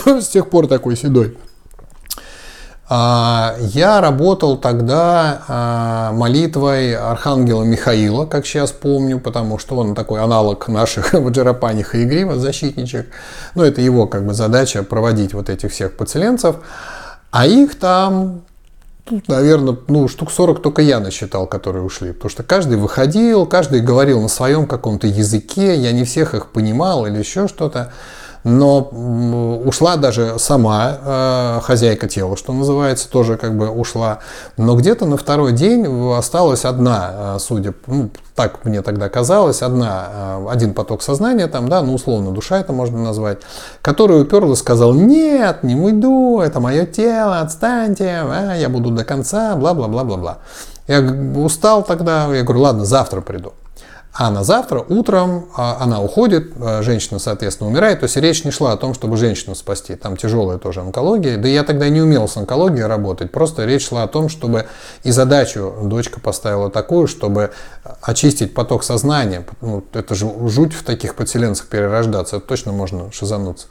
с 0.05 0.29
тех 0.29 0.49
пор 0.49 0.67
такой 0.67 0.95
седой. 0.95 1.36
А, 2.93 3.55
я 3.57 4.01
работал 4.01 4.57
тогда 4.57 5.43
а, 5.47 6.11
молитвой 6.11 6.93
Архангела 6.93 7.63
Михаила, 7.63 8.25
как 8.25 8.45
сейчас 8.45 8.73
помню, 8.73 9.17
потому 9.17 9.57
что 9.59 9.77
он 9.77 9.95
такой 9.95 10.19
аналог 10.19 10.67
наших 10.67 11.13
Ваджарапаниха 11.13 11.99
и 11.99 12.03
Грива, 12.03 12.35
защитничек. 12.35 13.07
Ну, 13.55 13.63
это 13.63 13.79
его 13.79 14.07
как 14.07 14.27
бы 14.27 14.33
задача 14.33 14.83
проводить 14.83 15.33
вот 15.33 15.49
этих 15.49 15.71
всех 15.71 15.95
поселенцев. 15.95 16.57
А 17.31 17.45
их 17.45 17.79
там 17.79 18.41
Тут, 19.05 19.27
наверное, 19.29 19.77
ну, 19.87 20.07
штук 20.07 20.29
40 20.29 20.61
только 20.61 20.81
я 20.81 20.99
насчитал, 20.99 21.47
которые 21.47 21.83
ушли. 21.83 22.11
Потому 22.11 22.29
что 22.29 22.43
каждый 22.43 22.77
выходил, 22.77 23.45
каждый 23.45 23.81
говорил 23.81 24.21
на 24.21 24.27
своем 24.27 24.67
каком-то 24.67 25.07
языке, 25.07 25.75
я 25.75 25.91
не 25.93 26.03
всех 26.03 26.35
их 26.35 26.51
понимал 26.51 27.05
или 27.05 27.17
еще 27.17 27.47
что-то 27.47 27.93
но 28.43 28.81
ушла 29.65 29.97
даже 29.97 30.35
сама 30.39 30.97
э, 31.03 31.59
хозяйка 31.63 32.07
тела, 32.07 32.35
что 32.35 32.53
называется, 32.53 33.09
тоже 33.09 33.37
как 33.37 33.55
бы 33.57 33.69
ушла. 33.69 34.19
Но 34.57 34.75
где-то 34.75 35.05
на 35.05 35.17
второй 35.17 35.51
день 35.51 35.85
осталась 36.15 36.65
одна, 36.65 37.35
э, 37.35 37.37
судя, 37.39 37.73
ну, 37.87 38.09
так 38.35 38.65
мне 38.65 38.81
тогда 38.81 39.09
казалось, 39.09 39.61
одна, 39.61 40.07
э, 40.11 40.47
один 40.49 40.73
поток 40.73 41.03
сознания 41.03 41.47
там, 41.47 41.69
да, 41.69 41.81
ну, 41.81 41.93
условно, 41.93 42.31
душа 42.31 42.59
это 42.59 42.73
можно 42.73 42.97
назвать, 43.03 43.39
который 43.81 44.21
уперла 44.21 44.53
и 44.53 44.55
сказал, 44.55 44.93
нет, 44.93 45.63
не 45.63 45.75
уйду, 45.75 46.39
это 46.39 46.59
мое 46.59 46.85
тело, 46.85 47.39
отстаньте, 47.41 48.21
а, 48.23 48.55
я 48.55 48.69
буду 48.69 48.89
до 48.89 49.03
конца, 49.03 49.55
бла-бла-бла-бла-бла. 49.55 50.39
Я 50.87 51.01
устал 51.35 51.83
тогда, 51.83 52.33
я 52.33 52.43
говорю, 52.43 52.61
ладно, 52.61 52.85
завтра 52.85 53.21
приду. 53.21 53.53
А 54.14 54.30
на 54.30 54.43
завтра 54.43 54.84
утром 54.89 55.47
а, 55.55 55.78
она 55.80 56.01
уходит, 56.01 56.51
а, 56.59 56.82
женщина, 56.82 57.18
соответственно, 57.18 57.70
умирает. 57.70 58.01
То 58.01 58.05
есть 58.05 58.18
речь 58.18 58.43
не 58.43 58.51
шла 58.51 58.74
о 58.74 58.78
том, 58.78 58.93
чтобы 58.93 59.16
женщину 59.16 59.55
спасти. 59.55 59.95
Там 59.95 60.18
тяжелая 60.18 60.57
тоже 60.57 60.82
онкология. 60.82 61.38
Да 61.38 61.47
я 61.47 61.64
тогда 61.64 61.88
не 61.88 62.01
умел 62.01 62.28
с 62.28 62.36
онкологией 62.36 62.86
работать. 62.86 63.32
Просто 63.32 63.64
речь 63.66 63.88
шла 63.88 64.03
о 64.03 64.07
том, 64.07 64.28
чтобы 64.28 64.68
и 65.03 65.12
задачу 65.12 65.74
дочка 65.84 66.20
поставила 66.20 66.70
такую, 66.70 67.07
чтобы 67.07 67.51
очистить 68.01 68.53
поток 68.53 68.84
сознания. 68.84 69.45
Ну, 69.62 69.84
это 69.93 70.14
же 70.14 70.30
жуть 70.47 70.74
в 70.74 70.84
таких 70.84 71.16
подселенцах 71.16 71.68
перерождаться. 71.68 72.38
Это 72.38 72.45
точно 72.45 72.74
можно 72.74 73.12
шизануться. 73.14 73.68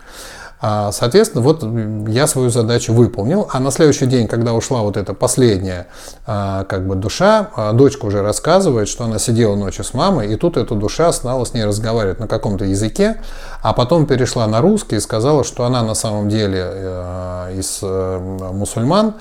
А, 0.60 0.92
соответственно, 0.92 1.42
вот 1.42 1.64
я 2.08 2.26
свою 2.26 2.50
задачу 2.50 2.92
выполнил, 2.92 3.48
а 3.50 3.60
на 3.60 3.70
следующий 3.70 4.06
день, 4.06 4.28
когда 4.28 4.52
ушла 4.52 4.82
вот 4.82 4.98
эта 4.98 5.14
последняя 5.14 5.86
а, 6.26 6.64
как 6.64 6.86
бы 6.86 6.96
душа, 6.96 7.48
а, 7.56 7.72
дочка 7.72 8.04
уже 8.04 8.22
рассказывает, 8.22 8.86
что 8.88 9.04
она 9.04 9.18
сидела 9.18 9.56
ночью 9.56 9.84
с 9.84 9.94
мамой, 9.94 10.32
и 10.32 10.36
тут 10.36 10.58
эта 10.58 10.74
душа 10.74 11.12
стала 11.12 11.44
с 11.44 11.54
ней 11.54 11.64
разговаривать 11.64 12.20
на 12.20 12.28
каком-то 12.28 12.66
языке, 12.66 13.22
а 13.62 13.72
потом 13.72 14.06
перешла 14.06 14.46
на 14.46 14.60
русский 14.60 14.96
и 14.96 15.00
сказала, 15.00 15.44
что 15.44 15.64
она 15.64 15.82
на 15.82 15.94
самом 15.94 16.28
деле 16.28 16.62
э, 16.62 17.54
из 17.56 17.78
э, 17.82 18.18
мусульман, 18.52 19.14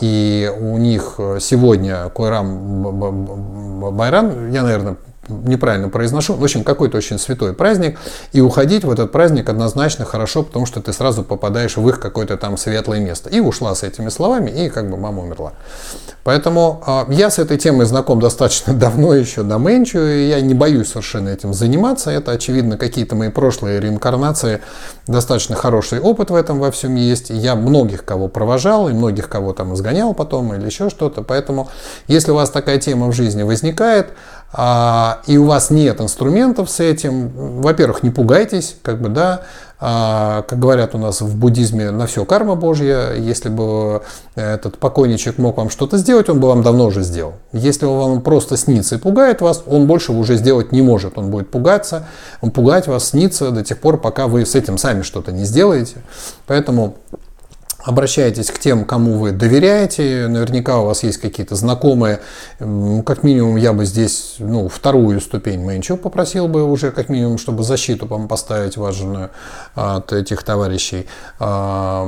и 0.00 0.52
у 0.60 0.76
них 0.78 1.18
сегодня 1.40 2.08
Койрам 2.10 3.80
Байрам, 3.96 4.50
я, 4.50 4.62
наверное, 4.62 4.96
неправильно 5.30 5.88
произношу, 5.88 6.34
в 6.34 6.42
общем, 6.42 6.64
какой-то 6.64 6.98
очень 6.98 7.18
святой 7.18 7.52
праздник, 7.52 7.98
и 8.32 8.40
уходить 8.40 8.84
в 8.84 8.90
этот 8.90 9.12
праздник 9.12 9.48
однозначно 9.48 10.04
хорошо, 10.04 10.42
потому 10.42 10.66
что 10.66 10.80
ты 10.80 10.92
сразу 10.92 11.22
попадаешь 11.22 11.76
в 11.76 11.88
их 11.88 12.00
какое-то 12.00 12.36
там 12.36 12.56
светлое 12.56 13.00
место. 13.00 13.30
И 13.30 13.40
ушла 13.40 13.74
с 13.74 13.82
этими 13.82 14.08
словами, 14.08 14.50
и 14.50 14.68
как 14.68 14.90
бы 14.90 14.96
мама 14.96 15.22
умерла. 15.22 15.52
Поэтому 16.24 16.82
э, 16.86 17.12
я 17.14 17.30
с 17.30 17.38
этой 17.38 17.56
темой 17.56 17.86
знаком 17.86 18.20
достаточно 18.20 18.74
давно 18.74 19.14
еще 19.14 19.42
до 19.42 19.58
Мэнчу, 19.58 19.98
и 19.98 20.28
я 20.28 20.40
не 20.40 20.54
боюсь 20.54 20.88
совершенно 20.88 21.28
этим 21.28 21.54
заниматься. 21.54 22.10
Это, 22.10 22.32
очевидно, 22.32 22.76
какие-то 22.76 23.16
мои 23.16 23.30
прошлые 23.30 23.80
реинкарнации, 23.80 24.60
достаточно 25.06 25.56
хороший 25.56 26.00
опыт 26.00 26.30
в 26.30 26.34
этом 26.34 26.58
во 26.58 26.70
всем 26.70 26.94
есть. 26.94 27.30
Я 27.30 27.56
многих 27.56 28.04
кого 28.04 28.28
провожал, 28.28 28.88
и 28.88 28.92
многих 28.92 29.28
кого 29.28 29.52
там 29.52 29.74
изгонял 29.74 30.14
потом, 30.14 30.54
или 30.54 30.66
еще 30.66 30.90
что-то. 30.90 31.22
Поэтому, 31.22 31.68
если 32.06 32.32
у 32.32 32.34
вас 32.34 32.50
такая 32.50 32.78
тема 32.78 33.08
в 33.08 33.12
жизни 33.12 33.42
возникает, 33.42 34.08
а, 34.52 35.20
и 35.26 35.36
у 35.36 35.44
вас 35.44 35.70
нет 35.70 36.00
инструментов 36.00 36.70
с 36.70 36.80
этим, 36.80 37.28
во-первых, 37.60 38.02
не 38.02 38.10
пугайтесь, 38.10 38.76
как 38.82 39.00
бы, 39.00 39.08
да, 39.08 39.42
а, 39.82 40.42
как 40.42 40.58
говорят 40.58 40.94
у 40.94 40.98
нас 40.98 41.22
в 41.22 41.38
буддизме, 41.38 41.90
на 41.90 42.06
все 42.06 42.24
карма 42.24 42.54
Божья. 42.54 43.14
Если 43.14 43.48
бы 43.48 44.02
этот 44.34 44.76
покойничек 44.78 45.38
мог 45.38 45.56
вам 45.56 45.70
что-то 45.70 45.96
сделать, 45.96 46.28
он 46.28 46.38
бы 46.38 46.48
вам 46.48 46.62
давно 46.62 46.86
уже 46.86 47.02
сделал. 47.02 47.34
Если 47.52 47.86
он 47.86 47.98
вам 47.98 48.20
просто 48.22 48.56
снится 48.56 48.96
и 48.96 48.98
пугает 48.98 49.40
вас, 49.40 49.62
он 49.66 49.86
больше 49.86 50.12
уже 50.12 50.36
сделать 50.36 50.72
не 50.72 50.82
может. 50.82 51.16
Он 51.16 51.30
будет 51.30 51.50
пугаться, 51.50 52.06
он 52.42 52.50
пугать 52.50 52.88
вас, 52.88 53.10
снится 53.10 53.50
до 53.52 53.64
тех 53.64 53.78
пор, 53.78 53.98
пока 53.98 54.26
вы 54.26 54.44
с 54.44 54.54
этим 54.54 54.76
сами 54.76 55.02
что-то 55.02 55.32
не 55.32 55.44
сделаете. 55.44 55.96
Поэтому 56.46 56.96
Обращайтесь 57.82 58.50
к 58.50 58.58
тем, 58.58 58.84
кому 58.84 59.18
вы 59.18 59.32
доверяете. 59.32 60.26
Наверняка 60.28 60.78
у 60.78 60.86
вас 60.86 61.02
есть 61.02 61.18
какие-то 61.18 61.54
знакомые. 61.54 62.20
Как 62.58 63.22
минимум, 63.22 63.56
я 63.56 63.72
бы 63.72 63.86
здесь 63.86 64.36
ну, 64.38 64.68
вторую 64.68 65.20
ступень 65.20 65.64
Мэнчо 65.64 65.96
попросил 65.96 66.46
бы 66.46 66.62
уже, 66.62 66.90
как 66.90 67.08
минимум, 67.08 67.38
чтобы 67.38 67.62
защиту 67.62 68.06
вам 68.06 68.28
поставить 68.28 68.76
важную 68.76 69.30
от 69.74 70.12
этих 70.12 70.42
товарищей. 70.42 71.06
А, 71.38 72.04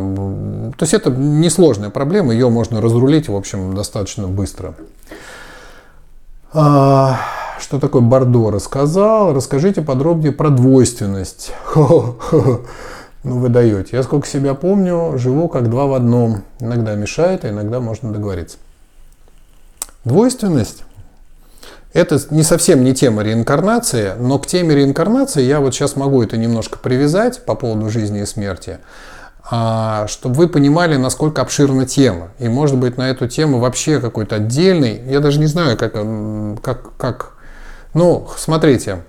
то 0.77 0.83
есть 0.83 0.93
это 0.93 1.11
несложная 1.11 1.91
проблема, 1.91 2.33
ее 2.33 2.51
можно 2.51 2.81
разрулить, 2.81 3.29
в 3.29 3.35
общем, 3.35 3.75
достаточно 3.75 4.29
быстро. 4.29 4.75
А, 6.53 7.19
что 7.59 7.79
такое 7.79 8.03
Бордо 8.03 8.51
рассказал? 8.51 9.33
Расскажите 9.33 9.81
подробнее 9.81 10.33
про 10.33 10.51
двойственность. 10.51 11.53
Ну, 13.25 13.39
вы 13.39 13.49
даете. 13.49 13.97
Я 13.97 14.03
сколько 14.03 14.27
себя 14.27 14.55
помню, 14.55 15.17
живу 15.17 15.49
как 15.49 15.71
два 15.71 15.87
в 15.87 15.95
одном. 15.95 16.43
Иногда 16.59 16.95
мешает, 16.95 17.45
а 17.45 17.51
иногда 17.51 17.79
можно 17.81 18.13
договориться. 18.13 18.59
Двойственность– 20.05 20.83
это 21.93 22.21
не 22.31 22.43
совсем 22.43 22.83
не 22.83 22.95
тема 22.95 23.23
реинкарнации, 23.23 24.15
но 24.19 24.39
к 24.41 24.47
теме 24.47 24.75
реинкарнации 24.75 25.43
я 25.43 25.61
вот 25.61 25.75
сейчас 25.75 25.95
могу 25.95 26.23
это 26.23 26.37
немножко 26.37 26.79
привязать 26.79 27.45
по 27.45 27.55
поводу 27.55 27.89
жизни 27.91 28.23
и 28.23 28.27
смерти, 28.27 28.79
а, 29.49 30.09
чтобы 30.09 30.35
вы 30.35 30.49
понимали, 30.49 30.97
насколько 30.97 31.43
обширна 31.43 31.87
тема. 31.87 32.31
И, 32.41 32.49
может 32.49 32.77
быть, 32.79 32.97
на 32.97 33.09
эту 33.09 33.29
тему 33.29 33.61
вообще 33.61 34.01
какой-то 34.01 34.37
отдельный, 34.37 35.01
я 35.09 35.21
даже 35.21 35.39
не 35.39 35.47
знаю, 35.47 35.77
как, 35.77 35.93
как, 36.63 36.97
как 36.97 37.35
ну, 37.95 38.27
смотрите, 38.37 39.05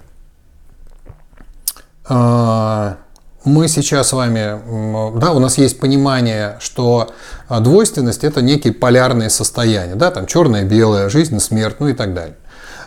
а, 2.05 2.97
мы 3.45 3.67
сейчас 3.67 4.09
с 4.09 4.13
вами, 4.13 5.19
да, 5.19 5.31
у 5.33 5.39
нас 5.39 5.57
есть 5.57 5.79
понимание, 5.79 6.57
что 6.59 7.11
а, 7.49 7.59
двойственность 7.59 8.23
это 8.23 8.41
некие 8.41 8.73
полярные 8.73 9.29
состояния, 9.29 9.95
да, 9.95 10.11
там 10.11 10.27
черное, 10.27 10.63
белое, 10.63 11.09
жизнь, 11.09 11.39
смерть, 11.39 11.77
ну 11.79 11.89
и 11.89 11.93
так 11.93 12.13
далее. 12.13 12.37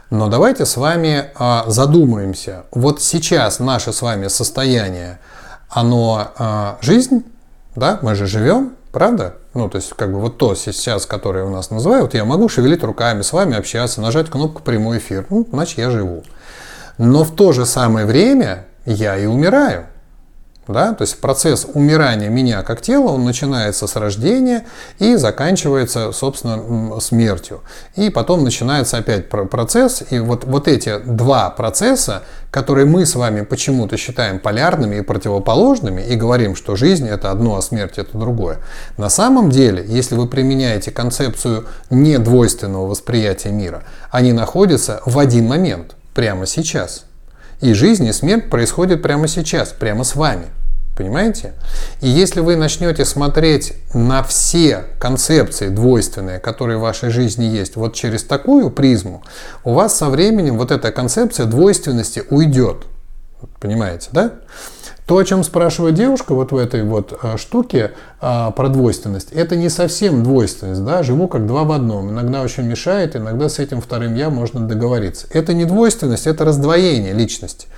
Но 0.09 0.29
давайте 0.29 0.65
с 0.65 0.77
вами 0.77 1.27
а, 1.35 1.65
задумаемся, 1.67 2.65
вот 2.71 3.03
сейчас 3.03 3.59
наше 3.59 3.93
с 3.93 4.01
вами 4.01 4.29
состояние, 4.29 5.19
оно 5.69 6.29
а, 6.39 6.79
жизнь, 6.81 7.25
да, 7.75 7.99
мы 8.01 8.15
же 8.15 8.27
живем, 8.27 8.77
правда? 8.93 9.35
Ну, 9.53 9.69
то 9.69 9.77
есть, 9.77 9.91
как 9.95 10.13
бы 10.13 10.21
вот 10.21 10.39
то 10.39 10.55
сейчас, 10.55 11.05
которое 11.07 11.45
у 11.45 11.51
нас 11.51 11.71
называют, 11.71 12.15
я 12.15 12.25
могу 12.25 12.49
шевелить 12.49 12.83
руками, 12.83 13.23
с 13.23 13.33
вами 13.33 13.57
общаться, 13.57 14.01
нажать 14.01 14.31
кнопку 14.31 14.63
прямой 14.63 14.99
эфир, 14.99 15.27
ну, 15.29 15.47
значит, 15.51 15.79
я 15.79 15.91
живу. 15.91 16.25
Но 16.97 17.25
в 17.25 17.35
то 17.35 17.53
же 17.53 17.67
самое 17.67 18.07
время 18.07 18.67
я 18.87 19.19
и 19.19 19.27
умираю. 19.27 19.87
Да? 20.69 20.95
То 20.95 21.03
есть 21.03 21.21
процесс 21.21 21.67
умирания 21.73 22.29
меня 22.29 22.63
как 22.63 22.81
тела, 22.81 23.13
он 23.13 23.25
начинается 23.25 23.87
с 23.87 23.97
рождения 23.97 24.67
и 24.99 25.17
заканчивается, 25.17 26.13
собственно, 26.13 27.01
смертью. 27.01 27.63
И 27.95 28.11
потом 28.11 28.43
начинается 28.43 28.99
опять 28.99 29.29
процесс. 29.29 30.03
И 30.11 30.19
вот, 30.19 30.45
вот 30.45 30.67
эти 30.69 30.99
два 30.99 31.51
процесса, 31.51 32.23
которые 32.51 32.87
мы 32.87 33.07
с 33.07 33.15
вами 33.15 33.43
почему-то 33.43 33.97
считаем 33.97 34.41
полярными 34.41 34.97
и 34.97 35.03
противоположными, 35.03 36.03
и 36.03 36.17
говорим, 36.17 36.57
что 36.57 36.75
жизнь 36.75 37.09
это 37.09 37.31
одно, 37.31 37.57
а 37.57 37.63
смерть 37.63 37.99
это 37.99 38.17
другое. 38.19 38.59
На 38.97 39.09
самом 39.09 39.51
деле, 39.51 39.85
если 39.87 40.17
вы 40.17 40.27
применяете 40.27 40.91
концепцию 40.91 41.67
недвойственного 41.91 42.87
восприятия 42.87 43.51
мира, 43.51 43.85
они 44.11 44.33
находятся 44.33 45.01
в 45.05 45.19
один 45.19 45.47
момент, 45.47 45.97
прямо 46.15 46.47
сейчас. 46.47 47.05
И 47.61 47.73
жизнь 47.73 48.07
и 48.07 48.13
смерть 48.13 48.51
происходят 48.51 49.03
прямо 49.03 49.29
сейчас, 49.29 49.71
прямо 49.71 50.05
с 50.05 50.15
вами. 50.15 50.47
Понимаете? 50.97 51.53
И 52.01 52.09
если 52.09 52.41
вы 52.41 52.57
начнете 52.57 53.05
смотреть 53.05 53.75
на 53.93 54.23
все 54.23 54.85
концепции 54.99 55.69
двойственные, 55.69 56.39
которые 56.39 56.79
в 56.79 56.83
вашей 56.83 57.11
жизни 57.11 57.45
есть, 57.45 57.77
вот 57.77 57.95
через 57.95 58.25
такую 58.25 58.71
призму, 58.71 59.23
у 59.63 59.75
вас 59.75 59.97
со 59.97 60.09
временем 60.09 60.57
вот 60.57 60.71
эта 60.71 60.93
концепция 60.93 61.45
двойственности 61.45 62.23
уйдет. 62.31 62.87
Понимаете, 63.61 64.09
да? 64.13 64.33
То, 65.07 65.19
о 65.19 65.25
чем 65.25 65.45
спрашивает 65.45 65.95
девушка 65.95 66.35
вот 66.35 66.51
в 66.51 66.57
этой 66.57 66.83
вот 66.83 67.17
э, 67.23 67.37
штуке 67.37 67.93
э, 68.21 68.51
про 68.57 68.69
двойственность, 68.69 69.31
это 69.31 69.55
не 69.55 69.69
совсем 69.69 70.25
двойственность, 70.25 70.85
да, 70.85 71.05
живу 71.05 71.29
как 71.29 71.47
два 71.47 71.63
в 71.63 71.71
одном. 71.71 72.11
Иногда 72.11 72.43
очень 72.43 72.65
мешает, 72.65 73.15
иногда 73.15 73.49
с 73.49 73.61
этим 73.61 73.81
вторым 73.81 74.17
я 74.17 74.31
можно 74.31 74.67
договориться. 74.67 75.29
Это 75.31 75.55
не 75.55 75.65
двойственность, 75.65 76.27
это 76.27 76.45
раздвоение 76.45 77.13
личности. 77.13 77.69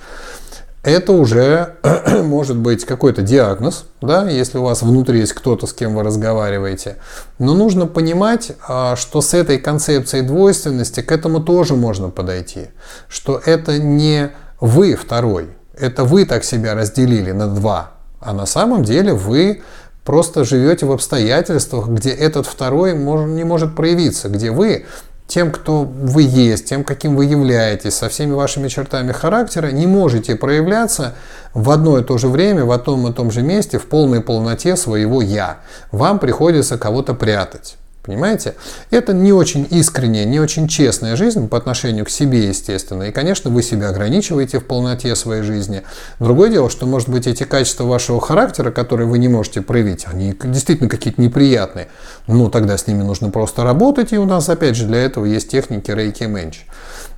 Это 0.81 1.11
уже 1.11 1.75
может 2.23 2.57
быть 2.57 2.83
какой-то 2.85 3.21
диагноз, 3.21 3.85
да, 4.01 4.27
если 4.27 4.57
у 4.57 4.63
вас 4.63 4.81
внутри 4.81 5.19
есть 5.19 5.33
кто-то, 5.33 5.67
с 5.67 5.73
кем 5.73 5.93
вы 5.93 6.01
разговариваете. 6.01 6.95
Но 7.37 7.53
нужно 7.53 7.85
понимать, 7.85 8.53
э, 8.67 8.95
что 8.95 9.21
с 9.21 9.35
этой 9.35 9.59
концепцией 9.59 10.23
двойственности 10.23 11.01
к 11.01 11.11
этому 11.11 11.41
тоже 11.41 11.75
можно 11.75 12.09
подойти. 12.09 12.69
Что 13.07 13.39
это 13.45 13.77
не 13.77 14.31
вы 14.59 14.95
второй, 14.95 15.49
это 15.79 16.03
вы 16.03 16.25
так 16.25 16.43
себя 16.43 16.75
разделили 16.75 17.31
на 17.31 17.47
два, 17.47 17.91
а 18.19 18.33
на 18.33 18.45
самом 18.45 18.83
деле 18.83 19.13
вы 19.13 19.61
просто 20.03 20.43
живете 20.43 20.85
в 20.85 20.91
обстоятельствах, 20.91 21.87
где 21.87 22.09
этот 22.09 22.45
второй 22.47 22.93
не 22.93 23.43
может 23.43 23.75
проявиться, 23.75 24.29
где 24.29 24.51
вы 24.51 24.85
тем, 25.29 25.51
кто 25.51 25.83
вы 25.83 26.23
есть, 26.23 26.65
тем, 26.65 26.83
каким 26.83 27.15
вы 27.15 27.25
являетесь, 27.25 27.93
со 27.93 28.09
всеми 28.09 28.33
вашими 28.33 28.67
чертами 28.67 29.11
характера, 29.11 29.67
не 29.67 29.85
можете 29.85 30.35
проявляться 30.35 31.13
в 31.53 31.69
одно 31.69 31.99
и 31.99 32.03
то 32.03 32.17
же 32.17 32.27
время, 32.27 32.65
в 32.65 32.71
одном 32.71 33.07
и 33.07 33.13
том 33.13 33.29
же 33.29 33.43
месте, 33.43 33.77
в 33.77 33.85
полной 33.85 34.21
полноте 34.21 34.75
своего 34.75 35.21
«я». 35.21 35.59
Вам 35.91 36.17
приходится 36.17 36.79
кого-то 36.79 37.13
прятать. 37.13 37.77
Понимаете? 38.09 38.55
Это 38.89 39.13
не 39.13 39.31
очень 39.31 39.67
искренняя, 39.69 40.25
не 40.25 40.39
очень 40.39 40.67
честная 40.67 41.15
жизнь 41.15 41.47
по 41.47 41.59
отношению 41.59 42.05
к 42.05 42.09
себе, 42.09 42.47
естественно. 42.47 43.03
И, 43.03 43.11
конечно, 43.11 43.51
вы 43.51 43.61
себя 43.61 43.89
ограничиваете 43.89 44.57
в 44.57 44.65
полноте 44.65 45.15
своей 45.15 45.43
жизни. 45.43 45.83
Другое 46.19 46.49
дело, 46.49 46.71
что, 46.71 46.87
может 46.87 47.07
быть, 47.07 47.27
эти 47.27 47.43
качества 47.43 47.83
вашего 47.83 48.19
характера, 48.19 48.71
которые 48.71 49.05
вы 49.05 49.19
не 49.19 49.27
можете 49.27 49.61
проявить, 49.61 50.07
они 50.11 50.35
действительно 50.43 50.89
какие-то 50.89 51.21
неприятные. 51.21 51.87
Ну, 52.25 52.49
тогда 52.49 52.79
с 52.79 52.87
ними 52.87 53.03
нужно 53.03 53.29
просто 53.29 53.63
работать. 53.63 54.11
И 54.11 54.17
у 54.17 54.25
нас, 54.25 54.49
опять 54.49 54.75
же, 54.75 54.87
для 54.87 55.03
этого 55.03 55.25
есть 55.25 55.51
техники 55.51 55.91
рейки 55.91 56.23
менч. 56.23 56.65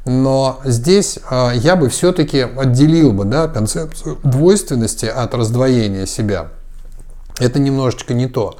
Но 0.06 0.60
здесь 0.66 1.20
э, 1.30 1.52
я 1.56 1.78
бы 1.78 1.88
все-таки 1.88 2.42
отделил 2.42 3.14
бы 3.14 3.24
да, 3.24 3.48
концепцию 3.48 4.18
двойственности 4.26 5.06
от 5.06 5.34
раздвоения 5.36 6.06
себя. 6.06 6.50
Это 7.40 7.60
немножечко 7.60 8.14
не 8.14 8.28
то 8.28 8.58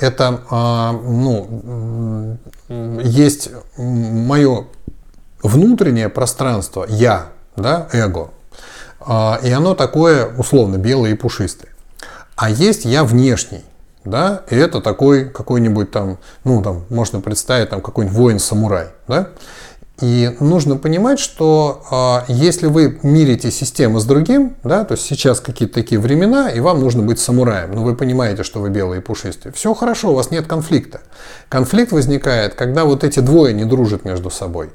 это, 0.00 0.40
а, 0.50 0.92
ну, 0.92 2.38
есть 2.68 3.50
мое 3.76 4.66
внутреннее 5.42 6.08
пространство, 6.08 6.86
я, 6.88 7.28
да, 7.56 7.88
эго, 7.92 8.30
а, 9.00 9.38
и 9.42 9.50
оно 9.50 9.74
такое, 9.74 10.26
условно, 10.36 10.76
белое 10.76 11.12
и 11.12 11.14
пушистое. 11.14 11.70
А 12.36 12.50
есть 12.50 12.84
я 12.84 13.04
внешний, 13.04 13.64
да, 14.04 14.42
и 14.50 14.56
это 14.56 14.80
такой 14.80 15.28
какой-нибудь 15.28 15.90
там, 15.90 16.18
ну, 16.44 16.62
там, 16.62 16.84
можно 16.88 17.20
представить, 17.20 17.70
там, 17.70 17.80
какой-нибудь 17.80 18.16
воин-самурай, 18.16 18.88
да, 19.08 19.28
и 20.00 20.34
нужно 20.40 20.76
понимать, 20.76 21.18
что 21.18 22.24
э, 22.28 22.32
если 22.32 22.66
вы 22.66 22.98
мирите 23.02 23.50
систему 23.50 24.00
с 24.00 24.04
другим, 24.04 24.56
да, 24.64 24.84
то 24.84 24.92
есть 24.92 25.04
сейчас 25.04 25.40
какие-то 25.40 25.74
такие 25.74 26.00
времена, 26.00 26.48
и 26.50 26.60
вам 26.60 26.80
нужно 26.80 27.02
быть 27.02 27.18
самураем, 27.18 27.72
но 27.72 27.82
вы 27.82 27.94
понимаете, 27.94 28.42
что 28.42 28.60
вы 28.60 28.70
белые 28.70 29.00
и 29.00 29.04
пушистые, 29.04 29.52
все 29.52 29.74
хорошо, 29.74 30.12
у 30.12 30.14
вас 30.14 30.30
нет 30.30 30.46
конфликта. 30.46 31.00
Конфликт 31.48 31.92
возникает, 31.92 32.54
когда 32.54 32.84
вот 32.84 33.04
эти 33.04 33.20
двое 33.20 33.52
не 33.52 33.64
дружат 33.64 34.04
между 34.04 34.30
собой. 34.30 34.70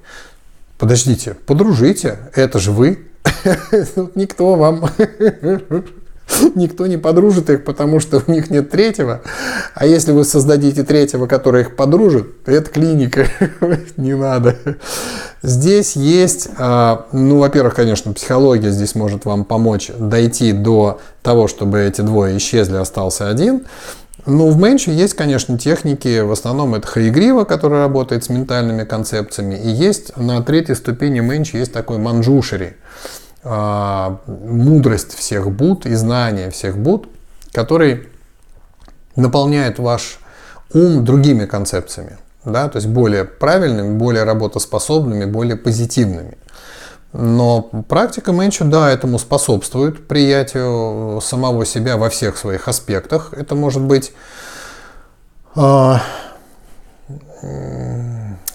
Подождите, 0.77 1.35
подружите, 1.45 2.19
это 2.35 2.59
же 2.59 2.71
вы. 2.71 3.07
Никто 4.15 4.55
вам 4.55 4.89
Никто 6.55 6.87
не 6.87 6.97
подружит 6.97 7.49
их, 7.49 7.63
потому 7.63 7.99
что 7.99 8.21
у 8.25 8.31
них 8.31 8.49
нет 8.49 8.69
третьего. 8.69 9.21
А 9.73 9.85
если 9.85 10.11
вы 10.11 10.23
создадите 10.23 10.83
третьего, 10.83 11.27
который 11.27 11.61
их 11.61 11.75
подружит, 11.75 12.43
то 12.43 12.51
это 12.51 12.69
клиника. 12.69 13.27
Не 13.97 14.15
надо. 14.15 14.57
Здесь 15.41 15.95
есть, 15.95 16.49
а, 16.57 17.07
ну, 17.11 17.39
во-первых, 17.39 17.75
конечно, 17.75 18.13
психология 18.13 18.71
здесь 18.71 18.95
может 18.95 19.25
вам 19.25 19.45
помочь 19.45 19.91
дойти 19.97 20.51
до 20.51 20.99
того, 21.21 21.47
чтобы 21.47 21.81
эти 21.81 22.01
двое 22.01 22.37
исчезли, 22.37 22.77
остался 22.77 23.29
один. 23.29 23.63
Ну, 24.25 24.49
в 24.49 24.57
Менче 24.57 24.91
есть, 24.91 25.13
конечно, 25.13 25.59
техники, 25.59 26.21
в 26.21 26.31
основном 26.31 26.73
это 26.73 26.87
Хаигрива, 26.87 27.43
который 27.43 27.77
работает 27.77 28.23
с 28.23 28.29
ментальными 28.29 28.83
концепциями, 28.83 29.53
и 29.53 29.69
есть 29.69 30.17
на 30.17 30.41
третьей 30.41 30.73
ступени 30.73 31.19
Менчи 31.19 31.57
есть 31.57 31.73
такой 31.73 31.99
манджушери– 31.99 32.75
мудрость 33.45 35.13
всех 35.13 35.51
Буд 35.51 35.85
и 35.85 35.93
знание 35.93 36.49
всех 36.49 36.77
Буд, 36.77 37.07
который 37.51 38.09
наполняет 39.15 39.77
ваш 39.79 40.19
ум 40.73 41.05
другими 41.05 41.45
концепциями, 41.45 42.17
да, 42.43 42.67
то 42.69 42.77
есть 42.77 42.87
более 42.87 43.23
правильными, 43.23 43.97
более 43.97 44.23
работоспособными, 44.23 45.25
более 45.25 45.55
позитивными. 45.55 46.37
Но 47.13 47.61
практика 47.87 48.33
Мэнчу, 48.33 48.65
да, 48.65 48.91
этому 48.91 49.19
способствует 49.19 50.07
приятию 50.07 51.21
самого 51.21 51.65
себя 51.65 51.95
во 51.95 52.09
всех 52.09 52.37
своих 52.37 52.67
аспектах. 52.67 53.31
Это 53.31 53.55
может 53.55 53.83
быть 53.83 54.11
э, 55.55 55.93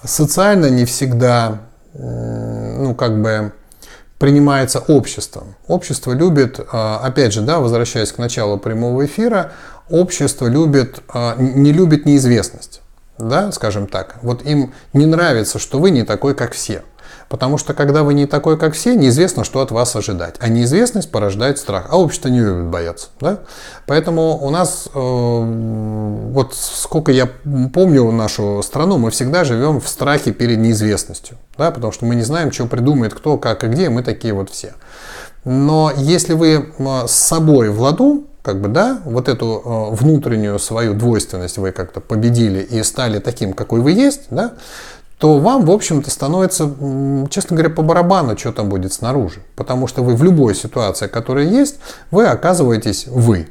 социально 0.04 0.66
не 0.66 0.84
всегда, 0.84 1.60
ну, 1.94 2.94
как 2.94 3.22
бы 3.22 3.52
принимается 4.20 4.80
обществом. 4.80 5.56
Общество 5.66 6.12
любит, 6.12 6.60
а, 6.70 7.00
опять 7.02 7.32
же, 7.32 7.40
да, 7.40 7.58
возвращаясь 7.58 8.12
к 8.12 8.18
началу 8.18 8.58
прямого 8.58 9.06
эфира, 9.06 9.52
общество 9.88 10.46
любит, 10.46 11.00
а, 11.08 11.36
не 11.38 11.72
любит 11.72 12.04
неизвестность, 12.04 12.82
да, 13.18 13.50
скажем 13.50 13.86
так. 13.86 14.16
Вот 14.20 14.44
им 14.44 14.74
не 14.92 15.06
нравится, 15.06 15.58
что 15.58 15.78
вы 15.80 15.90
не 15.90 16.02
такой, 16.02 16.34
как 16.34 16.52
все. 16.52 16.82
Потому 17.30 17.58
что 17.58 17.74
когда 17.74 18.02
вы 18.02 18.14
не 18.14 18.26
такой, 18.26 18.58
как 18.58 18.74
все, 18.74 18.96
неизвестно, 18.96 19.44
что 19.44 19.60
от 19.60 19.70
вас 19.70 19.94
ожидать. 19.94 20.34
А 20.40 20.48
неизвестность 20.48 21.12
порождает 21.12 21.58
страх. 21.58 21.86
А 21.88 21.96
общество 21.96 22.26
не 22.26 22.40
любит 22.40 22.64
бояться. 22.64 23.06
Да? 23.20 23.38
Поэтому 23.86 24.36
у 24.36 24.50
нас, 24.50 24.88
э, 24.92 24.98
вот 24.98 26.54
сколько 26.56 27.12
я 27.12 27.30
помню 27.72 28.10
нашу 28.10 28.60
страну, 28.64 28.98
мы 28.98 29.12
всегда 29.12 29.44
живем 29.44 29.80
в 29.80 29.88
страхе 29.88 30.32
перед 30.32 30.58
неизвестностью. 30.58 31.36
Да? 31.56 31.70
Потому 31.70 31.92
что 31.92 32.04
мы 32.04 32.16
не 32.16 32.22
знаем, 32.22 32.50
что 32.50 32.66
придумает 32.66 33.14
кто, 33.14 33.38
как 33.38 33.62
и 33.62 33.68
где, 33.68 33.90
мы 33.90 34.02
такие 34.02 34.34
вот 34.34 34.50
все. 34.50 34.74
Но 35.44 35.92
если 35.96 36.34
вы 36.34 36.74
с 37.06 37.12
собой 37.12 37.68
в 37.68 37.80
ладу, 37.80 38.26
как 38.42 38.60
бы, 38.60 38.66
да, 38.68 39.00
вот 39.04 39.28
эту 39.28 39.62
э, 39.64 39.94
внутреннюю 39.94 40.58
свою 40.58 40.94
двойственность 40.94 41.58
вы 41.58 41.70
как-то 41.70 42.00
победили 42.00 42.60
и 42.60 42.82
стали 42.82 43.20
таким, 43.20 43.52
какой 43.52 43.80
вы 43.80 43.92
есть, 43.92 44.22
да, 44.30 44.54
то 45.20 45.38
вам, 45.38 45.66
в 45.66 45.70
общем-то, 45.70 46.10
становится, 46.10 46.64
честно 47.28 47.54
говоря, 47.54 47.68
по 47.68 47.82
барабану, 47.82 48.38
что 48.38 48.52
там 48.52 48.70
будет 48.70 48.94
снаружи. 48.94 49.42
Потому 49.54 49.86
что 49.86 50.02
вы 50.02 50.16
в 50.16 50.24
любой 50.24 50.54
ситуации, 50.54 51.08
которая 51.08 51.44
есть, 51.44 51.76
вы 52.10 52.26
оказываетесь 52.26 53.06
вы. 53.06 53.46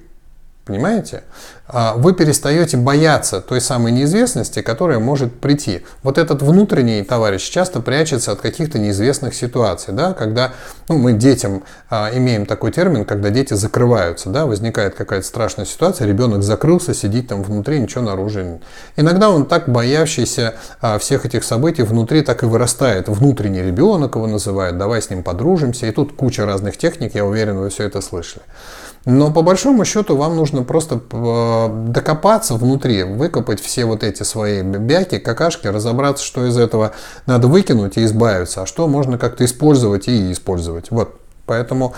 Понимаете? 0.69 1.23
А, 1.67 1.95
вы 1.95 2.13
перестаете 2.13 2.77
бояться 2.77 3.41
той 3.41 3.59
самой 3.59 3.91
неизвестности, 3.91 4.61
которая 4.61 4.99
может 4.99 5.39
прийти. 5.39 5.83
Вот 6.03 6.19
этот 6.19 6.43
внутренний 6.43 7.01
товарищ 7.01 7.41
часто 7.49 7.79
прячется 7.79 8.33
от 8.33 8.41
каких-то 8.41 8.77
неизвестных 8.77 9.33
ситуаций, 9.33 9.95
да, 9.95 10.13
когда 10.13 10.51
ну, 10.87 10.99
мы 10.99 11.13
детям 11.13 11.63
а, 11.89 12.11
имеем 12.13 12.45
такой 12.45 12.71
термин, 12.71 13.03
когда 13.03 13.31
дети 13.31 13.55
закрываются, 13.55 14.29
да, 14.29 14.45
возникает 14.45 14.93
какая-то 14.93 15.25
страшная 15.25 15.65
ситуация, 15.65 16.07
ребенок 16.07 16.43
закрылся, 16.43 16.93
сидит 16.93 17.29
там 17.29 17.41
внутри, 17.41 17.79
ничего 17.79 18.03
наружу. 18.03 18.61
Иногда 18.95 19.31
он 19.31 19.47
так 19.47 19.69
боящийся 19.69 20.53
а, 20.81 20.99
всех 20.99 21.25
этих 21.25 21.43
событий 21.43 21.81
внутри 21.81 22.21
так 22.21 22.43
и 22.43 22.45
вырастает. 22.45 23.09
Внутренний 23.09 23.63
ребенок 23.63 24.15
его 24.15 24.27
называют, 24.27 24.77
давай 24.77 25.01
с 25.01 25.09
ним 25.09 25.23
подружимся, 25.23 25.87
и 25.87 25.91
тут 25.91 26.15
куча 26.15 26.45
разных 26.45 26.77
техник, 26.77 27.15
я 27.15 27.25
уверен, 27.25 27.57
вы 27.57 27.69
все 27.69 27.85
это 27.85 28.01
слышали. 28.01 28.43
Но 29.05 29.31
по 29.31 29.41
большому 29.41 29.85
счету 29.85 30.15
вам 30.15 30.35
нужно 30.35 30.63
просто 30.63 31.01
э, 31.11 31.85
докопаться 31.87 32.55
внутри, 32.55 33.03
выкопать 33.03 33.61
все 33.61 33.85
вот 33.85 34.03
эти 34.03 34.23
свои 34.23 34.61
бяки, 34.61 35.19
какашки, 35.19 35.67
разобраться, 35.67 36.23
что 36.23 36.45
из 36.45 36.57
этого 36.57 36.91
надо 37.25 37.47
выкинуть 37.47 37.97
и 37.97 38.03
избавиться, 38.03 38.63
а 38.63 38.65
что 38.65 38.87
можно 38.87 39.17
как-то 39.17 39.45
использовать 39.45 40.07
и 40.07 40.31
использовать. 40.31 40.91
Вот. 40.91 41.15
Поэтому 41.45 41.95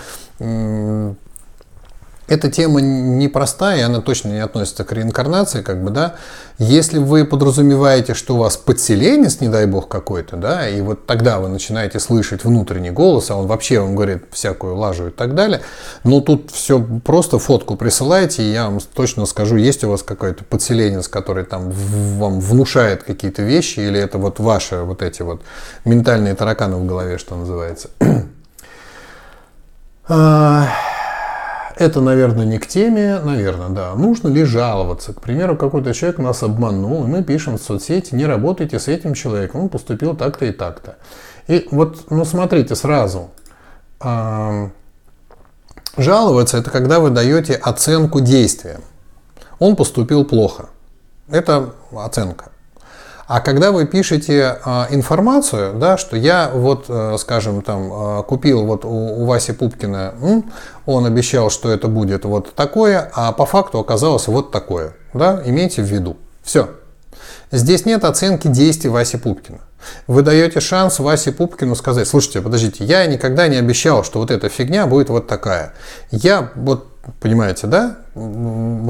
эта 2.32 2.50
тема 2.50 2.80
непростая, 2.80 3.80
и 3.80 3.82
она 3.82 4.00
точно 4.00 4.28
не 4.28 4.38
относится 4.38 4.84
к 4.84 4.92
реинкарнации, 4.92 5.60
как 5.60 5.84
бы, 5.84 5.90
да. 5.90 6.14
Если 6.56 6.98
вы 6.98 7.26
подразумеваете, 7.26 8.14
что 8.14 8.36
у 8.36 8.38
вас 8.38 8.56
подселенец, 8.56 9.40
не 9.40 9.48
дай 9.48 9.66
бог 9.66 9.88
какой-то, 9.88 10.36
да, 10.36 10.66
и 10.66 10.80
вот 10.80 11.04
тогда 11.06 11.40
вы 11.40 11.48
начинаете 11.48 12.00
слышать 12.00 12.44
внутренний 12.44 12.90
голос, 12.90 13.30
а 13.30 13.36
он 13.36 13.46
вообще 13.46 13.80
вам 13.80 13.94
говорит 13.94 14.24
всякую 14.30 14.76
лажу 14.76 15.08
и 15.08 15.10
так 15.10 15.34
далее, 15.34 15.60
но 16.04 16.22
тут 16.22 16.50
все 16.50 16.82
просто 17.04 17.38
фотку 17.38 17.76
присылайте, 17.76 18.42
и 18.42 18.52
я 18.52 18.64
вам 18.64 18.80
точно 18.80 19.26
скажу, 19.26 19.56
есть 19.56 19.84
у 19.84 19.90
вас 19.90 20.02
какой-то 20.02 20.42
подселенец, 20.44 21.08
который 21.08 21.44
там 21.44 21.70
вам 21.70 22.40
внушает 22.40 23.02
какие-то 23.02 23.42
вещи, 23.42 23.80
или 23.80 24.00
это 24.00 24.16
вот 24.16 24.40
ваши 24.40 24.78
вот 24.78 25.02
эти 25.02 25.20
вот 25.20 25.42
ментальные 25.84 26.34
тараканы 26.34 26.76
в 26.76 26.86
голове, 26.86 27.18
что 27.18 27.36
называется. 27.36 27.90
А, 31.76 31.82
это, 31.82 32.00
наверное, 32.00 32.44
не 32.44 32.58
к 32.58 32.66
теме, 32.66 33.18
наверное, 33.20 33.68
да. 33.68 33.94
Нужно 33.94 34.28
ли 34.28 34.44
жаловаться? 34.44 35.12
К 35.12 35.20
примеру, 35.20 35.56
какой-то 35.56 35.92
человек 35.94 36.18
нас 36.18 36.42
обманул, 36.42 37.04
и 37.04 37.06
мы 37.06 37.22
пишем 37.22 37.58
в 37.58 37.62
соцсети, 37.62 38.14
не 38.14 38.26
работайте 38.26 38.78
с 38.78 38.88
этим 38.88 39.14
человеком, 39.14 39.62
он 39.62 39.68
поступил 39.68 40.16
так-то 40.16 40.44
и 40.44 40.52
так-то. 40.52 40.96
И 41.48 41.66
вот, 41.70 42.10
ну, 42.10 42.24
смотрите 42.24 42.76
сразу. 42.76 43.30
Жаловаться– 45.96 46.56
это 46.58 46.70
когда 46.70 47.00
вы 47.00 47.10
даете 47.10 47.54
оценку 47.54 48.20
действиям. 48.20 48.80
Он 49.58 49.76
поступил 49.76 50.24
плохо. 50.24 50.70
Это 51.28 51.74
оценка. 51.92 52.51
А 53.32 53.40
когда 53.40 53.72
вы 53.72 53.86
пишете 53.86 54.58
э, 54.62 54.84
информацию, 54.90 55.72
да, 55.78 55.96
что 55.96 56.18
я 56.18 56.50
вот, 56.52 56.84
э, 56.88 57.16
скажем, 57.18 57.62
там 57.62 57.90
э, 57.90 58.22
купил 58.24 58.66
вот 58.66 58.84
у, 58.84 58.90
у 58.90 59.24
Васи 59.24 59.52
Пупкина, 59.52 60.44
он 60.84 61.06
обещал, 61.06 61.48
что 61.48 61.70
это 61.70 61.88
будет 61.88 62.26
вот 62.26 62.54
такое, 62.54 63.10
а 63.14 63.32
по 63.32 63.46
факту 63.46 63.78
оказалось 63.78 64.26
вот 64.26 64.50
такое, 64.52 64.96
да, 65.14 65.40
имейте 65.46 65.80
в 65.80 65.86
виду. 65.86 66.18
Все. 66.42 66.68
Здесь 67.50 67.86
нет 67.86 68.04
оценки 68.04 68.48
действий 68.48 68.90
Васи 68.90 69.16
Пупкина. 69.16 69.60
Вы 70.06 70.20
даете 70.20 70.60
шанс 70.60 70.98
Васе 70.98 71.32
Пупкину 71.32 71.74
сказать, 71.74 72.06
слушайте, 72.06 72.42
подождите, 72.42 72.84
я 72.84 73.06
никогда 73.06 73.48
не 73.48 73.56
обещал, 73.56 74.04
что 74.04 74.18
вот 74.18 74.30
эта 74.30 74.50
фигня 74.50 74.86
будет 74.86 75.08
вот 75.08 75.26
такая. 75.26 75.72
Я 76.10 76.50
вот 76.54 76.91
Понимаете, 77.20 77.66
да? 77.66 77.96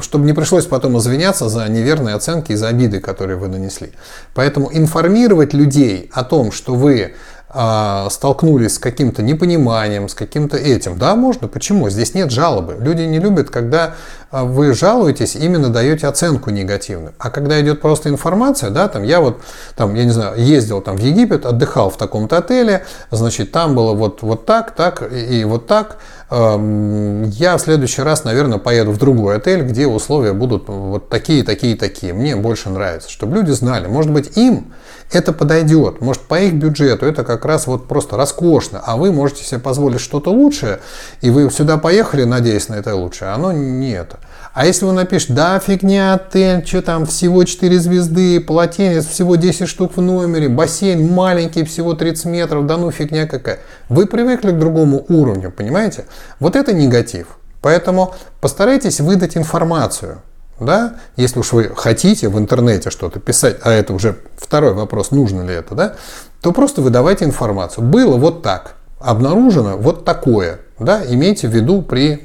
Чтобы 0.02 0.26
не 0.26 0.34
пришлось 0.34 0.66
потом 0.66 0.98
извиняться 0.98 1.48
за 1.48 1.66
неверные 1.68 2.14
оценки 2.14 2.52
и 2.52 2.56
за 2.56 2.68
обиды, 2.68 3.00
которые 3.00 3.36
вы 3.36 3.48
нанесли. 3.48 3.92
Поэтому 4.34 4.70
информировать 4.72 5.54
людей 5.54 6.10
о 6.12 6.22
том, 6.22 6.52
что 6.52 6.74
вы 6.74 7.14
а, 7.54 8.08
столкнулись 8.08 8.76
с 8.76 8.78
каким-то 8.78 9.22
непониманием, 9.22 10.08
с 10.08 10.14
каким-то 10.14 10.56
этим. 10.56 10.98
Да, 10.98 11.14
можно. 11.14 11.48
Почему? 11.48 11.90
Здесь 11.90 12.14
нет 12.14 12.30
жалобы. 12.30 12.78
Люди 12.80 13.02
не 13.02 13.18
любят, 13.18 13.50
когда 13.50 13.94
а, 14.30 14.44
вы 14.44 14.72
жалуетесь, 14.72 15.36
именно 15.36 15.68
даете 15.68 16.06
оценку 16.06 16.48
негативную. 16.48 17.12
А 17.18 17.28
когда 17.28 17.60
идет 17.60 17.82
просто 17.82 18.08
информация, 18.08 18.70
да, 18.70 18.88
там 18.88 19.02
я 19.02 19.20
вот, 19.20 19.42
там, 19.76 19.94
я 19.94 20.04
не 20.04 20.12
знаю, 20.12 20.38
ездил 20.42 20.80
там 20.80 20.96
в 20.96 21.00
Египет, 21.00 21.44
отдыхал 21.44 21.90
в 21.90 21.98
таком-то 21.98 22.38
отеле, 22.38 22.86
значит, 23.10 23.52
там 23.52 23.74
было 23.74 23.92
вот, 23.92 24.22
вот 24.22 24.46
так, 24.46 24.70
так 24.70 25.12
и, 25.12 25.40
и 25.40 25.44
вот 25.44 25.66
так. 25.66 25.98
Я 26.32 27.58
в 27.58 27.60
следующий 27.60 28.00
раз, 28.00 28.24
наверное, 28.24 28.56
поеду 28.56 28.90
в 28.92 28.96
другой 28.96 29.36
отель, 29.36 29.64
где 29.64 29.86
условия 29.86 30.32
будут 30.32 30.66
вот 30.66 31.10
такие, 31.10 31.44
такие, 31.44 31.76
такие. 31.76 32.14
Мне 32.14 32.36
больше 32.36 32.70
нравится, 32.70 33.10
чтобы 33.10 33.36
люди 33.36 33.50
знали. 33.50 33.86
Может 33.86 34.10
быть, 34.10 34.34
им 34.38 34.72
это 35.12 35.34
подойдет. 35.34 36.00
Может, 36.00 36.22
по 36.22 36.40
их 36.40 36.54
бюджету 36.54 37.04
это 37.04 37.22
как 37.24 37.44
раз 37.44 37.66
вот 37.66 37.86
просто 37.86 38.16
роскошно, 38.16 38.80
а 38.82 38.96
вы 38.96 39.12
можете 39.12 39.44
себе 39.44 39.60
позволить 39.60 40.00
что-то 40.00 40.30
лучшее, 40.30 40.80
и 41.20 41.28
вы 41.28 41.50
сюда 41.50 41.76
поехали, 41.76 42.24
надеясь 42.24 42.68
на 42.70 42.76
это 42.76 42.96
лучшее, 42.96 43.32
а 43.32 43.34
оно 43.34 43.52
не 43.52 43.92
это. 43.92 44.18
А 44.54 44.66
если 44.66 44.84
вы 44.84 44.92
напишете, 44.92 45.34
да, 45.34 45.58
фигня, 45.58 46.14
отель, 46.14 46.66
что 46.66 46.82
там, 46.82 47.06
всего 47.06 47.44
4 47.44 47.78
звезды, 47.78 48.40
полотенец, 48.40 49.06
всего 49.06 49.36
10 49.36 49.68
штук 49.68 49.96
в 49.96 50.00
номере, 50.00 50.48
бассейн 50.48 51.06
маленький, 51.06 51.64
всего 51.64 51.94
30 51.94 52.24
метров, 52.26 52.66
да 52.66 52.76
ну 52.76 52.90
фигня 52.90 53.26
какая. 53.26 53.60
Вы 53.88 54.06
привыкли 54.06 54.50
к 54.50 54.58
другому 54.58 55.04
уровню, 55.08 55.50
понимаете? 55.50 56.04
Вот 56.40 56.56
это 56.56 56.72
негатив. 56.72 57.38
Поэтому 57.60 58.14
постарайтесь 58.40 59.00
выдать 59.00 59.36
информацию 59.36 60.22
да, 60.62 60.96
если 61.16 61.40
уж 61.40 61.52
вы 61.52 61.72
хотите 61.74 62.28
в 62.28 62.38
интернете 62.38 62.90
что-то 62.90 63.20
писать, 63.20 63.58
а 63.62 63.70
это 63.72 63.92
уже 63.92 64.18
второй 64.36 64.74
вопрос, 64.74 65.10
нужно 65.10 65.42
ли 65.42 65.54
это, 65.54 65.74
да, 65.74 65.94
то 66.40 66.52
просто 66.52 66.82
выдавайте 66.82 67.24
информацию. 67.24 67.84
Было 67.84 68.16
вот 68.16 68.42
так, 68.42 68.76
обнаружено 68.98 69.76
вот 69.76 70.04
такое, 70.04 70.60
да, 70.78 71.02
имейте 71.04 71.48
в 71.48 71.52
виду 71.52 71.82
при 71.82 72.22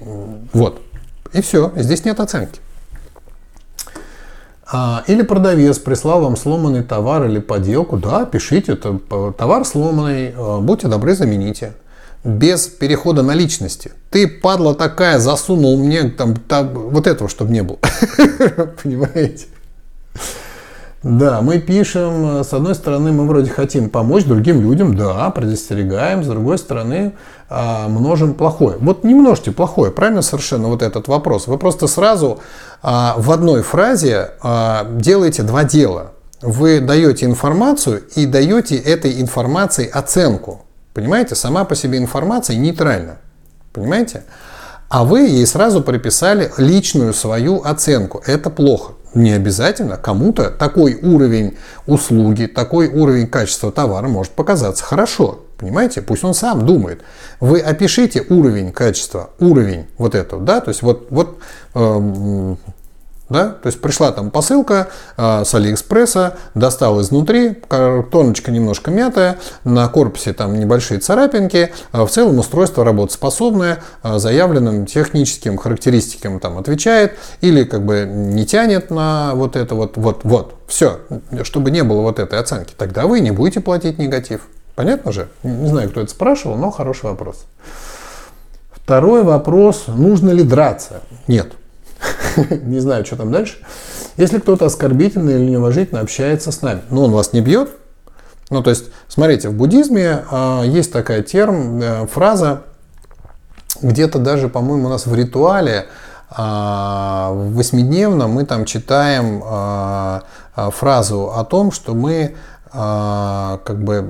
вот. 0.53 0.81
И 1.33 1.41
все, 1.41 1.71
здесь 1.75 2.05
нет 2.05 2.19
оценки. 2.19 2.59
А, 4.69 5.03
или 5.07 5.21
продавец 5.21 5.79
прислал 5.79 6.21
вам 6.21 6.35
сломанный 6.35 6.83
товар 6.83 7.25
или 7.25 7.39
поделку, 7.39 7.97
да, 7.97 8.25
пишите, 8.25 8.73
это 8.73 8.99
товар 9.37 9.65
сломанный, 9.65 10.33
а, 10.37 10.59
будьте 10.59 10.87
добры, 10.87 11.15
замените 11.15 11.73
без 12.23 12.67
перехода 12.67 13.23
на 13.23 13.33
личности. 13.33 13.91
Ты, 14.09 14.27
падла 14.27 14.75
такая, 14.75 15.19
засунул 15.19 15.77
мне 15.77 16.03
там, 16.09 16.35
там 16.35 16.73
вот 16.73 17.07
этого, 17.07 17.29
чтобы 17.29 17.51
не 17.51 17.63
было. 17.63 17.77
Понимаете? 18.83 19.45
Да, 21.03 21.41
мы 21.41 21.59
пишем, 21.59 22.43
с 22.43 22.51
одной 22.53 22.73
стороны, 22.73 23.11
мы 23.11 23.27
вроде 23.27 23.51
хотим 23.51 23.89
помочь 23.89 24.25
другим 24.25 24.61
людям, 24.61 24.95
да, 24.95 25.29
предостерегаем, 25.29 26.23
с 26.23 26.27
другой 26.27 26.57
стороны, 26.57 27.13
а, 27.49 27.87
множим 27.87 28.33
плохое. 28.33 28.77
Вот 28.79 29.03
не 29.03 29.13
множьте 29.13 29.51
плохое, 29.51 29.91
правильно 29.91 30.21
совершенно 30.21 30.67
вот 30.67 30.81
этот 30.81 31.07
вопрос. 31.07 31.47
Вы 31.47 31.57
просто 31.59 31.87
сразу 31.87 32.39
а, 32.81 33.15
в 33.17 33.31
одной 33.31 33.61
фразе 33.61 34.31
а, 34.41 34.87
делаете 34.89 35.43
два 35.43 35.63
дела. 35.63 36.11
Вы 36.41 36.81
даете 36.81 37.25
информацию 37.25 38.03
и 38.15 38.25
даете 38.25 38.75
этой 38.75 39.21
информации 39.21 39.87
оценку. 39.87 40.66
Понимаете, 40.97 41.35
сама 41.35 41.63
по 41.63 41.75
себе 41.75 41.99
информация 41.99 42.55
нейтральна. 42.55 43.19
Понимаете? 43.71 44.23
А 44.89 45.03
вы 45.03 45.27
ей 45.27 45.45
сразу 45.45 45.81
приписали 45.81 46.51
личную 46.57 47.13
свою 47.13 47.61
оценку. 47.61 48.23
Это 48.25 48.49
плохо. 48.49 48.93
Не 49.13 49.33
обязательно 49.33 49.97
кому-то 49.97 50.49
такой 50.49 50.95
уровень 50.95 51.55
услуги, 51.85 52.47
такой 52.47 52.87
уровень 52.87 53.27
качества 53.27 53.71
товара 53.71 54.07
может 54.07 54.31
показаться 54.31 54.83
хорошо. 54.83 55.41
Понимаете? 55.59 56.01
Пусть 56.01 56.23
он 56.23 56.33
сам 56.33 56.65
думает. 56.65 57.03
Вы 57.39 57.59
опишите 57.59 58.25
уровень 58.27 58.71
качества, 58.71 59.29
уровень 59.39 59.85
вот 59.99 60.15
этого, 60.15 60.41
да, 60.41 60.61
то 60.61 60.69
есть 60.69 60.81
вот, 60.81 61.11
вот 61.11 61.37
э, 61.75 62.55
да? 63.29 63.49
То 63.49 63.67
есть 63.67 63.81
пришла 63.81 64.11
там 64.11 64.31
посылка 64.31 64.87
э, 65.17 65.43
с 65.45 65.53
Алиэкспресса, 65.53 66.37
достал 66.55 67.01
изнутри, 67.01 67.55
картоночка 67.67 68.51
немножко 68.51 68.91
мятая, 68.91 69.37
на 69.63 69.87
корпусе 69.87 70.33
там 70.33 70.59
небольшие 70.59 70.99
царапинки, 70.99 71.71
э, 71.91 72.03
в 72.03 72.09
целом 72.09 72.39
устройство 72.39 72.85
работоспособное, 72.85 73.79
э, 74.03 74.17
заявленным 74.17 74.85
техническим 74.85 75.57
характеристикам 75.57 76.39
там 76.39 76.57
отвечает, 76.57 77.17
или 77.41 77.63
как 77.63 77.83
бы 77.83 78.05
не 78.07 78.45
тянет 78.45 78.89
на 78.89 79.33
вот 79.35 79.55
это 79.55 79.75
вот, 79.75 79.97
вот, 79.97 80.21
вот, 80.23 80.55
все, 80.67 80.99
чтобы 81.43 81.71
не 81.71 81.83
было 81.83 82.01
вот 82.01 82.19
этой 82.19 82.39
оценки, 82.39 82.73
тогда 82.77 83.07
вы 83.07 83.19
не 83.19 83.31
будете 83.31 83.59
платить 83.59 83.97
негатив. 83.97 84.41
Понятно 84.75 85.11
же? 85.11 85.27
Не 85.43 85.69
знаю, 85.69 85.89
кто 85.89 86.01
это 86.01 86.11
спрашивал, 86.11 86.55
но 86.55 86.69
хороший 86.69 87.05
вопрос. 87.05 87.45
Второй 88.71 89.23
вопрос, 89.23 89.85
нужно 89.87 90.29
ли 90.29 90.43
драться? 90.43 91.01
Нет. 91.27 91.47
не 92.63 92.79
знаю, 92.79 93.05
что 93.05 93.15
там 93.15 93.31
дальше. 93.31 93.57
Если 94.17 94.39
кто-то 94.39 94.65
оскорбительно 94.65 95.29
или 95.29 95.49
неуважительно 95.51 96.01
общается 96.01 96.51
с 96.51 96.61
нами, 96.61 96.81
но 96.89 97.05
он 97.05 97.11
вас 97.11 97.33
не 97.33 97.41
бьет, 97.41 97.69
ну, 98.49 98.63
то 98.63 98.69
есть, 98.69 98.85
смотрите, 99.07 99.49
в 99.49 99.53
буддизме 99.53 100.23
э, 100.31 100.63
есть 100.65 100.93
такая 100.93 101.21
терм, 101.21 101.81
э, 101.81 102.07
фраза, 102.07 102.61
где-то 103.81 104.19
даже, 104.19 104.47
по-моему, 104.47 104.87
у 104.87 104.89
нас 104.89 105.05
в 105.05 105.13
ритуале 105.13 105.87
э, 106.31 106.35
в 106.37 107.55
восьмидневном 107.55 108.31
мы 108.31 108.45
там 108.45 108.65
читаем 108.65 109.43
э, 109.45 110.21
фразу 110.71 111.33
о 111.35 111.43
том, 111.43 111.71
что 111.71 111.93
мы 111.93 112.13
э, 112.13 113.57
как 113.63 113.83
бы 113.83 114.05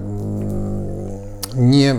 не 1.53 1.93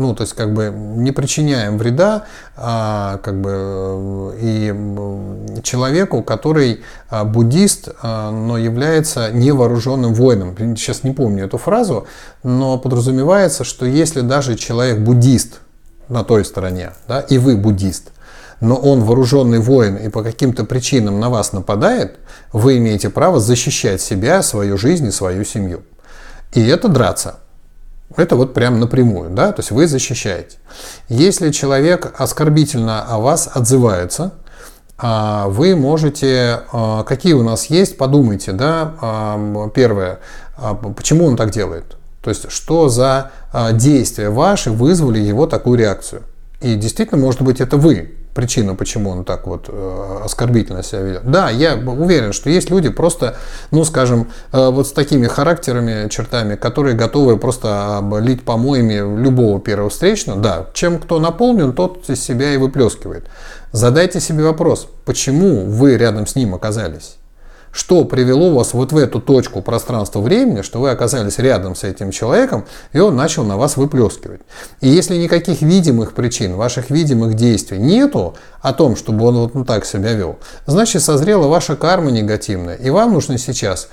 ну, 0.00 0.14
то 0.14 0.22
есть 0.22 0.32
как 0.32 0.52
бы 0.54 0.72
не 0.74 1.12
причиняем 1.12 1.76
вреда 1.76 2.24
а, 2.56 3.18
как 3.22 3.40
бы 3.40 3.50
э, 3.52 4.38
и 4.40 5.62
человеку, 5.62 6.22
который 6.22 6.82
а, 7.10 7.24
буддист, 7.24 7.90
а, 8.02 8.30
но 8.30 8.56
является 8.56 9.30
невооруженным 9.30 10.14
воином. 10.14 10.56
Сейчас 10.76 11.04
не 11.04 11.12
помню 11.12 11.44
эту 11.44 11.58
фразу, 11.58 12.06
но 12.42 12.78
подразумевается, 12.78 13.64
что 13.64 13.84
если 13.84 14.22
даже 14.22 14.56
человек 14.56 15.00
буддист 15.00 15.60
на 16.08 16.24
той 16.24 16.44
стороне, 16.44 16.92
да, 17.06 17.20
и 17.20 17.38
вы 17.38 17.56
буддист, 17.56 18.12
но 18.60 18.76
он 18.76 19.02
вооруженный 19.02 19.58
воин 19.58 19.96
и 19.96 20.08
по 20.08 20.22
каким-то 20.22 20.64
причинам 20.64 21.20
на 21.20 21.30
вас 21.30 21.52
нападает, 21.52 22.18
вы 22.52 22.78
имеете 22.78 23.10
право 23.10 23.38
защищать 23.38 24.00
себя, 24.00 24.42
свою 24.42 24.76
жизнь 24.76 25.06
и 25.06 25.10
свою 25.10 25.44
семью. 25.44 25.82
И 26.52 26.66
это 26.66 26.88
драться. 26.88 27.40
Это 28.16 28.36
вот 28.36 28.54
прям 28.54 28.80
напрямую, 28.80 29.30
да, 29.30 29.52
то 29.52 29.60
есть 29.60 29.70
вы 29.70 29.86
защищаете. 29.86 30.58
Если 31.08 31.50
человек 31.50 32.12
оскорбительно 32.18 33.02
о 33.02 33.18
вас 33.18 33.48
отзывается, 33.52 34.32
а, 34.98 35.48
вы 35.48 35.76
можете, 35.76 36.62
а, 36.72 37.04
какие 37.04 37.32
у 37.32 37.42
нас 37.42 37.66
есть, 37.66 37.96
подумайте, 37.96 38.52
да, 38.52 38.94
а, 39.00 39.68
первое, 39.70 40.20
почему 40.96 41.26
он 41.26 41.36
так 41.36 41.50
делает. 41.50 41.96
То 42.22 42.28
есть, 42.28 42.52
что 42.52 42.90
за 42.90 43.30
действия 43.72 44.28
ваши 44.28 44.70
вызвали 44.70 45.18
его 45.18 45.46
такую 45.46 45.78
реакцию. 45.78 46.24
И 46.60 46.74
действительно, 46.74 47.18
может 47.18 47.40
быть, 47.40 47.62
это 47.62 47.78
вы 47.78 48.19
причина, 48.34 48.74
почему 48.74 49.10
он 49.10 49.24
так 49.24 49.46
вот 49.46 49.66
э, 49.68 50.20
оскорбительно 50.24 50.82
себя 50.82 51.00
ведет. 51.00 51.30
Да, 51.30 51.50
я 51.50 51.74
уверен, 51.74 52.32
что 52.32 52.50
есть 52.50 52.70
люди 52.70 52.88
просто, 52.88 53.36
ну, 53.70 53.84
скажем, 53.84 54.28
э, 54.52 54.70
вот 54.70 54.86
с 54.86 54.92
такими 54.92 55.26
характерами, 55.26 56.08
чертами, 56.08 56.56
которые 56.56 56.96
готовы 56.96 57.36
просто 57.36 57.98
облить 57.98 58.44
помоями 58.44 58.94
любого 59.20 59.60
первого 59.60 59.90
встречного. 59.90 60.40
Да, 60.40 60.66
чем 60.74 60.98
кто 60.98 61.20
наполнен, 61.20 61.72
тот 61.72 62.08
из 62.08 62.22
себя 62.22 62.54
и 62.54 62.56
выплескивает. 62.56 63.26
Задайте 63.72 64.20
себе 64.20 64.44
вопрос, 64.44 64.88
почему 65.04 65.66
вы 65.66 65.96
рядом 65.96 66.26
с 66.26 66.34
ним 66.34 66.54
оказались? 66.54 67.19
Что 67.72 68.04
привело 68.04 68.52
вас 68.52 68.74
вот 68.74 68.92
в 68.92 68.96
эту 68.96 69.20
точку 69.20 69.62
пространства-времени, 69.62 70.62
что 70.62 70.80
вы 70.80 70.90
оказались 70.90 71.38
рядом 71.38 71.76
с 71.76 71.84
этим 71.84 72.10
человеком, 72.10 72.64
и 72.92 72.98
он 72.98 73.14
начал 73.14 73.44
на 73.44 73.56
вас 73.56 73.76
выплескивать. 73.76 74.40
И 74.80 74.88
если 74.88 75.16
никаких 75.16 75.62
видимых 75.62 76.14
причин, 76.14 76.56
ваших 76.56 76.90
видимых 76.90 77.34
действий 77.34 77.78
нету 77.78 78.34
о 78.60 78.72
том, 78.72 78.96
чтобы 78.96 79.24
он 79.24 79.48
вот 79.48 79.66
так 79.66 79.84
себя 79.84 80.14
вел, 80.14 80.38
значит 80.66 81.02
созрела 81.02 81.46
ваша 81.46 81.76
карма 81.76 82.10
негативная. 82.10 82.74
И 82.74 82.90
вам 82.90 83.12
нужно 83.12 83.38
сейчас 83.38 83.88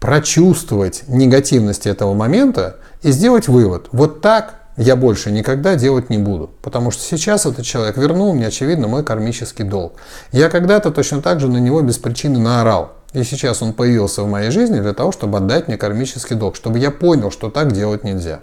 прочувствовать 0.00 1.02
негативность 1.06 1.86
этого 1.86 2.14
момента 2.14 2.76
и 3.02 3.10
сделать 3.10 3.48
вывод. 3.48 3.88
Вот 3.92 4.22
так 4.22 4.54
я 4.78 4.94
больше 4.94 5.30
никогда 5.32 5.74
делать 5.74 6.08
не 6.08 6.18
буду. 6.18 6.50
Потому 6.62 6.92
что 6.92 7.02
сейчас 7.02 7.46
этот 7.46 7.66
человек 7.66 7.96
вернул 7.96 8.32
мне, 8.32 8.46
очевидно, 8.46 8.86
мой 8.86 9.04
кармический 9.04 9.64
долг. 9.64 9.94
Я 10.30 10.48
когда-то 10.48 10.92
точно 10.92 11.20
так 11.20 11.40
же 11.40 11.48
на 11.48 11.58
него 11.58 11.82
без 11.82 11.98
причины 11.98 12.38
наорал. 12.38 12.92
И 13.12 13.24
сейчас 13.24 13.62
он 13.62 13.72
появился 13.72 14.22
в 14.22 14.28
моей 14.28 14.50
жизни 14.50 14.80
для 14.80 14.92
того, 14.92 15.12
чтобы 15.12 15.38
отдать 15.38 15.68
мне 15.68 15.78
кармический 15.78 16.36
долг, 16.36 16.56
чтобы 16.56 16.78
я 16.78 16.90
понял, 16.90 17.30
что 17.30 17.50
так 17.50 17.72
делать 17.72 18.04
нельзя. 18.04 18.40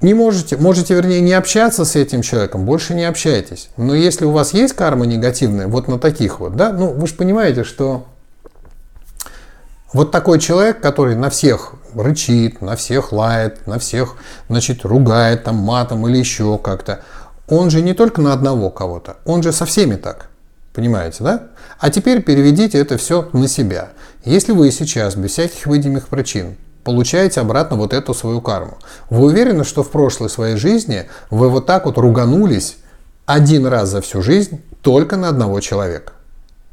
Не 0.00 0.14
можете, 0.14 0.56
можете, 0.56 0.94
вернее, 0.94 1.20
не 1.20 1.32
общаться 1.32 1.84
с 1.84 1.96
этим 1.96 2.22
человеком, 2.22 2.64
больше 2.64 2.94
не 2.94 3.04
общайтесь. 3.04 3.70
Но 3.76 3.94
если 3.94 4.26
у 4.26 4.30
вас 4.30 4.54
есть 4.54 4.74
карма 4.74 5.06
негативная, 5.06 5.66
вот 5.66 5.88
на 5.88 5.98
таких 5.98 6.38
вот, 6.38 6.54
да, 6.54 6.72
ну 6.72 6.92
вы 6.92 7.06
же 7.08 7.14
понимаете, 7.14 7.64
что 7.64 8.06
вот 9.92 10.12
такой 10.12 10.38
человек, 10.38 10.80
который 10.80 11.16
на 11.16 11.30
всех 11.30 11.72
рычит, 11.94 12.60
на 12.60 12.76
всех 12.76 13.12
лает, 13.12 13.66
на 13.66 13.78
всех, 13.78 14.16
значит, 14.48 14.84
ругает 14.84 15.44
там 15.44 15.56
матом 15.56 16.06
или 16.06 16.18
еще 16.18 16.58
как-то, 16.58 17.00
он 17.48 17.70
же 17.70 17.80
не 17.80 17.94
только 17.94 18.20
на 18.20 18.32
одного 18.34 18.70
кого-то, 18.70 19.16
он 19.24 19.42
же 19.42 19.52
со 19.52 19.64
всеми 19.64 19.96
так. 19.96 20.27
Понимаете, 20.78 21.24
да? 21.24 21.42
А 21.80 21.90
теперь 21.90 22.22
переведите 22.22 22.78
это 22.78 22.96
все 22.98 23.28
на 23.32 23.48
себя. 23.48 23.88
Если 24.24 24.52
вы 24.52 24.70
сейчас 24.70 25.16
без 25.16 25.32
всяких 25.32 25.66
видимых 25.66 26.06
причин 26.06 26.56
получаете 26.84 27.40
обратно 27.40 27.76
вот 27.76 27.92
эту 27.92 28.14
свою 28.14 28.40
карму, 28.40 28.78
вы 29.10 29.24
уверены, 29.24 29.64
что 29.64 29.82
в 29.82 29.90
прошлой 29.90 30.30
своей 30.30 30.54
жизни 30.54 31.08
вы 31.30 31.48
вот 31.48 31.66
так 31.66 31.86
вот 31.86 31.98
руганулись 31.98 32.76
один 33.26 33.66
раз 33.66 33.88
за 33.88 34.00
всю 34.02 34.22
жизнь 34.22 34.60
только 34.80 35.16
на 35.16 35.30
одного 35.30 35.58
человека? 35.58 36.12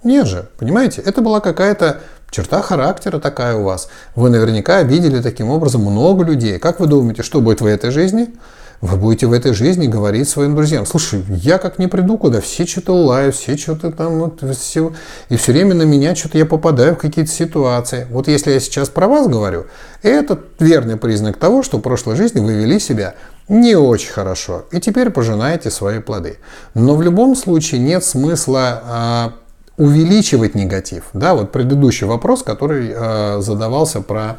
Нет 0.03 0.27
же, 0.27 0.49
понимаете? 0.59 1.01
Это 1.01 1.21
была 1.21 1.39
какая-то 1.39 2.01
черта 2.29 2.61
характера 2.61 3.17
такая 3.17 3.55
у 3.55 3.63
вас. 3.63 3.89
Вы 4.15 4.29
наверняка 4.29 4.77
обидели 4.77 5.19
таким 5.19 5.49
образом 5.49 5.81
много 5.81 6.23
людей. 6.23 6.59
Как 6.59 6.79
вы 6.79 6.85
думаете, 6.85 7.23
что 7.23 7.41
будет 7.41 7.61
в 7.61 7.65
этой 7.65 7.89
жизни? 7.89 8.35
Вы 8.81 8.97
будете 8.97 9.27
в 9.27 9.33
этой 9.33 9.53
жизни 9.53 9.87
говорить 9.87 10.27
своим 10.29 10.55
друзьям, 10.55 10.85
слушай, 10.85 11.23
я 11.29 11.57
как 11.57 11.79
не 11.79 11.87
приду 11.87 12.17
куда, 12.17 12.41
все 12.41 12.65
что-то 12.65 12.93
лают, 12.93 13.35
все 13.35 13.57
что-то 13.57 13.91
там, 13.91 14.19
вот, 14.19 14.43
все, 14.57 14.93
и 15.29 15.35
все 15.35 15.51
время 15.51 15.75
на 15.75 15.83
меня 15.83 16.15
что-то 16.15 16.37
я 16.37 16.45
попадаю 16.45 16.95
в 16.95 16.97
какие-то 16.97 17.31
ситуации. 17.31 18.07
Вот 18.09 18.27
если 18.27 18.51
я 18.51 18.59
сейчас 18.59 18.89
про 18.89 19.07
вас 19.07 19.27
говорю, 19.27 19.65
это 20.01 20.39
верный 20.59 20.97
признак 20.97 21.37
того, 21.37 21.63
что 21.63 21.77
в 21.77 21.81
прошлой 21.81 22.15
жизни 22.15 22.39
вы 22.39 22.53
вели 22.53 22.79
себя 22.79 23.15
не 23.47 23.75
очень 23.75 24.11
хорошо, 24.11 24.65
и 24.71 24.79
теперь 24.79 25.09
пожинаете 25.09 25.69
свои 25.69 25.99
плоды. 25.99 26.37
Но 26.73 26.95
в 26.95 27.01
любом 27.01 27.35
случае 27.35 27.79
нет 27.79 28.03
смысла 28.03 28.81
а, 28.83 29.33
увеличивать 29.77 30.55
негатив. 30.55 31.05
Да, 31.13 31.35
вот 31.35 31.51
предыдущий 31.51 32.07
вопрос, 32.07 32.43
который 32.43 32.93
а, 32.95 33.39
задавался 33.41 34.01
про 34.01 34.37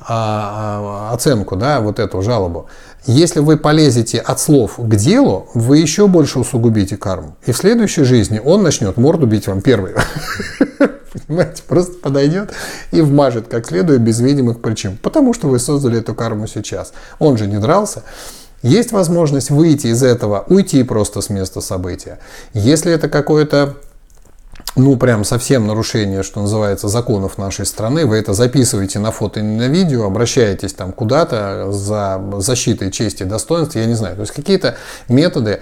а, 0.00 1.10
а, 1.10 1.14
оценку, 1.14 1.56
да, 1.56 1.80
вот 1.80 1.98
эту 1.98 2.22
жалобу. 2.22 2.68
Если 3.06 3.40
вы 3.40 3.56
полезете 3.56 4.18
от 4.18 4.40
слов 4.40 4.74
к 4.76 4.94
делу, 4.96 5.48
вы 5.54 5.78
еще 5.78 6.08
больше 6.08 6.38
усугубите 6.38 6.96
карму. 6.96 7.36
И 7.46 7.52
в 7.52 7.56
следующей 7.56 8.04
жизни 8.04 8.40
он 8.44 8.62
начнет 8.62 8.96
морду 8.96 9.26
бить 9.26 9.46
вам 9.46 9.62
первый. 9.62 9.94
Понимаете, 11.26 11.62
просто 11.66 11.94
подойдет 11.94 12.52
и 12.90 13.00
вмажет 13.00 13.48
как 13.48 13.66
следует 13.66 14.02
без 14.02 14.20
видимых 14.20 14.60
причин. 14.60 14.98
Потому 15.02 15.32
что 15.32 15.48
вы 15.48 15.58
создали 15.58 16.00
эту 16.00 16.14
карму 16.14 16.46
сейчас. 16.46 16.92
Он 17.18 17.38
же 17.38 17.46
не 17.46 17.58
дрался. 17.58 18.02
Есть 18.62 18.90
возможность 18.90 19.50
выйти 19.50 19.86
из 19.88 20.02
этого, 20.02 20.44
уйти 20.48 20.82
просто 20.82 21.20
с 21.20 21.30
места 21.30 21.60
события. 21.60 22.18
Если 22.54 22.92
это 22.92 23.08
какое-то 23.08 23.76
ну, 24.76 24.96
прям 24.96 25.24
совсем 25.24 25.66
нарушение, 25.66 26.22
что 26.22 26.40
называется, 26.40 26.88
законов 26.88 27.38
нашей 27.38 27.66
страны, 27.66 28.06
вы 28.06 28.16
это 28.16 28.32
записываете 28.32 28.98
на 28.98 29.10
фото 29.10 29.40
и 29.40 29.42
на 29.42 29.68
видео, 29.68 30.04
обращаетесь 30.04 30.72
там 30.72 30.92
куда-то 30.92 31.72
за 31.72 32.20
защитой 32.38 32.90
чести 32.90 33.22
и 33.22 33.26
достоинства, 33.26 33.78
я 33.78 33.86
не 33.86 33.94
знаю. 33.94 34.16
То 34.16 34.22
есть 34.22 34.32
какие-то 34.32 34.76
методы 35.08 35.60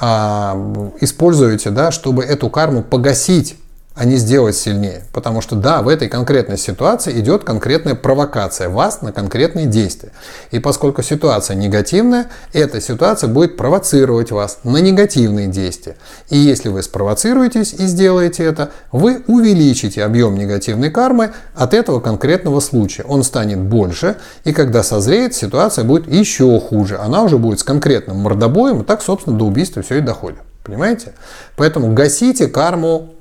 а, 0.00 0.56
используете, 1.00 1.70
да, 1.70 1.90
чтобы 1.90 2.24
эту 2.24 2.50
карму 2.50 2.82
погасить 2.82 3.56
а 3.96 4.04
не 4.04 4.16
сделать 4.16 4.54
сильнее. 4.54 5.04
Потому 5.12 5.40
что 5.40 5.56
да, 5.56 5.80
в 5.80 5.88
этой 5.88 6.08
конкретной 6.08 6.58
ситуации 6.58 7.18
идет 7.18 7.44
конкретная 7.44 7.94
провокация 7.94 8.68
вас 8.68 9.00
на 9.00 9.10
конкретные 9.10 9.64
действия. 9.64 10.12
И 10.50 10.58
поскольку 10.58 11.02
ситуация 11.02 11.56
негативная, 11.56 12.26
эта 12.52 12.80
ситуация 12.82 13.28
будет 13.28 13.56
провоцировать 13.56 14.30
вас 14.30 14.58
на 14.64 14.76
негативные 14.76 15.46
действия. 15.46 15.96
И 16.28 16.36
если 16.36 16.68
вы 16.68 16.82
спровоцируетесь 16.82 17.72
и 17.72 17.86
сделаете 17.86 18.44
это, 18.44 18.70
вы 18.92 19.22
увеличите 19.26 20.04
объем 20.04 20.36
негативной 20.36 20.90
кармы 20.90 21.32
от 21.54 21.72
этого 21.72 22.00
конкретного 22.00 22.60
случая. 22.60 23.04
Он 23.04 23.22
станет 23.22 23.58
больше, 23.58 24.16
и 24.44 24.52
когда 24.52 24.82
созреет, 24.82 25.34
ситуация 25.34 25.84
будет 25.84 26.06
еще 26.06 26.60
хуже. 26.60 26.98
Она 26.98 27.22
уже 27.22 27.38
будет 27.38 27.60
с 27.60 27.64
конкретным 27.64 28.18
мордобоем, 28.18 28.82
и 28.82 28.84
так, 28.84 29.00
собственно, 29.00 29.38
до 29.38 29.46
убийства 29.46 29.80
все 29.80 29.96
и 29.96 30.00
доходит. 30.00 30.40
Понимаете? 30.64 31.12
Поэтому 31.56 31.94
гасите 31.94 32.48
карму 32.48 33.15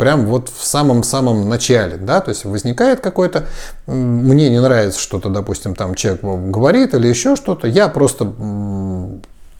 прям 0.00 0.24
вот 0.24 0.48
в 0.48 0.64
самом-самом 0.64 1.46
начале, 1.46 1.98
да, 1.98 2.22
то 2.22 2.30
есть 2.30 2.46
возникает 2.46 3.00
какой-то, 3.00 3.44
мне 3.86 4.48
не 4.48 4.58
нравится 4.58 4.98
что-то, 4.98 5.28
допустим, 5.28 5.74
там 5.74 5.94
человек 5.94 6.22
говорит 6.22 6.94
или 6.94 7.06
еще 7.06 7.36
что-то, 7.36 7.66
я 7.66 7.86
просто 7.88 8.24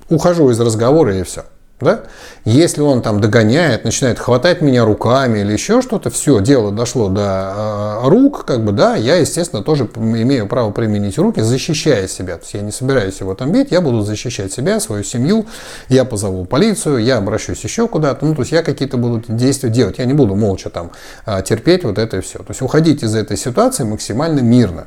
ухожу 0.08 0.48
из 0.50 0.58
разговора 0.58 1.14
и 1.14 1.24
все. 1.24 1.44
Да? 1.80 2.02
Если 2.44 2.82
он 2.82 3.00
там 3.00 3.20
догоняет, 3.20 3.84
начинает 3.84 4.18
хватать 4.18 4.60
меня 4.60 4.84
руками 4.84 5.38
или 5.38 5.52
еще 5.52 5.80
что-то, 5.80 6.10
все, 6.10 6.40
дело 6.40 6.70
дошло 6.70 7.08
до 7.08 8.00
э, 8.04 8.08
рук, 8.08 8.44
как 8.44 8.64
бы, 8.64 8.72
да, 8.72 8.96
я, 8.96 9.16
естественно, 9.16 9.62
тоже 9.62 9.88
имею 9.96 10.46
право 10.46 10.70
применить 10.72 11.16
руки, 11.16 11.40
защищая 11.40 12.06
себя. 12.06 12.36
То 12.36 12.42
есть 12.42 12.54
я 12.54 12.60
не 12.60 12.70
собираюсь 12.70 13.20
его 13.20 13.34
там 13.34 13.50
бить, 13.52 13.70
я 13.70 13.80
буду 13.80 14.02
защищать 14.02 14.52
себя, 14.52 14.78
свою 14.78 15.04
семью, 15.04 15.46
я 15.88 16.04
позову 16.04 16.44
полицию, 16.44 16.98
я 16.98 17.16
обращусь 17.16 17.64
еще 17.64 17.88
куда-то, 17.88 18.26
ну, 18.26 18.34
то 18.34 18.42
есть 18.42 18.52
я 18.52 18.62
какие-то 18.62 18.98
буду 18.98 19.22
действия 19.28 19.70
делать, 19.70 19.98
я 19.98 20.04
не 20.04 20.14
буду 20.14 20.34
молча 20.34 20.68
там 20.68 20.92
э, 21.24 21.42
терпеть 21.42 21.84
вот 21.84 21.98
это 21.98 22.18
и 22.18 22.20
все. 22.20 22.40
То 22.40 22.50
есть 22.50 22.60
уходить 22.60 23.02
из 23.02 23.14
этой 23.14 23.38
ситуации 23.38 23.84
максимально 23.84 24.40
мирно. 24.40 24.86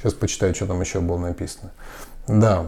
Сейчас 0.00 0.14
почитаю, 0.14 0.54
что 0.56 0.66
там 0.66 0.80
еще 0.80 0.98
было 0.98 1.18
написано. 1.18 1.70
Да 2.26 2.66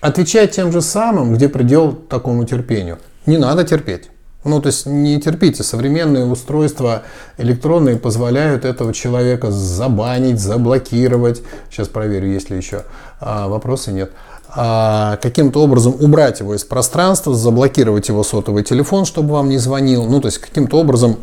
отвечать 0.00 0.52
тем 0.52 0.72
же 0.72 0.82
самым, 0.82 1.34
где 1.34 1.48
предел 1.48 1.92
такому 1.92 2.44
терпению. 2.44 2.98
Не 3.26 3.38
надо 3.38 3.64
терпеть. 3.64 4.10
Ну, 4.44 4.60
то 4.60 4.68
есть 4.68 4.86
не 4.86 5.20
терпите. 5.20 5.62
Современные 5.62 6.24
устройства 6.24 7.02
электронные 7.38 7.96
позволяют 7.96 8.64
этого 8.64 8.92
человека 8.92 9.52
забанить, 9.52 10.40
заблокировать. 10.40 11.42
Сейчас 11.70 11.88
проверю, 11.88 12.28
есть 12.28 12.50
ли 12.50 12.56
еще 12.56 12.82
а, 13.20 13.46
вопросы. 13.46 13.92
Нет. 13.92 14.10
А, 14.10 14.31
каким-то 14.54 15.62
образом 15.62 15.96
убрать 15.98 16.40
его 16.40 16.54
из 16.54 16.64
пространства, 16.64 17.34
заблокировать 17.34 18.08
его 18.08 18.22
сотовый 18.22 18.62
телефон, 18.62 19.06
чтобы 19.06 19.32
вам 19.32 19.48
не 19.48 19.58
звонил, 19.58 20.04
ну, 20.04 20.20
то 20.20 20.28
есть 20.28 20.38
каким-то 20.38 20.78
образом 20.78 21.16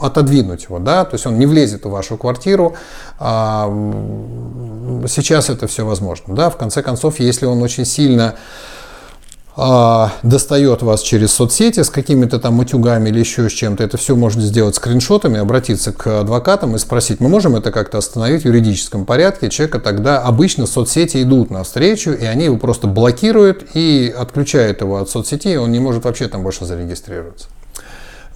отодвинуть 0.00 0.64
его, 0.64 0.78
да, 0.78 1.04
то 1.04 1.14
есть 1.14 1.26
он 1.26 1.38
не 1.38 1.46
влезет 1.46 1.84
в 1.84 1.90
вашу 1.90 2.16
квартиру. 2.16 2.76
А, 3.18 3.66
сейчас 5.08 5.50
это 5.50 5.66
все 5.66 5.84
возможно, 5.84 6.34
да, 6.34 6.50
в 6.50 6.56
конце 6.56 6.82
концов, 6.82 7.18
если 7.18 7.46
он 7.46 7.62
очень 7.62 7.84
сильно 7.84 8.34
а, 8.34 8.36
достает 10.22 10.82
вас 10.82 11.02
через 11.02 11.32
соцсети 11.32 11.82
с 11.82 11.90
какими-то 11.90 12.38
там 12.38 12.60
утюгами 12.60 13.08
или 13.08 13.18
еще 13.18 13.48
с 13.48 13.52
чем-то, 13.52 13.82
это 13.82 13.96
все 13.96 14.14
можно 14.14 14.40
сделать 14.42 14.76
скриншотами, 14.76 15.40
обратиться 15.40 15.92
к 15.92 16.20
адвокатам 16.20 16.76
и 16.76 16.78
спросить, 16.78 17.18
мы 17.18 17.28
можем 17.28 17.56
это 17.56 17.72
как-то 17.72 17.98
остановить 17.98 18.42
в 18.42 18.46
юридическом 18.46 19.04
порядке, 19.04 19.50
человека 19.50 19.80
тогда 19.80 20.22
обычно 20.22 20.66
соцсети 20.66 21.20
идут 21.24 21.50
навстречу, 21.50 22.12
и 22.12 22.24
они 22.24 22.44
его 22.44 22.56
просто 22.56 22.86
блокируют 22.86 23.66
и 23.74 24.14
отключают 24.16 24.80
его 24.80 24.98
от 24.98 25.10
соцсети, 25.10 25.56
он 25.56 25.72
не 25.72 25.80
может 25.80 26.04
вообще 26.04 26.28
там 26.28 26.44
больше 26.44 26.64
зарегистрироваться. 26.64 27.48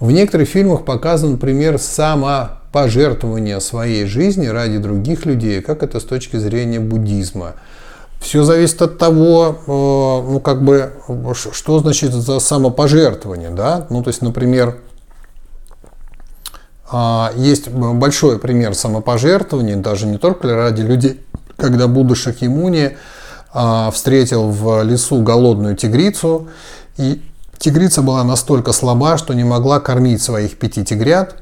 В 0.01 0.11
некоторых 0.11 0.49
фильмах 0.49 0.83
показан 0.83 1.37
пример 1.37 1.79
самопожертвования 1.79 3.61
своей 3.61 4.05
жизни 4.07 4.47
ради 4.47 4.77
других 4.77 5.25
людей, 5.25 5.61
как 5.61 5.83
это 5.83 6.01
с 6.01 6.03
точки 6.03 6.35
зрения 6.35 6.81
буддизма– 6.81 7.53
все 8.23 8.43
зависит 8.43 8.81
от 8.81 8.97
того, 8.97 9.57
ну, 9.67 10.39
как 10.39 10.63
бы, 10.63 10.93
что 11.33 11.79
значит 11.79 12.13
за 12.13 12.39
самопожертвование, 12.39 13.49
да? 13.49 13.85
Ну, 13.89 14.01
то 14.01 14.07
есть, 14.07 14.21
например, 14.21 14.77
а, 16.89 17.31
есть 17.35 17.69
большой 17.69 18.39
пример 18.39 18.75
самопожертвования, 18.75 19.75
даже 19.75 20.05
не 20.05 20.17
только 20.17 20.55
ради 20.55 20.81
людей, 20.81 21.25
когда 21.57 21.87
Будда 21.87 22.15
Шакьямуни 22.15 22.97
а, 23.51 23.91
встретил 23.91 24.49
в 24.49 24.83
лесу 24.83 25.21
голодную 25.21 25.75
тигрицу, 25.75 26.47
и 26.97 27.21
тигрица 27.57 28.01
была 28.01 28.23
настолько 28.23 28.71
слаба, 28.71 29.17
что 29.17 29.33
не 29.33 29.43
могла 29.43 29.79
кормить 29.79 30.21
своих 30.21 30.57
пяти 30.57 30.85
тигрят, 30.85 31.35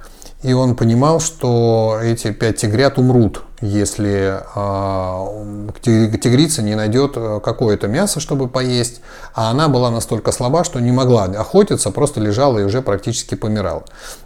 и 0.44 0.54
он 0.54 0.76
понимал, 0.76 1.20
что 1.20 2.00
эти 2.02 2.32
пять 2.32 2.58
тигрят 2.58 2.98
умрут, 2.98 3.44
если 3.62 4.42
э, 4.56 5.70
тигрица 5.82 6.64
не 6.64 6.74
найдет 6.74 7.14
э, 7.16 7.40
какое-то 7.44 7.88
мясо, 7.88 8.20
чтобы 8.20 8.48
поесть. 8.48 9.02
А 9.36 9.52
она 9.52 9.68
была 9.68 9.92
настолько 9.92 10.32
слаба, 10.32 10.64
что 10.64 10.80
не 10.80 10.92
могла 10.92 11.26
охотиться, 11.26 11.92
просто 11.92 12.20
лежала 12.20 12.58
и 12.58 12.64
уже 12.64 12.82
практически 12.82 13.36
помирала. 13.36 13.84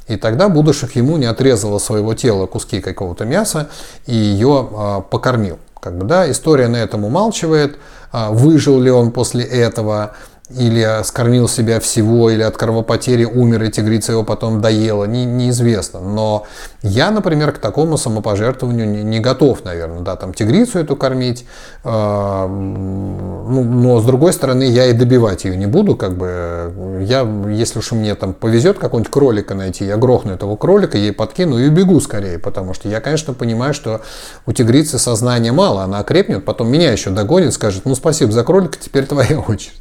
И 0.08 0.16
тогда 0.16 0.48
Будышев 0.48 0.96
ему 0.96 1.18
не 1.18 1.26
отрезала 1.26 1.80
своего 1.80 2.14
тела 2.14 2.46
куски 2.46 2.80
какого-то 2.80 3.26
мяса 3.26 3.68
и 4.06 4.16
ее 4.16 4.70
э, 4.72 5.02
покормил. 5.10 5.60
Как 5.82 5.98
бы, 5.98 6.06
да, 6.06 6.32
история 6.32 6.70
на 6.70 6.78
этом 6.78 7.04
умалчивает. 7.04 7.78
Э, 8.14 8.30
выжил 8.30 8.80
ли 8.80 8.90
он 8.90 9.12
после 9.12 9.44
этого? 9.44 10.16
Или 10.50 11.04
скормил 11.04 11.48
себя 11.48 11.80
всего, 11.80 12.30
или 12.30 12.44
от 12.44 12.56
кровопотери 12.56 13.26
умер, 13.26 13.64
и 13.64 13.72
тигрица 13.72 14.12
его 14.12 14.24
потом 14.24 14.62
доела, 14.62 15.06
не, 15.06 15.26
неизвестно. 15.26 16.00
Но 16.00 16.46
я, 16.84 17.10
например, 17.10 17.52
к 17.52 17.58
такому 17.58 17.98
самопожертвованию 17.98 18.88
не, 18.88 19.04
не 19.04 19.20
готов, 19.20 19.64
наверное, 19.64 20.02
да, 20.02 20.16
там 20.16 20.36
тигрицу 20.36 20.78
эту 20.78 20.96
кормить, 20.96 21.46
э, 21.84 21.90
ну, 21.90 23.64
но 23.64 24.00
с 24.00 24.06
другой 24.06 24.34
стороны, 24.34 24.64
я 24.64 24.86
и 24.86 24.94
добивать 24.94 25.46
ее 25.46 25.58
не 25.58 25.66
буду, 25.66 25.96
как 25.96 26.16
бы, 26.16 27.02
я, 27.02 27.28
если 27.50 27.80
уж 27.80 27.92
мне 27.94 28.14
там 28.14 28.34
повезет 28.34 28.78
какого-нибудь 28.78 29.12
кролика 29.12 29.56
найти, 29.56 29.86
я 29.86 29.98
грохну 29.98 30.34
этого 30.34 30.56
кролика, 30.58 30.96
ей 30.96 31.12
подкину 31.12 31.58
и 31.58 31.70
бегу 31.70 32.00
скорее, 32.00 32.38
потому 32.38 32.76
что 32.76 32.88
я, 32.88 33.02
конечно, 33.02 33.34
понимаю, 33.34 33.74
что 33.74 34.02
у 34.46 34.52
тигрицы 34.52 35.00
сознания 35.00 35.52
мало, 35.52 35.82
она 35.82 36.00
окрепнет, 36.00 36.46
потом 36.46 36.70
меня 36.70 36.92
еще 36.92 37.10
догонит, 37.10 37.52
скажет, 37.54 37.86
ну, 37.86 37.96
спасибо 37.96 38.32
за 38.32 38.44
кролика, 38.44 38.78
теперь 38.80 39.08
твоя 39.08 39.40
очередь. 39.48 39.74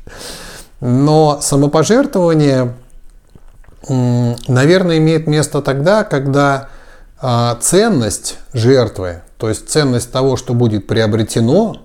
Но 0.87 1.39
самопожертвование, 1.41 2.74
наверное, 3.89 4.99
имеет 4.99 5.26
место 5.26 5.62
тогда, 5.62 6.05
когда 6.05 6.68
а, 7.22 7.57
ценность 7.59 8.37
жертвы, 8.53 9.22
то 9.39 9.49
есть 9.49 9.70
ценность 9.70 10.12
того, 10.12 10.37
что 10.37 10.53
будет 10.53 10.87
приобретено, 10.87 11.76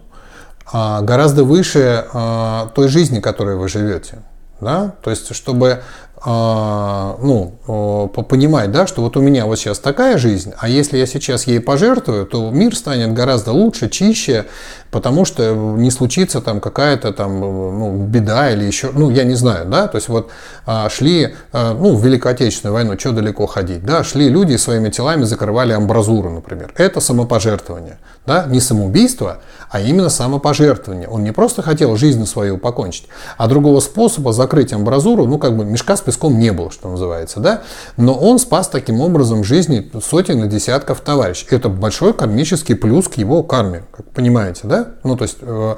а, 0.69 0.99
гораздо 0.99 1.45
выше 1.45 2.07
а, 2.11 2.71
той 2.75 2.89
жизни, 2.89 3.21
которой 3.21 3.55
вы 3.55 3.69
живете. 3.69 4.19
Да? 4.59 4.95
То 5.01 5.11
есть, 5.11 5.33
чтобы 5.33 5.81
ну, 6.25 8.11
понимать, 8.27 8.73
да, 8.73 8.85
что 8.85 9.01
вот 9.01 9.15
у 9.15 9.21
меня 9.21 9.45
вот 9.45 9.57
сейчас 9.57 9.79
такая 9.79 10.17
жизнь, 10.17 10.51
а 10.57 10.67
если 10.67 10.97
я 10.97 11.05
сейчас 11.05 11.47
ей 11.47 11.61
пожертвую, 11.61 12.25
то 12.25 12.49
мир 12.49 12.75
станет 12.75 13.13
гораздо 13.13 13.53
лучше, 13.53 13.89
чище, 13.89 14.47
потому 14.91 15.25
что 15.25 15.53
не 15.53 15.91
случится 15.91 16.41
там 16.41 16.59
какая-то 16.59 17.13
там 17.13 17.39
ну, 17.39 18.05
беда 18.05 18.51
или 18.51 18.63
еще, 18.63 18.91
ну, 18.93 19.09
я 19.09 19.23
не 19.23 19.35
знаю, 19.35 19.67
да, 19.67 19.87
то 19.87 19.97
есть 19.97 20.09
вот 20.09 20.29
а, 20.65 20.89
шли, 20.89 21.35
а, 21.51 21.73
ну, 21.73 21.95
в 21.95 22.03
Великую 22.03 22.31
Отечественную 22.31 22.73
войну, 22.73 22.97
что 22.99 23.11
далеко 23.11 23.45
ходить, 23.45 23.83
да, 23.83 24.03
шли 24.03 24.29
люди 24.29 24.55
своими 24.55 24.89
телами 24.89 25.23
закрывали 25.23 25.73
амбразуру, 25.73 26.29
например. 26.29 26.73
Это 26.77 26.99
самопожертвование, 26.99 27.99
да, 28.25 28.45
не 28.45 28.59
самоубийство, 28.59 29.39
а 29.69 29.79
именно 29.79 30.09
самопожертвование. 30.09 31.07
Он 31.07 31.23
не 31.23 31.31
просто 31.31 31.61
хотел 31.61 31.95
жизнь 31.95 32.25
свою 32.25 32.57
покончить, 32.57 33.07
а 33.37 33.47
другого 33.47 33.79
способа 33.79 34.33
закрыть 34.33 34.73
амбразуру, 34.73 35.25
ну, 35.25 35.37
как 35.37 35.55
бы 35.55 35.65
мешка 35.65 35.95
с 35.95 36.01
песком 36.01 36.39
не 36.39 36.51
было, 36.51 36.71
что 36.71 36.89
называется, 36.89 37.39
да, 37.39 37.61
но 37.97 38.13
он 38.13 38.39
спас 38.39 38.67
таким 38.67 39.01
образом 39.01 39.43
жизни 39.43 39.89
сотен 40.03 40.43
и 40.43 40.47
десятков 40.47 41.01
товарищей. 41.01 41.47
Это 41.51 41.69
большой 41.69 42.13
кармический 42.13 42.75
плюс 42.75 43.07
к 43.07 43.15
его 43.15 43.43
карме, 43.43 43.83
как 43.95 44.05
понимаете, 44.07 44.61
да? 44.63 44.78
Ну, 45.03 45.15
то 45.15 45.23
есть 45.23 45.37
э, 45.41 45.75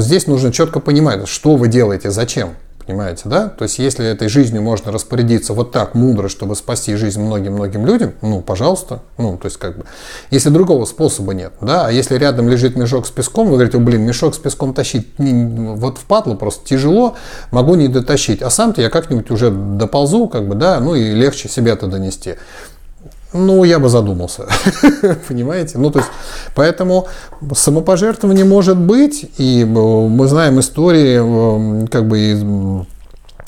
здесь 0.00 0.26
нужно 0.26 0.52
четко 0.52 0.80
понимать, 0.80 1.28
что 1.28 1.56
вы 1.56 1.68
делаете, 1.68 2.10
зачем. 2.10 2.54
Понимаете, 2.86 3.22
да? 3.24 3.48
То 3.48 3.62
есть, 3.62 3.78
если 3.78 4.04
этой 4.06 4.28
жизнью 4.28 4.60
можно 4.60 4.92
распорядиться 4.92 5.54
вот 5.54 5.72
так 5.72 5.94
мудро, 5.94 6.28
чтобы 6.28 6.54
спасти 6.54 6.94
жизнь 6.96 7.20
многим-многим 7.20 7.86
людям, 7.86 8.12
ну, 8.20 8.42
пожалуйста. 8.42 9.00
Ну, 9.16 9.38
то 9.38 9.46
есть, 9.46 9.56
как 9.56 9.78
бы, 9.78 9.84
если 10.30 10.50
другого 10.50 10.84
способа 10.84 11.32
нет, 11.32 11.54
да, 11.62 11.86
а 11.86 11.90
если 11.90 12.16
рядом 12.16 12.48
лежит 12.50 12.76
мешок 12.76 13.06
с 13.06 13.10
песком, 13.10 13.46
вы 13.46 13.54
говорите, 13.54 13.78
блин, 13.78 14.02
мешок 14.02 14.34
с 14.34 14.38
песком 14.38 14.74
тащить 14.74 15.08
вот 15.16 15.96
впадло 15.96 16.34
просто 16.34 16.66
тяжело, 16.66 17.14
могу 17.50 17.74
не 17.74 17.88
дотащить, 17.88 18.42
а 18.42 18.50
сам-то 18.50 18.82
я 18.82 18.90
как-нибудь 18.90 19.30
уже 19.30 19.50
доползу, 19.50 20.28
как 20.28 20.46
бы, 20.46 20.54
да, 20.54 20.78
ну 20.78 20.94
и 20.94 21.12
легче 21.12 21.48
себя-то 21.48 21.86
донести. 21.86 22.34
Ну, 23.34 23.64
я 23.64 23.80
бы 23.80 23.88
задумался, 23.88 24.46
понимаете? 25.28 25.76
Ну, 25.78 25.90
то 25.90 25.98
есть, 25.98 26.10
поэтому 26.54 27.08
самопожертвование 27.52 28.44
может 28.44 28.76
быть, 28.76 29.28
и 29.38 29.62
э, 29.62 29.66
мы 29.66 30.28
знаем 30.28 30.60
истории, 30.60 31.82
э, 31.82 31.86
как 31.88 32.06
бы, 32.06 32.86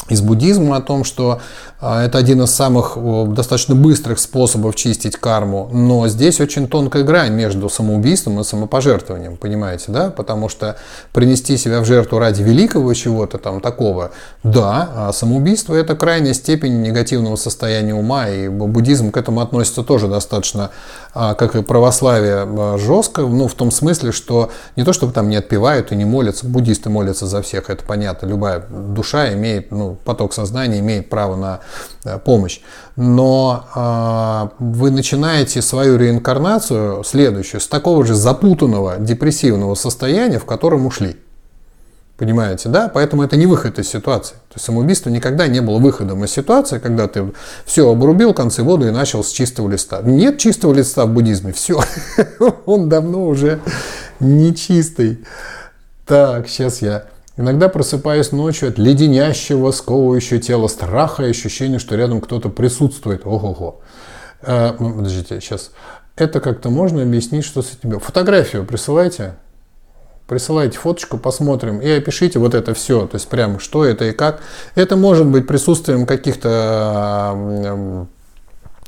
из, 0.09 0.21
из 0.21 0.21
буддизма 0.21 0.77
о 0.77 0.81
том, 0.81 1.05
что 1.05 1.41
а, 1.81 2.05
это 2.05 2.19
один 2.19 2.43
из 2.43 2.51
самых 2.51 2.97
достаточно 3.33 3.75
быстрых 3.75 4.19
способов 4.19 4.75
чистить 4.75 5.17
карму, 5.17 5.69
но 5.73 6.09
здесь 6.09 6.41
очень 6.41 6.69
тонкая 6.69 7.03
грань 7.03 7.33
между 7.33 7.69
самоубийством 7.69 8.41
и 8.41 8.45
самопожертвованием, 8.45 9.37
понимаете, 9.37 9.93
да? 9.93 10.11
Потому 10.11 10.49
что 10.49 10.77
принести 11.13 11.57
себя 11.57 11.81
в 11.81 11.85
жертву 11.85 12.19
ради 12.19 12.43
великого 12.43 12.93
чего-то 12.95 13.39
там 13.39 13.61
такого, 13.61 14.13
да, 14.43 14.89
а 14.95 15.13
самоубийство 15.13 15.75
это 15.75 15.97
крайняя 15.97 16.35
степень 16.35 16.83
негативного 16.83 17.37
состояния 17.37 17.95
ума, 17.95 18.29
и 18.29 18.49
буддизм 18.49 19.11
к 19.11 19.17
этому 19.17 19.41
относится 19.41 19.83
тоже 19.83 20.09
достаточно, 20.09 20.71
как 21.39 21.57
и 21.57 21.63
православие, 21.63 22.79
жестко, 22.79 23.23
ну, 23.23 23.49
в 23.49 23.55
том 23.55 23.71
смысле, 23.71 24.13
что 24.13 24.51
не 24.77 24.85
то, 24.85 24.93
чтобы 24.93 25.13
там 25.13 25.29
не 25.29 25.37
отпевают 25.37 25.93
и 25.93 25.97
не 25.97 26.05
молятся, 26.05 26.47
буддисты 26.47 26.91
молятся 26.91 27.27
за 27.27 27.43
всех, 27.43 27.71
это 27.71 27.85
понятно, 27.85 28.27
любая 28.27 28.65
душа 28.69 29.33
имеет, 29.33 29.71
ну, 29.71 29.97
поток 30.05 30.33
сознания 30.33 30.81
имеет 30.81 31.09
право 31.09 31.37
на 31.37 31.61
Э, 32.07 32.19
помощь. 32.19 32.61
Но 32.95 33.65
э, 33.75 34.63
вы 34.63 34.91
начинаете 34.91 35.61
свою 35.61 35.99
реинкарнацию, 35.99 37.03
следующую, 37.05 37.61
с 37.61 37.67
такого 37.67 38.05
же 38.05 38.15
запутанного 38.15 38.97
депрессивного 38.99 39.75
состояния, 39.75 40.39
в 40.39 40.45
котором 40.45 40.87
ушли. 40.87 41.17
Понимаете, 42.17 42.71
да? 42.71 42.89
Поэтому 42.89 43.23
это 43.23 43.37
не 43.37 43.47
выход 43.47 43.79
из 43.79 43.89
ситуации. 43.89 44.35
То 44.49 44.55
есть 44.55 44.65
самоубийство 44.65 45.11
никогда 45.11 45.49
не 45.49 45.61
было 45.61 45.79
выходом 45.79 46.25
из 46.25 46.31
ситуации, 46.31 46.79
когда 46.79 47.09
ты 47.09 47.33
все 47.67 47.91
обрубил 47.91 48.33
концы 48.33 48.63
воду 48.63 48.89
и 48.89 48.91
начал 48.91 49.23
с 49.23 49.31
чистого 49.31 49.71
листа. 49.71 50.01
Нет 50.03 50.39
чистого 50.39 50.73
листа 50.73 51.05
в 51.05 51.11
буддизме, 51.11 51.53
все. 51.53 51.81
Он 52.67 52.89
давно 52.89 53.27
уже 53.27 53.61
не 54.19 54.55
чистый. 54.55 55.25
Так, 56.07 56.49
сейчас 56.49 56.81
я 56.81 57.05
Иногда 57.39 57.69
просыпаюсь 57.69 58.33
ночью 58.33 58.71
от 58.71 58.79
леденящего, 58.79 59.71
сковывающего 59.71 60.41
тела 60.41 60.69
страха 60.69 61.25
и 61.25 61.31
ощущения, 61.31 61.79
что 61.79 61.95
рядом 61.95 62.23
кто-то 62.23 62.49
присутствует. 62.49 63.27
Ого-го. 63.27 63.81
Э, 64.41 64.73
подождите, 64.73 65.41
сейчас. 65.41 65.73
Это 66.17 66.41
как-то 66.41 66.71
можно 66.71 67.03
объяснить, 67.03 67.45
что 67.45 67.61
с 67.61 67.75
этим... 67.75 68.01
Фотографию 68.01 68.65
присылайте. 68.65 69.35
Присылайте 70.27 70.79
фоточку, 70.79 71.19
посмотрим. 71.19 71.81
И 71.81 71.89
опишите 71.89 72.39
вот 72.39 72.55
это 72.55 72.75
все. 72.75 73.07
То 73.07 73.17
есть 73.17 73.29
прям 73.29 73.61
что 73.61 73.85
это 73.85 74.07
и 74.07 74.13
как. 74.13 74.41
Это 74.75 74.97
может 74.97 75.27
быть 75.27 75.47
присутствием 75.47 76.07
каких-то 76.07 78.07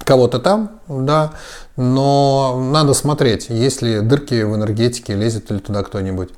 кого-то 0.05 0.39
там, 0.39 0.80
да, 0.89 1.32
но 1.76 2.59
надо 2.72 2.95
смотреть, 2.95 3.51
есть 3.51 3.82
ли 3.82 4.01
дырки 4.01 4.43
в 4.43 4.55
энергетике, 4.55 5.14
лезет 5.14 5.51
ли 5.51 5.59
туда 5.59 5.82
кто-нибудь. 5.82 6.30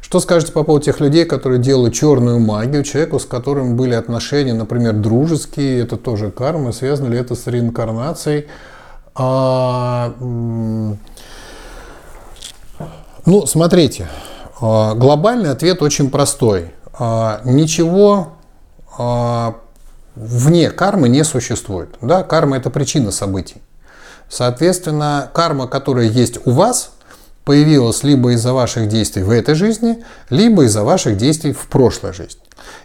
Что 0.00 0.20
скажете 0.20 0.52
по 0.52 0.62
поводу 0.62 0.84
тех 0.84 1.00
людей, 1.00 1.24
которые 1.24 1.58
делают 1.58 1.92
черную 1.92 2.38
магию, 2.38 2.84
человеку, 2.84 3.18
с 3.18 3.24
которым 3.24 3.76
были 3.76 3.94
отношения, 3.94 4.54
например, 4.54 4.92
дружеские, 4.92 5.82
это 5.82 5.96
тоже 5.96 6.30
карма, 6.30 6.70
связано 6.70 7.08
ли 7.08 7.18
это 7.18 7.34
с 7.34 7.48
реинкарнацией? 7.48 8.46
А, 9.16 10.14
ну, 10.20 10.96
смотрите, 13.46 14.06
глобальный 14.60 15.50
ответ 15.50 15.82
очень 15.82 16.10
простой. 16.10 16.72
А, 16.98 17.40
ничего 17.44 18.34
а, 18.96 19.56
вне 20.14 20.70
кармы 20.70 21.08
не 21.08 21.24
существует. 21.24 21.90
Да? 22.00 22.22
Карма– 22.22 22.56
это 22.58 22.70
причина 22.70 23.10
событий. 23.10 23.62
Соответственно, 24.28 25.30
карма, 25.32 25.68
которая 25.68 26.06
есть 26.06 26.46
у 26.46 26.50
вас, 26.50 26.92
появилась 27.44 28.02
либо 28.02 28.32
из-за 28.32 28.52
ваших 28.52 28.88
действий 28.88 29.22
в 29.22 29.30
этой 29.30 29.54
жизни, 29.54 30.02
либо 30.30 30.64
из-за 30.64 30.82
ваших 30.82 31.16
действий 31.16 31.52
в 31.52 31.68
прошлой 31.68 32.12
жизни. 32.12 32.40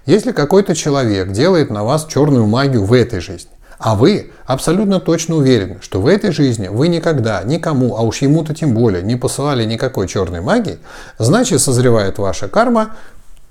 Если 0.05 0.33
какой-то 0.33 0.75
человек 0.75 1.31
делает 1.31 1.71
на 1.71 1.83
вас 1.83 2.05
черную 2.05 2.45
магию 2.45 2.83
в 2.83 2.93
этой 2.93 3.21
жизни, 3.21 3.49
а 3.83 3.95
вы 3.95 4.31
абсолютно 4.45 4.99
точно 4.99 5.35
уверены, 5.35 5.79
что 5.81 5.99
в 5.99 6.05
этой 6.05 6.31
жизни 6.31 6.67
вы 6.67 6.87
никогда 6.87 7.41
никому, 7.43 7.97
а 7.97 8.01
уж 8.01 8.21
ему-то 8.21 8.53
тем 8.53 8.75
более, 8.75 9.01
не 9.01 9.15
посылали 9.15 9.65
никакой 9.65 10.07
черной 10.07 10.39
магии, 10.39 10.77
значит 11.17 11.61
созревает 11.61 12.19
ваша 12.19 12.47
карма 12.47 12.91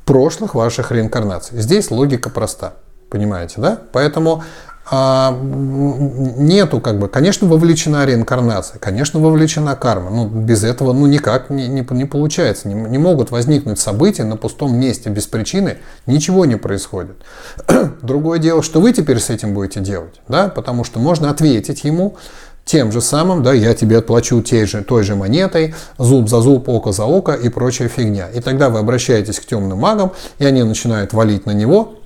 прошлых 0.05 0.55
ваших 0.55 0.93
реинкарнаций. 0.93 1.59
Здесь 1.59 1.91
логика 1.91 2.31
проста. 2.31 2.75
Понимаете, 3.11 3.55
да? 3.57 3.79
Поэтому 3.93 4.45
нету 4.91 6.81
как 6.81 6.99
бы, 6.99 7.09
конечно, 7.09 7.47
вовлечена 7.47 8.05
реинкарнация, 8.05 8.81
конечно, 8.81 9.21
вовлечена 9.21 9.77
карма, 9.77 10.11
но 10.11 10.27
без 10.27 10.65
этого 10.65 10.93
ну 10.93 11.07
никак 11.07 11.49
не, 11.49 11.69
не, 11.69 11.87
не 11.91 12.05
получается, 12.07 12.67
не, 12.67 12.75
не 12.75 12.99
могут 12.99 13.31
возникнуть 13.31 13.79
события 13.79 14.25
на 14.25 14.37
пустом 14.37 14.77
месте 14.77 15.09
без 15.09 15.29
причины, 15.29 15.79
ничего 16.07 16.45
не 16.45 16.57
происходит. 16.57 17.17
Другое 18.03 18.41
дело, 18.41 18.65
что 18.65 18.81
вы 18.81 18.93
теперь 18.93 19.21
с 19.21 19.31
этим 19.31 19.55
будете 19.55 19.79
делать, 19.79 20.21
да, 20.27 20.49
потому 20.49 20.83
что 20.83 20.99
можно 20.99 21.31
ответить 21.31 21.85
ему, 21.85 22.17
тем 22.65 22.93
же 22.93 23.01
самым, 23.01 23.43
да, 23.43 23.53
я 23.53 23.75
тебе 23.75 23.99
отплачу 23.99 24.43
той 24.43 24.65
же, 24.65 24.83
той 24.83 25.03
же 25.03 25.17
монетой, 25.17 25.75
зуб 25.99 26.29
за 26.29 26.41
зуб, 26.41 26.69
око 26.69 26.93
за 26.93 27.05
око 27.05 27.33
и 27.33 27.49
прочая 27.49 27.89
фигня. 27.89 28.29
И 28.29 28.41
тогда 28.41 28.71
вы 28.71 28.79
обращаетесь 28.79 29.41
к 29.41 29.47
темным 29.47 29.79
магам, 29.79 30.13
и 30.39 30.45
они 30.45 30.63
начинают 30.63 31.13
валить 31.13 31.47
на 31.47 31.53
него, 31.53 32.00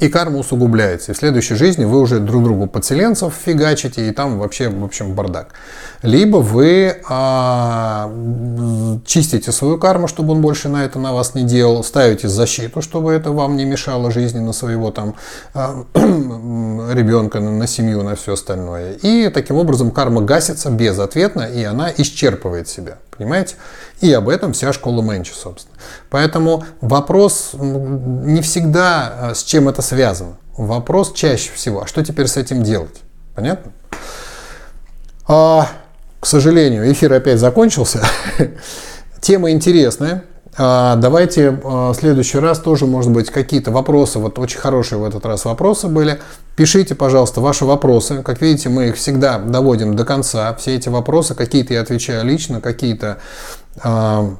и 0.00 0.08
карма 0.08 0.38
усугубляется. 0.38 1.12
И 1.12 1.14
в 1.14 1.18
следующей 1.18 1.54
жизни 1.54 1.84
вы 1.84 2.00
уже 2.00 2.20
друг 2.20 2.42
другу 2.42 2.66
подселенцев 2.66 3.34
фигачите, 3.44 4.08
и 4.08 4.12
там 4.12 4.38
вообще, 4.38 4.68
в 4.68 4.82
общем, 4.82 5.14
бардак. 5.14 5.54
Либо 6.02 6.38
вы 6.38 6.96
а, 7.08 8.10
чистите 9.04 9.52
свою 9.52 9.78
карму, 9.78 10.08
чтобы 10.08 10.32
он 10.32 10.40
больше 10.40 10.68
на 10.68 10.84
это 10.84 10.98
на 10.98 11.12
вас 11.12 11.34
не 11.34 11.42
делал, 11.44 11.84
ставите 11.84 12.28
защиту, 12.28 12.80
чтобы 12.80 13.12
это 13.12 13.30
вам 13.32 13.56
не 13.56 13.66
мешало 13.66 14.10
жизни 14.10 14.38
на 14.38 14.52
своего 14.52 14.90
там 14.90 15.14
а, 15.52 15.84
ребенка, 15.94 17.40
на 17.40 17.66
семью, 17.66 18.02
на 18.02 18.16
все 18.16 18.32
остальное. 18.32 18.94
И 19.02 19.28
таким 19.28 19.56
образом 19.56 19.90
карма 19.90 20.22
гасится 20.22 20.70
безответно, 20.70 21.42
и 21.42 21.62
она 21.62 21.92
исчерпывает 21.94 22.68
себя. 22.68 22.96
Понимаете? 23.20 23.56
И 24.00 24.10
об 24.14 24.30
этом 24.30 24.54
вся 24.54 24.72
школа 24.72 25.02
Мэнчи, 25.02 25.32
собственно. 25.34 25.76
Поэтому 26.08 26.64
вопрос 26.80 27.50
не 27.52 28.40
всегда 28.40 29.12
а, 29.12 29.34
с 29.34 29.42
чем 29.42 29.68
это 29.68 29.82
связано. 29.82 30.38
Вопрос 30.56 31.12
чаще 31.12 31.50
всего, 31.52 31.82
а 31.82 31.86
что 31.86 32.02
теперь 32.02 32.28
с 32.28 32.38
этим 32.38 32.62
делать? 32.62 33.02
Понятно? 33.34 33.72
А, 35.28 35.68
к 36.18 36.24
сожалению, 36.24 36.90
эфир 36.90 37.12
опять 37.12 37.38
закончился. 37.38 38.02
Тема 39.20 39.50
интересная. 39.50 40.24
А, 40.56 40.96
давайте 40.96 41.60
а, 41.64 41.92
в 41.92 41.94
следующий 41.94 42.38
раз 42.38 42.58
тоже, 42.58 42.86
может 42.86 43.12
быть, 43.12 43.30
какие-то 43.30 43.70
вопросы, 43.70 44.18
вот 44.18 44.38
очень 44.38 44.58
хорошие 44.58 44.98
в 44.98 45.04
этот 45.04 45.24
раз 45.24 45.44
вопросы 45.44 45.88
были. 45.88 46.20
Пишите, 46.56 46.94
пожалуйста, 46.94 47.40
ваши 47.40 47.64
вопросы. 47.64 48.22
Как 48.22 48.42
видите, 48.42 48.68
мы 48.68 48.88
их 48.88 48.96
всегда 48.96 49.38
доводим 49.38 49.94
до 49.96 50.04
конца. 50.04 50.54
Все 50.54 50.74
эти 50.76 50.88
вопросы, 50.88 51.34
какие-то 51.34 51.74
я 51.74 51.80
отвечаю 51.80 52.24
лично, 52.24 52.60
какие-то 52.60 53.18
а, 53.82 54.36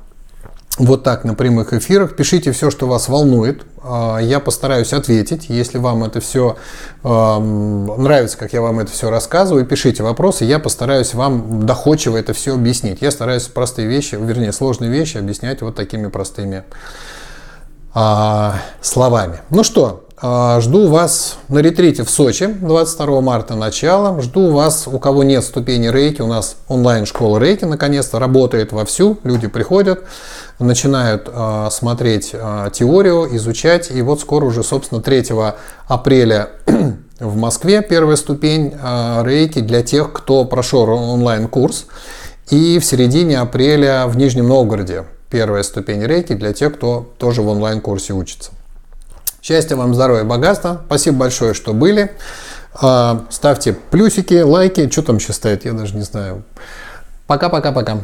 вот 0.79 1.03
так 1.03 1.25
на 1.25 1.35
прямых 1.35 1.73
эфирах. 1.73 2.17
Пишите 2.17 2.53
все, 2.53 2.71
что 2.71 2.87
вас 2.87 3.09
волнует. 3.09 3.67
А, 3.83 4.19
я 4.19 4.41
постараюсь 4.41 4.93
ответить. 4.93 5.47
Если 5.49 5.79
вам 5.79 6.05
это 6.05 6.21
все 6.21 6.57
нравится, 7.03 8.37
как 8.37 8.53
я 8.53 8.61
вам 8.61 8.81
это 8.81 8.91
все 8.93 9.11
рассказываю, 9.11 9.67
пишите 9.67 10.03
вопросы. 10.03 10.45
Я 10.45 10.59
постараюсь 10.59 11.15
вам 11.15 11.67
доходчиво 11.67 12.17
это 12.17 12.33
все 12.33 12.55
объяснить. 12.55 12.99
Я 13.01 13.11
стараюсь 13.11 13.45
простые 13.45 13.89
вещи, 13.89 14.17
вернее, 14.17 14.53
сложные 14.53 14.91
вещи 14.91 15.17
объяснять 15.17 15.63
вот 15.63 15.75
такими 15.75 16.09
простыми 16.09 16.65
а, 17.93 18.57
словами. 18.81 19.41
Ну 19.51 19.65
что, 19.65 20.07
жду 20.23 20.89
вас 20.89 21.39
на 21.49 21.61
ретрите 21.61 22.05
в 22.05 22.11
Сочи 22.11 22.47
22 22.47 23.21
марта 23.23 23.55
начало. 23.55 24.21
Жду 24.21 24.51
вас, 24.51 24.87
у 24.87 24.99
кого 24.99 25.25
нет 25.25 25.43
ступени 25.43 25.89
рейки, 25.89 26.21
у 26.21 26.27
нас 26.27 26.57
онлайн-школа 26.69 27.39
рейки 27.39 27.65
наконец-то 27.65 28.19
работает 28.19 28.73
вовсю. 28.73 29.19
Люди 29.25 29.49
приходят, 29.49 30.05
начинают 30.59 31.29
э, 31.33 31.69
смотреть 31.71 32.31
э, 32.35 32.69
теорию, 32.71 33.35
изучать. 33.37 33.91
И 33.91 34.03
вот 34.03 34.21
скоро 34.21 34.45
уже, 34.45 34.63
собственно, 34.63 35.01
3 35.01 35.25
апреля 35.89 36.51
в 37.21 37.37
Москве 37.37 37.81
первая 37.81 38.17
ступень 38.17 38.75
рейки 39.23 39.61
для 39.61 39.83
тех, 39.83 40.13
кто 40.13 40.45
прошел 40.45 40.83
онлайн-курс. 40.89 41.87
И 42.51 42.79
в 42.79 42.85
середине 42.85 43.39
апреля 43.39 44.07
в 44.07 44.19
Нижнем 44.19 44.49
Новгороде 44.49 45.05
первая 45.31 45.63
ступень 45.63 46.05
рейки 46.05 46.35
для 46.35 46.53
тех, 46.53 46.75
кто 46.75 47.09
тоже 47.17 47.41
в 47.41 47.49
онлайн-курсе 47.49 48.13
учится. 48.13 48.51
Счастья 49.43 49.77
вам, 49.77 49.95
здоровья, 49.95 50.25
богатства. 50.25 50.83
Спасибо 50.87 51.19
большое, 51.19 51.55
что 51.55 51.73
были. 51.73 52.13
А, 52.75 53.25
ставьте 53.31 53.73
плюсики, 53.73 54.43
лайки. 54.43 54.91
Что 54.91 55.03
там 55.03 55.19
сейчас 55.19 55.37
стоит, 55.37 55.65
я 55.65 55.73
даже 55.73 55.97
не 55.97 56.03
знаю. 56.03 56.43
Пока-пока-пока. 57.27 58.01